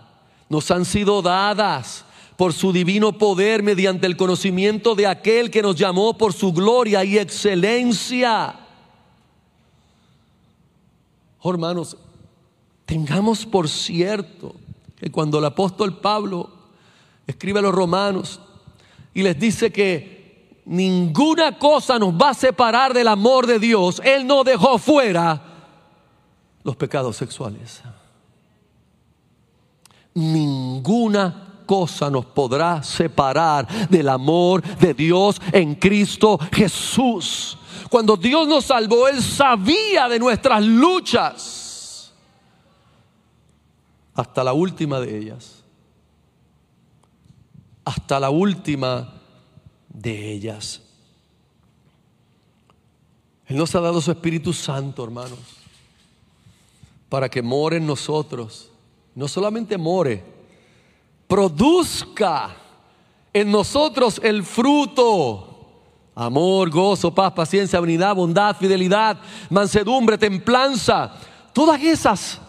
nos 0.48 0.70
han 0.70 0.86
sido 0.86 1.24
dadas 1.24 2.06
por 2.38 2.54
su 2.54 2.72
divino 2.72 3.18
poder 3.18 3.64
mediante 3.64 4.06
el 4.06 4.16
conocimiento 4.16 4.94
de 4.94 5.08
aquel 5.08 5.50
que 5.50 5.64
nos 5.64 5.76
llamó 5.76 6.16
por 6.16 6.34
su 6.34 6.54
gloria 6.54 7.04
y 7.04 7.18
excelencia? 7.18 8.60
Oh, 11.42 11.50
hermanos, 11.50 11.98
tengamos 12.86 13.44
por 13.48 13.68
cierto 13.68 14.54
que 14.96 15.10
cuando 15.10 15.40
el 15.40 15.46
apóstol 15.46 15.98
Pablo 15.98 16.52
escribe 17.26 17.58
a 17.58 17.64
los 17.64 17.74
romanos 17.74 18.40
y 19.16 19.24
les 19.24 19.40
dice 19.40 19.72
que 19.72 20.62
ninguna 20.66 21.58
cosa 21.58 21.98
nos 21.98 22.14
va 22.14 22.30
a 22.30 22.36
separar 22.36 22.94
del 22.94 23.08
amor 23.08 23.48
de 23.48 23.58
Dios. 23.58 24.00
Él 24.06 24.28
no 24.28 24.44
dejó 24.44 24.78
fuera 24.78 25.42
los 26.64 26.76
pecados 26.76 27.18
sexuales. 27.18 27.82
Ninguna 30.16 31.64
cosa 31.66 32.10
nos 32.10 32.26
podrá 32.26 32.82
separar 32.82 33.90
del 33.90 34.08
amor 34.10 34.62
de 34.78 34.94
Dios 34.94 35.42
en 35.52 35.76
Cristo 35.76 36.40
Jesús. 36.54 37.58
Cuando 37.90 38.16
Dios 38.16 38.48
nos 38.48 38.66
salvó, 38.66 39.08
Él 39.08 39.22
sabía 39.22 40.08
de 40.08 40.18
nuestras 40.20 40.64
luchas. 40.64 42.14
Hasta 44.14 44.44
la 44.44 44.54
última 44.54 45.00
de 45.02 45.18
ellas. 45.18 45.64
Hasta 47.84 48.20
la 48.20 48.30
última 48.30 49.22
de 49.90 50.32
ellas. 50.32 50.82
Él 53.48 53.58
nos 53.58 53.76
ha 53.76 53.82
dado 53.82 54.02
su 54.02 54.12
Espíritu 54.12 54.54
Santo, 54.54 55.04
hermanos, 55.04 55.38
para 57.10 57.30
que 57.30 57.42
more 57.42 57.78
en 57.78 57.86
nosotros. 57.86 58.72
No 59.16 59.28
solamente 59.28 59.78
more, 59.78 60.24
produzca 61.28 62.56
en 63.34 63.50
nosotros 63.50 64.20
el 64.24 64.44
fruto. 64.44 65.52
Amor, 66.14 66.70
gozo, 66.70 67.14
paz, 67.14 67.34
paciencia, 67.34 67.82
unidad, 67.82 68.16
bondad, 68.16 68.56
fidelidad, 68.56 69.18
mansedumbre, 69.50 70.18
templanza. 70.18 71.14
Todas 71.52 71.82
esas 71.82 72.40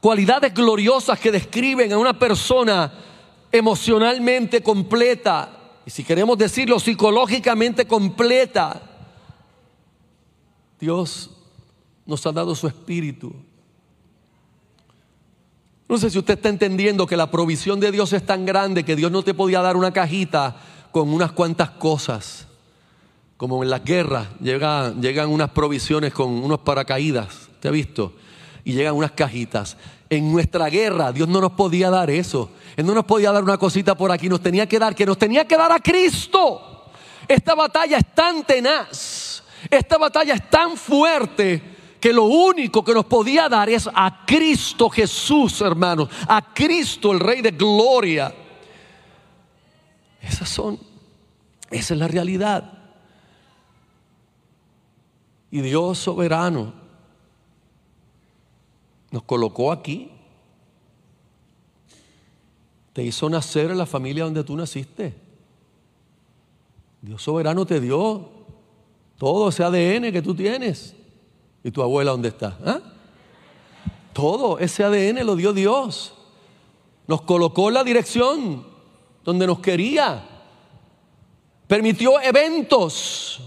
cualidades 0.00 0.52
gloriosas 0.52 1.18
que 1.18 1.32
describen 1.32 1.92
a 1.92 1.98
una 1.98 2.18
persona 2.18 2.92
emocionalmente 3.52 4.62
completa, 4.62 5.52
y 5.86 5.90
si 5.90 6.04
queremos 6.04 6.36
decirlo 6.36 6.78
psicológicamente 6.80 7.86
completa, 7.86 8.82
Dios 10.78 11.30
nos 12.04 12.26
ha 12.26 12.32
dado 12.32 12.54
su 12.54 12.66
espíritu. 12.66 13.34
No 15.88 15.98
sé 15.98 16.10
si 16.10 16.18
usted 16.18 16.34
está 16.34 16.48
entendiendo 16.48 17.06
que 17.06 17.16
la 17.16 17.30
provisión 17.30 17.78
de 17.78 17.92
Dios 17.92 18.12
es 18.12 18.26
tan 18.26 18.44
grande 18.44 18.84
que 18.84 18.96
Dios 18.96 19.12
no 19.12 19.22
te 19.22 19.34
podía 19.34 19.62
dar 19.62 19.76
una 19.76 19.92
cajita 19.92 20.56
con 20.90 21.10
unas 21.10 21.30
cuantas 21.32 21.70
cosas. 21.70 22.46
Como 23.36 23.62
en 23.62 23.70
las 23.70 23.84
guerras 23.84 24.26
llegan, 24.40 25.28
unas 25.28 25.50
provisiones 25.50 26.12
con 26.12 26.28
unos 26.28 26.60
paracaídas, 26.60 27.48
¿te 27.60 27.68
ha 27.68 27.70
visto? 27.70 28.14
Y 28.64 28.72
llegan 28.72 28.96
unas 28.96 29.12
cajitas. 29.12 29.76
En 30.10 30.32
nuestra 30.32 30.68
guerra 30.68 31.12
Dios 31.12 31.28
no 31.28 31.40
nos 31.40 31.52
podía 31.52 31.88
dar 31.88 32.10
eso. 32.10 32.50
Él 32.76 32.84
no 32.84 32.94
nos 32.94 33.04
podía 33.04 33.30
dar 33.30 33.44
una 33.44 33.58
cosita 33.58 33.94
por 33.94 34.10
aquí, 34.10 34.28
nos 34.28 34.40
tenía 34.40 34.66
que 34.66 34.78
dar, 34.78 34.94
que 34.94 35.06
nos 35.06 35.18
tenía 35.18 35.46
que 35.46 35.56
dar 35.56 35.70
a 35.70 35.78
Cristo. 35.78 36.90
Esta 37.28 37.54
batalla 37.54 37.98
es 37.98 38.14
tan 38.14 38.44
tenaz, 38.44 39.44
esta 39.70 39.98
batalla 39.98 40.34
es 40.34 40.50
tan 40.50 40.76
fuerte 40.76 41.75
que 42.06 42.12
lo 42.12 42.26
único 42.26 42.84
que 42.84 42.94
nos 42.94 43.04
podía 43.06 43.48
dar 43.48 43.68
es 43.68 43.90
a 43.92 44.24
Cristo 44.24 44.88
Jesús, 44.88 45.60
hermanos, 45.60 46.08
a 46.28 46.54
Cristo 46.54 47.10
el 47.10 47.18
Rey 47.18 47.42
de 47.42 47.50
Gloria. 47.50 48.32
Esas 50.22 50.48
son, 50.48 50.78
esa 51.68 51.94
es 51.94 51.98
la 51.98 52.06
realidad. 52.06 52.78
Y 55.50 55.62
Dios 55.62 55.98
soberano 55.98 56.74
nos 59.10 59.24
colocó 59.24 59.72
aquí 59.72 60.08
te 62.92 63.02
hizo 63.02 63.28
nacer 63.28 63.72
en 63.72 63.78
la 63.78 63.86
familia 63.86 64.22
donde 64.22 64.44
tú 64.44 64.56
naciste. 64.56 65.12
Dios 67.02 67.20
soberano 67.20 67.66
te 67.66 67.80
dio 67.80 68.30
todo 69.18 69.48
ese 69.48 69.64
ADN 69.64 70.12
que 70.12 70.22
tú 70.22 70.36
tienes. 70.36 70.95
¿Y 71.66 71.72
tu 71.72 71.82
abuela 71.82 72.12
dónde 72.12 72.28
está? 72.28 72.56
¿Ah? 72.64 72.78
Todo 74.12 74.60
ese 74.60 74.84
ADN 74.84 75.26
lo 75.26 75.34
dio 75.34 75.52
Dios. 75.52 76.14
Nos 77.08 77.22
colocó 77.22 77.66
en 77.66 77.74
la 77.74 77.82
dirección 77.82 78.64
donde 79.24 79.48
nos 79.48 79.58
quería. 79.58 80.24
Permitió 81.66 82.20
eventos, 82.20 83.40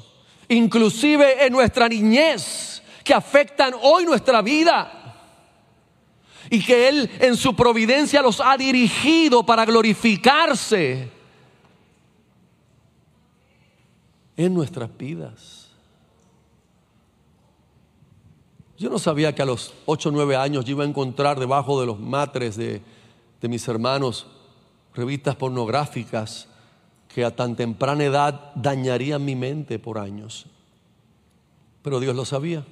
inclusive 0.50 1.46
en 1.46 1.54
nuestra 1.54 1.88
niñez, 1.88 2.84
que 3.06 3.14
afectan 3.14 3.74
hoy 3.82 4.04
nuestra 4.04 4.42
vida 4.42 5.16
y 6.50 6.62
que 6.62 6.90
Él 6.90 7.10
en 7.22 7.38
su 7.38 7.56
providencia 7.56 8.22
los 8.22 8.42
ha 8.42 8.58
dirigido 8.58 9.46
para 9.46 9.64
glorificarse 9.64 11.10
en 14.36 14.54
nuestras 14.54 14.90
vidas. 14.98 15.59
Yo 18.80 18.90
no 18.90 18.98
sabía 18.98 19.36
que 19.36 19.42
a 19.42 19.46
los 19.46 19.74
8 19.88 20.08
o 20.08 20.12
9 20.14 20.38
años 20.38 20.64
yo 20.64 20.72
iba 20.72 20.86
a 20.86 20.88
encontrar 20.88 21.38
debajo 21.38 21.82
de 21.82 21.86
los 21.86 22.00
matres 22.00 22.56
de, 22.56 22.82
de 23.42 23.48
mis 23.50 23.68
hermanos 23.68 24.26
revistas 24.96 25.36
pornográficas 25.36 26.48
que 27.10 27.26
a 27.26 27.36
tan 27.36 27.58
temprana 27.58 28.06
edad 28.06 28.54
dañarían 28.56 29.26
mi 29.26 29.36
mente 29.36 29.80
por 29.80 29.98
años. 29.98 30.46
Pero 31.82 32.00
Dios 32.00 32.16
lo 32.16 32.24
sabía. 32.24 32.66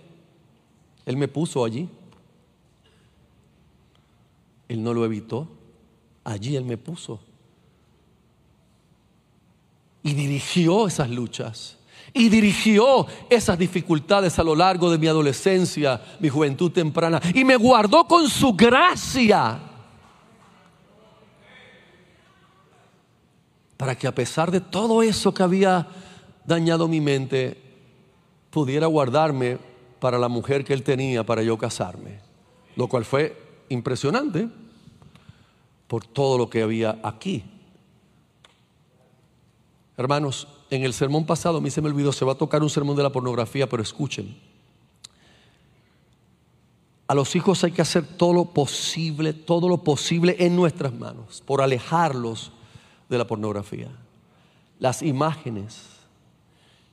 Él 1.05 1.17
me 1.17 1.27
puso 1.27 1.65
allí. 1.65 1.89
Él 4.69 4.81
no 4.83 4.93
lo 4.93 5.03
evitó. 5.03 5.47
Allí 6.23 6.55
Él 6.55 6.63
me 6.63 6.77
puso. 6.77 7.19
Y 10.03 10.13
dirigió 10.13 10.87
esas 10.87 11.09
luchas. 11.09 11.76
Y 12.17 12.29
dirigió 12.29 13.05
esas 13.29 13.57
dificultades 13.57 14.37
a 14.39 14.43
lo 14.43 14.55
largo 14.55 14.89
de 14.89 14.97
mi 14.97 15.07
adolescencia, 15.07 16.01
mi 16.19 16.29
juventud 16.29 16.71
temprana. 16.71 17.21
Y 17.33 17.43
me 17.45 17.55
guardó 17.55 18.05
con 18.05 18.27
su 18.29 18.53
gracia. 18.53 19.59
Para 23.77 23.95
que 23.95 24.07
a 24.07 24.15
pesar 24.15 24.49
de 24.49 24.61
todo 24.61 25.03
eso 25.03 25.33
que 25.33 25.43
había 25.43 25.87
dañado 26.43 26.87
mi 26.87 26.99
mente, 26.99 27.61
pudiera 28.49 28.87
guardarme 28.87 29.59
para 29.99 30.17
la 30.17 30.27
mujer 30.27 30.63
que 30.63 30.73
él 30.73 30.83
tenía 30.83 31.23
para 31.23 31.43
yo 31.43 31.57
casarme. 31.57 32.19
Lo 32.75 32.87
cual 32.87 33.05
fue 33.05 33.37
impresionante 33.69 34.47
por 35.87 36.05
todo 36.05 36.37
lo 36.37 36.49
que 36.49 36.63
había 36.63 36.99
aquí. 37.03 37.43
Hermanos, 39.97 40.47
en 40.69 40.83
el 40.83 40.93
sermón 40.93 41.25
pasado, 41.25 41.57
a 41.57 41.61
mí 41.61 41.71
se 41.71 41.81
me 41.81 41.89
olvidó, 41.89 42.11
se 42.11 42.23
va 42.23 42.33
a 42.33 42.37
tocar 42.37 42.61
un 42.61 42.69
sermón 42.69 42.95
de 42.95 43.01
la 43.01 43.11
pornografía, 43.11 43.67
pero 43.67 43.81
escuchen. 43.81 44.37
A 47.07 47.15
los 47.15 47.35
hijos 47.35 47.63
hay 47.63 47.71
que 47.71 47.81
hacer 47.81 48.05
todo 48.05 48.33
lo 48.33 48.45
posible, 48.45 49.33
todo 49.33 49.67
lo 49.67 49.83
posible 49.83 50.35
en 50.39 50.55
nuestras 50.55 50.93
manos 50.93 51.41
por 51.45 51.61
alejarlos 51.61 52.51
de 53.09 53.17
la 53.17 53.25
pornografía. 53.25 53.89
Las 54.77 55.01
imágenes 55.01 55.85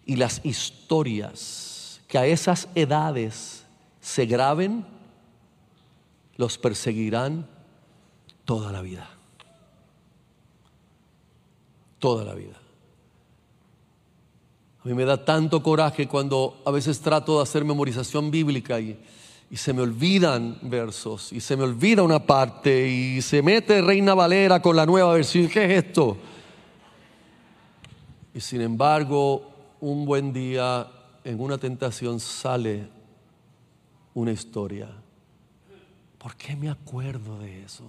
y 0.07 0.17
las 0.17 0.41
historias 0.45 2.01
que 2.09 2.17
a 2.17 2.27
esas 2.27 2.69
edades 2.75 3.67
se 4.01 4.25
graben 4.25 4.87
los 6.37 6.57
perseguirán 6.57 7.47
toda 8.45 8.73
la 8.73 8.81
vida. 8.81 9.11
Toda 11.99 12.25
la 12.25 12.35
vida. 12.35 12.64
A 14.85 14.89
mí 14.89 14.93
me 14.93 15.07
da 15.07 15.24
tanto 15.24 15.62
coraje 15.62 16.07
cuando 16.07 16.61
a 16.66 16.70
veces 16.70 17.01
trato 17.01 17.39
de 17.39 17.43
hacer 17.43 17.64
memorización 17.64 18.30
bíblica 18.30 18.78
y, 18.80 18.99
se 19.55 19.72
me 19.72 19.82
olvidan 19.82 20.59
versos 20.62 21.32
y 21.32 21.41
se 21.41 21.57
me 21.57 21.62
olvida 21.62 22.03
una 22.03 22.18
parte 22.18 22.89
y 22.89 23.22
se 23.22 23.41
mete 23.41 23.80
Reina 23.80 24.12
Valera 24.12 24.61
con 24.61 24.74
la 24.74 24.85
nueva 24.85 25.14
versión. 25.14 25.49
¿Qué 25.49 25.64
es 25.64 25.85
esto? 25.85 26.16
Y 28.35 28.41
sin 28.41 28.61
embargo, 28.61 29.49
un 29.80 30.05
buen 30.05 30.32
día 30.32 30.91
en 31.22 31.41
una 31.41 31.57
tentación 31.57 32.18
sale 32.20 32.89
una 34.12 34.32
historia. 34.32 34.91
¿Por 36.18 36.35
qué 36.37 36.57
me 36.57 36.68
acuerdo 36.68 37.39
de 37.39 37.62
eso? 37.62 37.85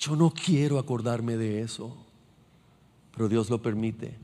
Yo 0.00 0.16
no 0.16 0.30
quiero 0.30 0.78
acordarme 0.78 1.36
de 1.36 1.60
eso, 1.60 1.94
pero 3.14 3.28
Dios 3.28 3.50
lo 3.50 3.60
permite. 3.60 4.16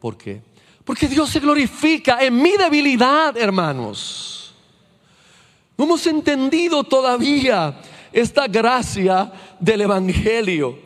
¿Por 0.00 0.18
qué? 0.18 0.42
Porque 0.88 1.06
Dios 1.06 1.28
se 1.28 1.38
glorifica 1.38 2.16
en 2.24 2.40
mi 2.40 2.56
debilidad, 2.56 3.36
hermanos. 3.36 4.54
No 5.76 5.84
hemos 5.84 6.06
entendido 6.06 6.82
todavía 6.82 7.78
esta 8.10 8.46
gracia 8.46 9.30
del 9.60 9.82
Evangelio. 9.82 10.78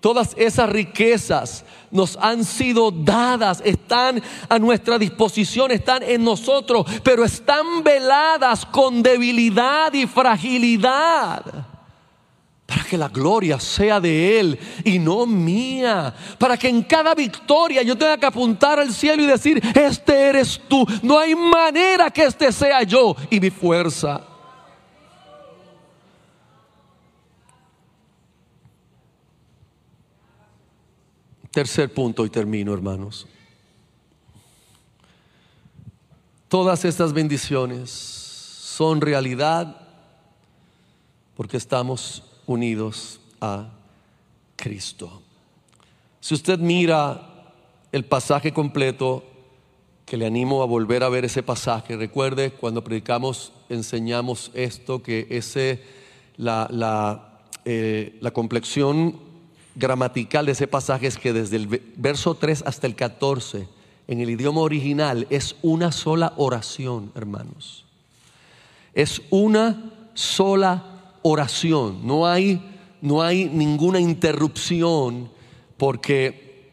Todas 0.00 0.34
esas 0.38 0.66
riquezas 0.70 1.66
nos 1.90 2.16
han 2.16 2.42
sido 2.42 2.90
dadas, 2.90 3.60
están 3.62 4.22
a 4.48 4.58
nuestra 4.58 4.98
disposición, 4.98 5.72
están 5.72 6.04
en 6.04 6.24
nosotros, 6.24 6.86
pero 7.04 7.22
están 7.22 7.84
veladas 7.84 8.64
con 8.64 9.02
debilidad 9.02 9.92
y 9.92 10.06
fragilidad 10.06 11.69
para 12.70 12.84
que 12.84 12.96
la 12.96 13.08
gloria 13.08 13.58
sea 13.58 13.98
de 13.98 14.38
Él 14.38 14.56
y 14.84 15.00
no 15.00 15.26
mía, 15.26 16.14
para 16.38 16.56
que 16.56 16.68
en 16.68 16.84
cada 16.84 17.16
victoria 17.16 17.82
yo 17.82 17.98
tenga 17.98 18.16
que 18.16 18.26
apuntar 18.26 18.78
al 18.78 18.94
cielo 18.94 19.24
y 19.24 19.26
decir, 19.26 19.60
este 19.74 20.28
eres 20.28 20.60
tú, 20.68 20.86
no 21.02 21.18
hay 21.18 21.34
manera 21.34 22.10
que 22.10 22.22
este 22.22 22.52
sea 22.52 22.84
yo 22.84 23.16
y 23.28 23.40
mi 23.40 23.50
fuerza. 23.50 24.24
Tercer 31.50 31.92
punto 31.92 32.24
y 32.24 32.30
termino, 32.30 32.72
hermanos. 32.72 33.26
Todas 36.48 36.84
estas 36.84 37.12
bendiciones 37.12 37.90
son 37.90 39.00
realidad 39.00 39.88
porque 41.34 41.56
estamos 41.56 42.29
unidos 42.46 43.20
a 43.40 43.70
Cristo. 44.56 45.22
Si 46.20 46.34
usted 46.34 46.58
mira 46.58 47.52
el 47.92 48.04
pasaje 48.04 48.52
completo, 48.52 49.24
que 50.04 50.16
le 50.16 50.26
animo 50.26 50.62
a 50.62 50.66
volver 50.66 51.04
a 51.04 51.08
ver 51.08 51.24
ese 51.24 51.42
pasaje, 51.42 51.96
recuerde 51.96 52.50
cuando 52.50 52.82
predicamos, 52.82 53.52
enseñamos 53.68 54.50
esto, 54.54 55.02
que 55.02 55.26
ese, 55.30 55.82
la, 56.36 56.66
la, 56.70 57.40
eh, 57.64 58.18
la 58.20 58.32
complexión 58.32 59.18
gramatical 59.76 60.46
de 60.46 60.52
ese 60.52 60.66
pasaje 60.66 61.06
es 61.06 61.16
que 61.16 61.32
desde 61.32 61.56
el 61.56 61.66
verso 61.96 62.34
3 62.34 62.64
hasta 62.66 62.86
el 62.86 62.96
14, 62.96 63.68
en 64.08 64.20
el 64.20 64.30
idioma 64.30 64.60
original, 64.60 65.26
es 65.30 65.54
una 65.62 65.92
sola 65.92 66.32
oración, 66.36 67.12
hermanos. 67.14 67.86
Es 68.92 69.22
una 69.30 69.92
sola 70.14 70.89
oración, 71.22 72.06
no 72.06 72.26
hay, 72.26 72.60
no 73.00 73.22
hay 73.22 73.46
ninguna 73.46 74.00
interrupción 74.00 75.30
porque 75.76 76.70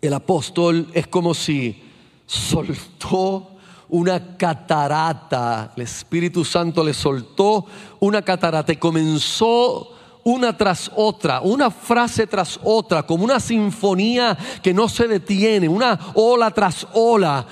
el 0.00 0.14
apóstol 0.14 0.88
es 0.94 1.06
como 1.06 1.34
si 1.34 1.82
soltó 2.26 3.56
una 3.88 4.36
catarata, 4.36 5.72
el 5.76 5.82
Espíritu 5.82 6.44
Santo 6.44 6.82
le 6.84 6.94
soltó 6.94 7.66
una 7.98 8.22
catarata 8.22 8.72
y 8.72 8.76
comenzó 8.76 9.96
una 10.24 10.56
tras 10.56 10.90
otra, 10.94 11.40
una 11.40 11.70
frase 11.70 12.26
tras 12.26 12.60
otra, 12.62 13.04
como 13.04 13.24
una 13.24 13.40
sinfonía 13.40 14.36
que 14.62 14.72
no 14.72 14.88
se 14.88 15.08
detiene, 15.08 15.68
una 15.68 15.98
ola 16.14 16.50
tras 16.50 16.86
ola, 16.92 17.46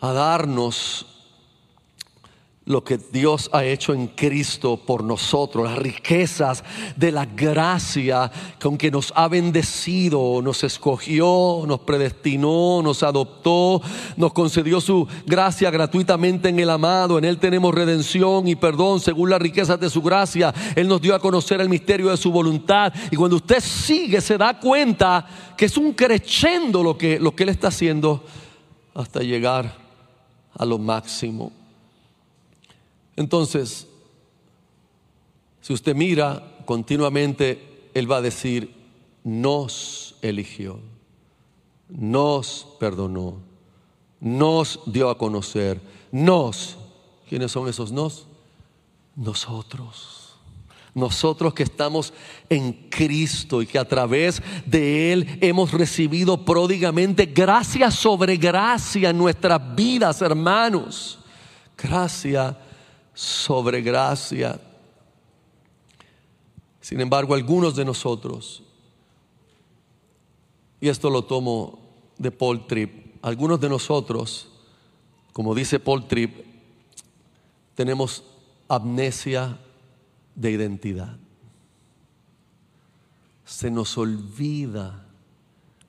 a 0.00 0.12
darnos 0.12 1.06
lo 2.64 2.84
que 2.84 2.96
Dios 2.96 3.50
ha 3.52 3.64
hecho 3.64 3.92
en 3.92 4.06
Cristo 4.06 4.76
por 4.76 5.02
nosotros, 5.02 5.68
las 5.68 5.78
riquezas 5.78 6.62
de 6.96 7.10
la 7.10 7.26
gracia 7.26 8.30
con 8.60 8.78
que 8.78 8.90
nos 8.90 9.12
ha 9.16 9.26
bendecido, 9.26 10.40
nos 10.42 10.62
escogió, 10.62 11.64
nos 11.66 11.80
predestinó, 11.80 12.80
nos 12.80 13.02
adoptó, 13.02 13.82
nos 14.16 14.32
concedió 14.32 14.80
su 14.80 15.08
gracia 15.26 15.70
gratuitamente 15.70 16.50
en 16.50 16.60
el 16.60 16.70
amado, 16.70 17.18
en 17.18 17.24
Él 17.24 17.38
tenemos 17.38 17.74
redención 17.74 18.46
y 18.46 18.54
perdón 18.54 19.00
según 19.00 19.30
las 19.30 19.42
riquezas 19.42 19.80
de 19.80 19.90
su 19.90 20.00
gracia, 20.00 20.54
Él 20.76 20.86
nos 20.86 21.00
dio 21.00 21.16
a 21.16 21.20
conocer 21.20 21.60
el 21.60 21.68
misterio 21.68 22.10
de 22.10 22.16
su 22.16 22.30
voluntad 22.30 22.92
y 23.10 23.16
cuando 23.16 23.36
usted 23.36 23.60
sigue 23.60 24.20
se 24.20 24.38
da 24.38 24.60
cuenta 24.60 25.26
que 25.56 25.64
es 25.64 25.76
un 25.76 25.92
crescendo 25.94 26.84
lo 26.84 26.96
que, 26.96 27.18
lo 27.18 27.34
que 27.34 27.42
Él 27.42 27.48
está 27.48 27.68
haciendo 27.68 28.22
hasta 28.94 29.20
llegar 29.20 29.74
a 30.56 30.64
lo 30.64 30.78
máximo. 30.78 31.61
Entonces, 33.16 33.86
si 35.60 35.72
usted 35.72 35.94
mira 35.94 36.56
continuamente, 36.64 37.90
Él 37.94 38.10
va 38.10 38.16
a 38.16 38.22
decir, 38.22 38.74
nos 39.22 40.16
eligió, 40.22 40.80
nos 41.88 42.66
perdonó, 42.80 43.38
nos 44.20 44.80
dio 44.86 45.10
a 45.10 45.18
conocer, 45.18 45.80
nos. 46.10 46.76
¿Quiénes 47.28 47.52
son 47.52 47.68
esos 47.68 47.92
nos? 47.92 48.26
Nosotros. 49.14 50.36
Nosotros 50.94 51.54
que 51.54 51.62
estamos 51.62 52.12
en 52.50 52.72
Cristo 52.90 53.62
y 53.62 53.66
que 53.66 53.78
a 53.78 53.88
través 53.88 54.42
de 54.66 55.12
Él 55.12 55.38
hemos 55.40 55.72
recibido 55.72 56.44
pródigamente 56.44 57.24
gracia 57.24 57.90
sobre 57.90 58.36
gracia 58.36 59.10
en 59.10 59.16
nuestras 59.16 59.74
vidas, 59.74 60.20
hermanos. 60.20 61.18
Gracia 61.78 62.58
sobre 63.14 63.82
gracia. 63.82 64.60
Sin 66.80 67.00
embargo, 67.00 67.34
algunos 67.34 67.76
de 67.76 67.84
nosotros, 67.84 68.62
y 70.80 70.88
esto 70.88 71.10
lo 71.10 71.24
tomo 71.24 71.78
de 72.18 72.30
Paul 72.30 72.66
Tripp, 72.66 73.16
algunos 73.22 73.60
de 73.60 73.68
nosotros, 73.68 74.48
como 75.32 75.54
dice 75.54 75.78
Paul 75.78 76.06
Tripp, 76.08 76.44
tenemos 77.74 78.24
amnesia 78.68 79.58
de 80.34 80.50
identidad. 80.50 81.16
Se 83.44 83.70
nos 83.70 83.96
olvida 83.96 85.06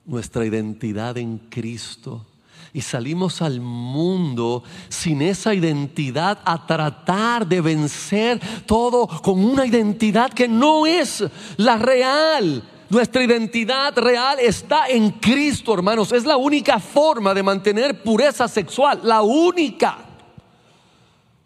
nuestra 0.04 0.44
identidad 0.44 1.16
en 1.18 1.38
Cristo 1.38 2.26
y 2.74 2.80
salimos 2.80 3.40
al 3.40 3.60
mundo 3.60 4.64
sin 4.88 5.22
esa 5.22 5.54
identidad 5.54 6.40
a 6.44 6.66
tratar 6.66 7.46
de 7.46 7.60
vencer 7.60 8.40
todo 8.66 9.06
con 9.06 9.42
una 9.44 9.64
identidad 9.64 10.32
que 10.32 10.48
no 10.48 10.84
es 10.84 11.24
la 11.56 11.78
real. 11.78 12.68
Nuestra 12.90 13.22
identidad 13.22 13.96
real 13.96 14.40
está 14.40 14.88
en 14.88 15.12
Cristo, 15.12 15.72
hermanos. 15.72 16.10
Es 16.10 16.24
la 16.24 16.36
única 16.36 16.80
forma 16.80 17.32
de 17.32 17.44
mantener 17.44 18.02
pureza 18.02 18.48
sexual. 18.48 19.00
La 19.04 19.22
única. 19.22 19.98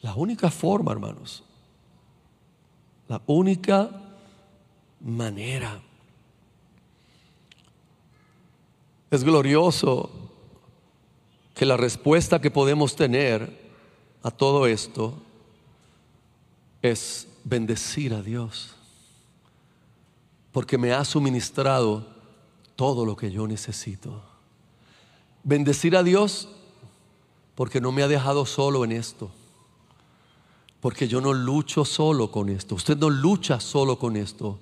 La 0.01 0.15
única 0.15 0.51
forma, 0.51 0.93
hermanos. 0.93 1.45
La 3.07 3.21
única 3.27 3.91
manera. 5.01 5.79
Es 9.11 9.23
glorioso 9.23 10.28
que 11.59 11.67
la 11.67 11.77
respuesta 11.77 12.41
que 12.41 12.53
podemos 12.53 12.95
tener 12.95 13.53
a 14.23 14.31
todo 14.31 14.69
esto 14.69 15.15
es 16.83 17.27
bendecir 17.43 18.15
a 18.15 18.23
Dios, 18.23 18.77
porque 20.53 20.79
me 20.79 20.93
ha 20.93 21.05
suministrado 21.05 22.07
todo 22.77 23.05
lo 23.05 23.17
que 23.17 23.33
yo 23.33 23.49
necesito. 23.49 24.23
Bendecir 25.43 25.97
a 25.97 26.05
Dios 26.05 26.49
porque 27.57 27.81
no 27.81 27.91
me 27.91 28.05
ha 28.05 28.09
dejado 28.09 28.47
solo 28.47 28.85
en 28.85 28.93
esto, 28.93 29.33
porque 30.81 31.09
yo 31.09 31.21
no 31.21 31.33
lucho 31.33 31.85
solo 31.85 32.31
con 32.31 32.51
esto, 32.51 32.77
usted 32.77 32.97
no 32.97 33.11
lucha 33.11 33.59
solo 33.59 33.99
con 33.99 34.17
esto. 34.17 34.61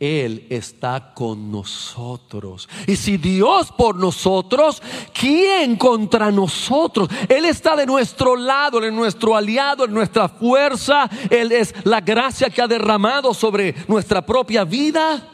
Él 0.00 0.46
está 0.50 1.14
con 1.14 1.50
nosotros. 1.50 2.68
Y 2.86 2.96
si 2.96 3.16
Dios 3.16 3.72
por 3.72 3.96
nosotros, 3.96 4.82
¿quién 5.12 5.76
contra 5.76 6.30
nosotros? 6.30 7.08
Él 7.28 7.44
está 7.44 7.76
de 7.76 7.86
nuestro 7.86 8.36
lado, 8.36 8.78
Él 8.78 8.86
es 8.86 8.92
nuestro 8.92 9.36
aliado, 9.36 9.84
en 9.84 9.94
nuestra 9.94 10.28
fuerza. 10.28 11.08
Él 11.30 11.52
es 11.52 11.74
la 11.84 12.00
gracia 12.00 12.50
que 12.50 12.60
ha 12.60 12.66
derramado 12.66 13.32
sobre 13.32 13.74
nuestra 13.86 14.24
propia 14.24 14.64
vida. 14.64 15.30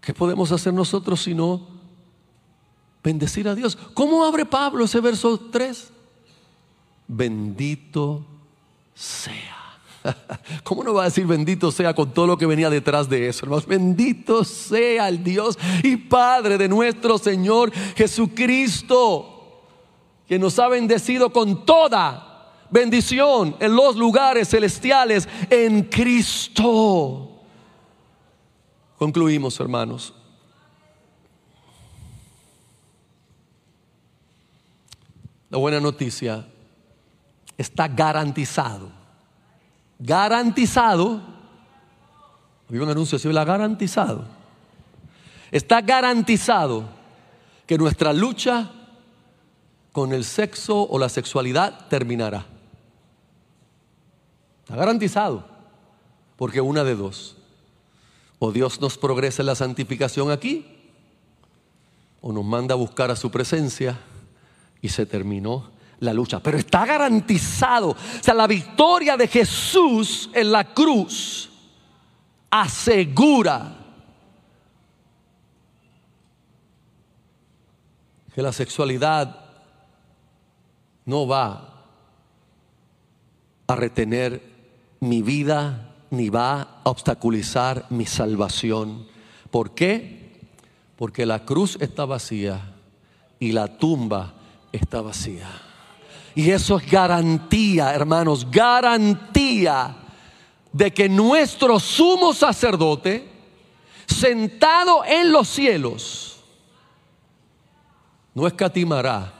¿Qué 0.00 0.14
podemos 0.14 0.50
hacer 0.50 0.72
nosotros 0.72 1.22
si 1.22 1.34
no 1.34 1.68
bendecir 3.04 3.46
a 3.46 3.54
Dios? 3.54 3.76
¿Cómo 3.92 4.24
abre 4.24 4.46
Pablo 4.46 4.84
ese 4.86 5.00
verso 5.00 5.38
3? 5.38 5.92
Bendito 7.06 8.24
sea 8.94 9.59
¿Cómo 10.64 10.82
no 10.84 10.94
va 10.94 11.02
a 11.02 11.04
decir 11.06 11.26
bendito 11.26 11.70
sea 11.70 11.94
con 11.94 12.12
todo 12.12 12.26
lo 12.26 12.38
que 12.38 12.46
venía 12.46 12.70
detrás 12.70 13.08
de 13.08 13.28
eso, 13.28 13.44
hermanos? 13.44 13.66
Bendito 13.66 14.44
sea 14.44 15.08
el 15.08 15.22
Dios 15.22 15.58
y 15.82 15.96
Padre 15.96 16.58
de 16.58 16.68
nuestro 16.68 17.18
Señor 17.18 17.72
Jesucristo, 17.96 19.66
que 20.26 20.38
nos 20.38 20.58
ha 20.58 20.68
bendecido 20.68 21.32
con 21.32 21.64
toda 21.64 22.66
bendición 22.70 23.56
en 23.60 23.74
los 23.74 23.96
lugares 23.96 24.48
celestiales 24.48 25.28
en 25.50 25.84
Cristo. 25.84 27.42
Concluimos, 28.98 29.58
hermanos. 29.60 30.14
La 35.48 35.58
buena 35.58 35.80
noticia 35.80 36.46
está 37.58 37.88
garantizado 37.88 38.99
garantizado, 40.00 41.20
había 42.68 42.82
un 42.82 42.88
anuncio 42.88 43.16
así, 43.16 43.28
la 43.32 43.44
garantizado, 43.44 44.24
está 45.52 45.82
garantizado 45.82 46.84
que 47.66 47.78
nuestra 47.78 48.12
lucha 48.12 48.70
con 49.92 50.12
el 50.12 50.24
sexo 50.24 50.88
o 50.88 50.98
la 50.98 51.08
sexualidad 51.08 51.86
terminará. 51.88 52.46
Está 54.60 54.76
garantizado, 54.76 55.44
porque 56.36 56.60
una 56.60 56.82
de 56.82 56.94
dos, 56.94 57.36
o 58.38 58.52
Dios 58.52 58.80
nos 58.80 58.96
progresa 58.96 59.42
en 59.42 59.46
la 59.46 59.54
santificación 59.54 60.30
aquí, 60.30 60.66
o 62.22 62.32
nos 62.32 62.44
manda 62.44 62.74
a 62.74 62.78
buscar 62.78 63.10
a 63.10 63.16
su 63.16 63.30
presencia 63.30 63.98
y 64.80 64.88
se 64.88 65.06
terminó 65.06 65.70
la 66.00 66.12
lucha, 66.12 66.40
pero 66.40 66.58
está 66.58 66.86
garantizado. 66.86 67.90
O 67.90 67.96
sea, 68.22 68.34
la 68.34 68.46
victoria 68.46 69.16
de 69.16 69.28
Jesús 69.28 70.30
en 70.32 70.50
la 70.50 70.64
cruz 70.72 71.50
asegura 72.50 73.76
que 78.34 78.42
la 78.42 78.52
sexualidad 78.52 79.44
no 81.04 81.26
va 81.26 81.84
a 83.66 83.76
retener 83.76 84.42
mi 85.00 85.22
vida 85.22 85.94
ni 86.10 86.28
va 86.28 86.62
a 86.62 86.80
obstaculizar 86.84 87.86
mi 87.90 88.06
salvación. 88.06 89.06
¿Por 89.50 89.74
qué? 89.74 90.48
Porque 90.96 91.26
la 91.26 91.44
cruz 91.44 91.76
está 91.80 92.04
vacía 92.04 92.74
y 93.38 93.52
la 93.52 93.78
tumba 93.78 94.34
está 94.72 95.00
vacía. 95.00 95.69
Y 96.34 96.50
eso 96.50 96.78
es 96.78 96.90
garantía, 96.90 97.92
hermanos, 97.92 98.48
garantía 98.50 99.96
de 100.72 100.92
que 100.92 101.08
nuestro 101.08 101.80
sumo 101.80 102.32
sacerdote, 102.32 103.28
sentado 104.06 105.04
en 105.04 105.32
los 105.32 105.48
cielos, 105.48 106.40
no 108.34 108.46
escatimará 108.46 109.34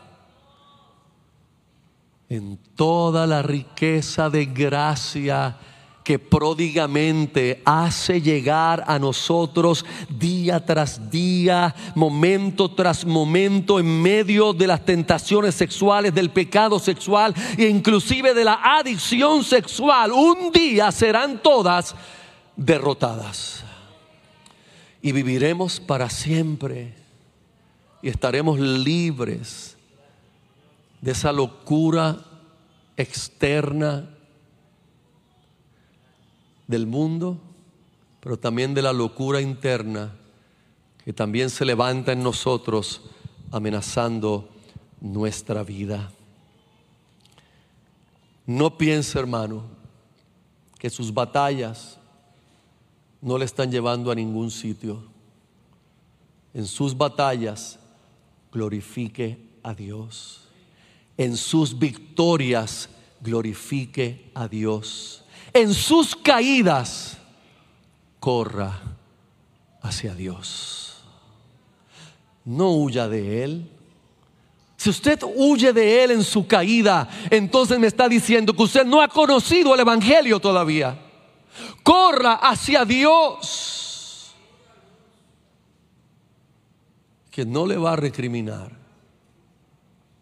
en 2.29 2.57
toda 2.75 3.27
la 3.27 3.43
riqueza 3.43 4.31
de 4.31 4.47
gracia 4.47 5.57
que 6.05 6.19
pródigamente 6.19 7.63
hace 7.65 8.21
llegar 8.21 8.85
a 8.87 8.99
nosotros 8.99 9.85
día 10.09 10.65
tras 10.65 11.11
día, 11.11 11.75
momento 11.95 12.71
tras 12.71 13.05
momento, 13.05 13.79
en 13.79 14.01
medio 14.01 14.53
de 14.53 14.67
las 14.67 14.85
tentaciones 14.85 15.55
sexuales, 15.55 16.15
del 16.15 16.31
pecado 16.31 16.79
sexual 16.79 17.35
e 17.57 17.69
inclusive 17.69 18.35
de 18.35 18.45
la 18.45 18.61
adicción 18.79 19.45
sexual. 19.45 20.13
Un 20.13 20.51
día 20.53 20.91
serán 20.91 21.43
todas 21.43 21.95
derrotadas. 22.57 23.65
Y 25.03 25.13
viviremos 25.13 25.81
para 25.81 26.09
siempre. 26.11 26.95
Y 28.03 28.09
estaremos 28.09 28.59
libres 28.59 29.77
de 31.01 31.13
esa 31.13 31.33
locura 31.33 32.19
externa 32.97 34.09
del 36.71 36.87
mundo, 36.87 37.37
pero 38.21 38.39
también 38.39 38.75
de 38.75 38.83
la 38.83 38.93
locura 38.93 39.41
interna 39.41 40.13
que 41.05 41.13
también 41.13 41.51
se 41.51 41.65
levanta 41.65 42.13
en 42.13 42.23
nosotros 42.23 43.03
amenazando 43.51 44.49
nuestra 45.01 45.65
vida. 45.65 46.13
No 48.47 48.79
piense, 48.79 49.19
hermano, 49.19 49.65
que 50.79 50.91
sus 50.91 51.13
batallas 51.13 51.99
no 53.21 53.37
le 53.37 53.47
están 53.47 53.71
llevando 53.71 54.11
a 54.11 54.15
ningún 54.15 54.51
sitio. 54.51 55.03
En 56.55 56.67
sus 56.67 56.97
batallas 56.97 57.79
glorifique 58.53 59.39
a 59.65 59.75
Dios. 59.75 60.43
En 61.17 61.37
sus 61.37 61.79
victorias 61.79 62.89
glorifique 63.21 64.31
a 64.35 64.47
Dios 64.47 65.20
en 65.53 65.75
sus 65.75 66.15
caídas, 66.17 67.19
corra 68.19 68.81
hacia 69.83 70.15
Dios. 70.15 71.03
No 72.45 72.71
huya 72.71 73.09
de 73.09 73.45
Él. 73.45 73.71
Si 74.77 74.89
usted 74.89 75.21
huye 75.37 75.73
de 75.73 76.05
Él 76.05 76.13
en 76.13 76.25
su 76.25 76.47
caída, 76.47 77.09
entonces 77.31 77.79
me 77.79 77.87
está 77.87 78.09
diciendo 78.09 78.55
que 78.55 78.63
usted 78.63 78.87
no 78.87 79.03
ha 79.03 79.09
conocido 79.09 79.75
el 79.75 79.81
Evangelio 79.81 80.41
todavía. 80.41 80.99
Corra 81.83 82.35
hacia 82.35 82.85
Dios, 82.85 84.35
que 87.31 87.45
no 87.45 87.67
le 87.67 87.77
va 87.77 87.93
a 87.93 87.97
recriminar, 87.97 88.73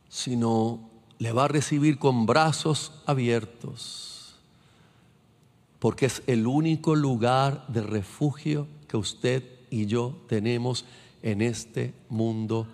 sino 0.09 0.91
le 1.19 1.33
va 1.33 1.45
a 1.45 1.49
recibir 1.49 1.99
con 1.99 2.27
brazos 2.27 2.93
abiertos 3.07 4.18
porque 5.79 6.07
es 6.07 6.23
el 6.27 6.47
único 6.47 6.97
lugar 6.97 7.67
de 7.69 7.83
refugio 7.83 8.67
que 8.89 8.97
usted 8.97 9.45
y 9.71 9.87
yo 9.87 10.17
tenemos 10.29 10.85
en 11.23 11.43
este 11.43 11.95
mundo 12.09 12.67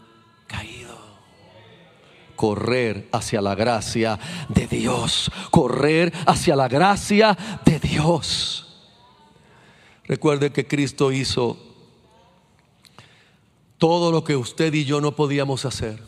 caído. 0.46 0.94
Correr 2.36 3.08
hacia 3.12 3.40
la 3.40 3.54
gracia 3.54 4.18
de 4.48 4.66
Dios, 4.66 5.30
correr 5.50 6.12
hacia 6.26 6.56
la 6.56 6.68
gracia 6.68 7.36
de 7.64 7.78
Dios. 7.78 8.90
Recuerde 10.04 10.52
que 10.52 10.66
Cristo 10.66 11.12
hizo 11.12 11.58
todo 13.78 14.10
lo 14.10 14.24
que 14.24 14.36
usted 14.36 14.72
y 14.74 14.84
yo 14.84 15.00
no 15.00 15.14
podíamos 15.14 15.64
hacer. 15.64 16.02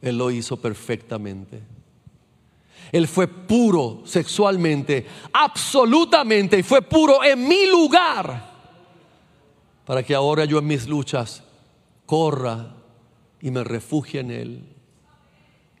Él 0.00 0.16
lo 0.16 0.30
hizo 0.30 0.56
perfectamente. 0.56 1.62
Él 2.92 3.06
fue 3.08 3.26
puro 3.26 4.02
sexualmente, 4.04 5.06
absolutamente, 5.32 6.58
y 6.58 6.62
fue 6.62 6.82
puro 6.82 7.22
en 7.22 7.46
mi 7.46 7.66
lugar, 7.66 8.52
para 9.84 10.02
que 10.02 10.14
ahora 10.14 10.44
yo 10.44 10.58
en 10.58 10.66
mis 10.66 10.88
luchas 10.88 11.42
corra 12.06 12.74
y 13.40 13.50
me 13.50 13.64
refugie 13.64 14.20
en 14.20 14.30
Él. 14.30 14.64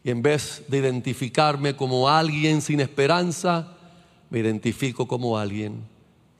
Y 0.04 0.10
en 0.10 0.22
vez 0.22 0.64
de 0.68 0.78
identificarme 0.78 1.74
como 1.76 2.08
alguien 2.08 2.62
sin 2.62 2.80
esperanza, 2.80 3.76
me 4.30 4.38
identifico 4.38 5.08
como 5.08 5.38
alguien 5.38 5.86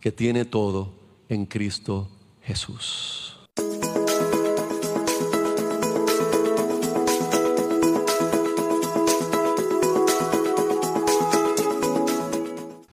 que 0.01 0.13
tiene 0.13 0.45
todo 0.45 0.93
en 1.29 1.47
Cristo 1.47 2.09
Jesús. 2.43 3.38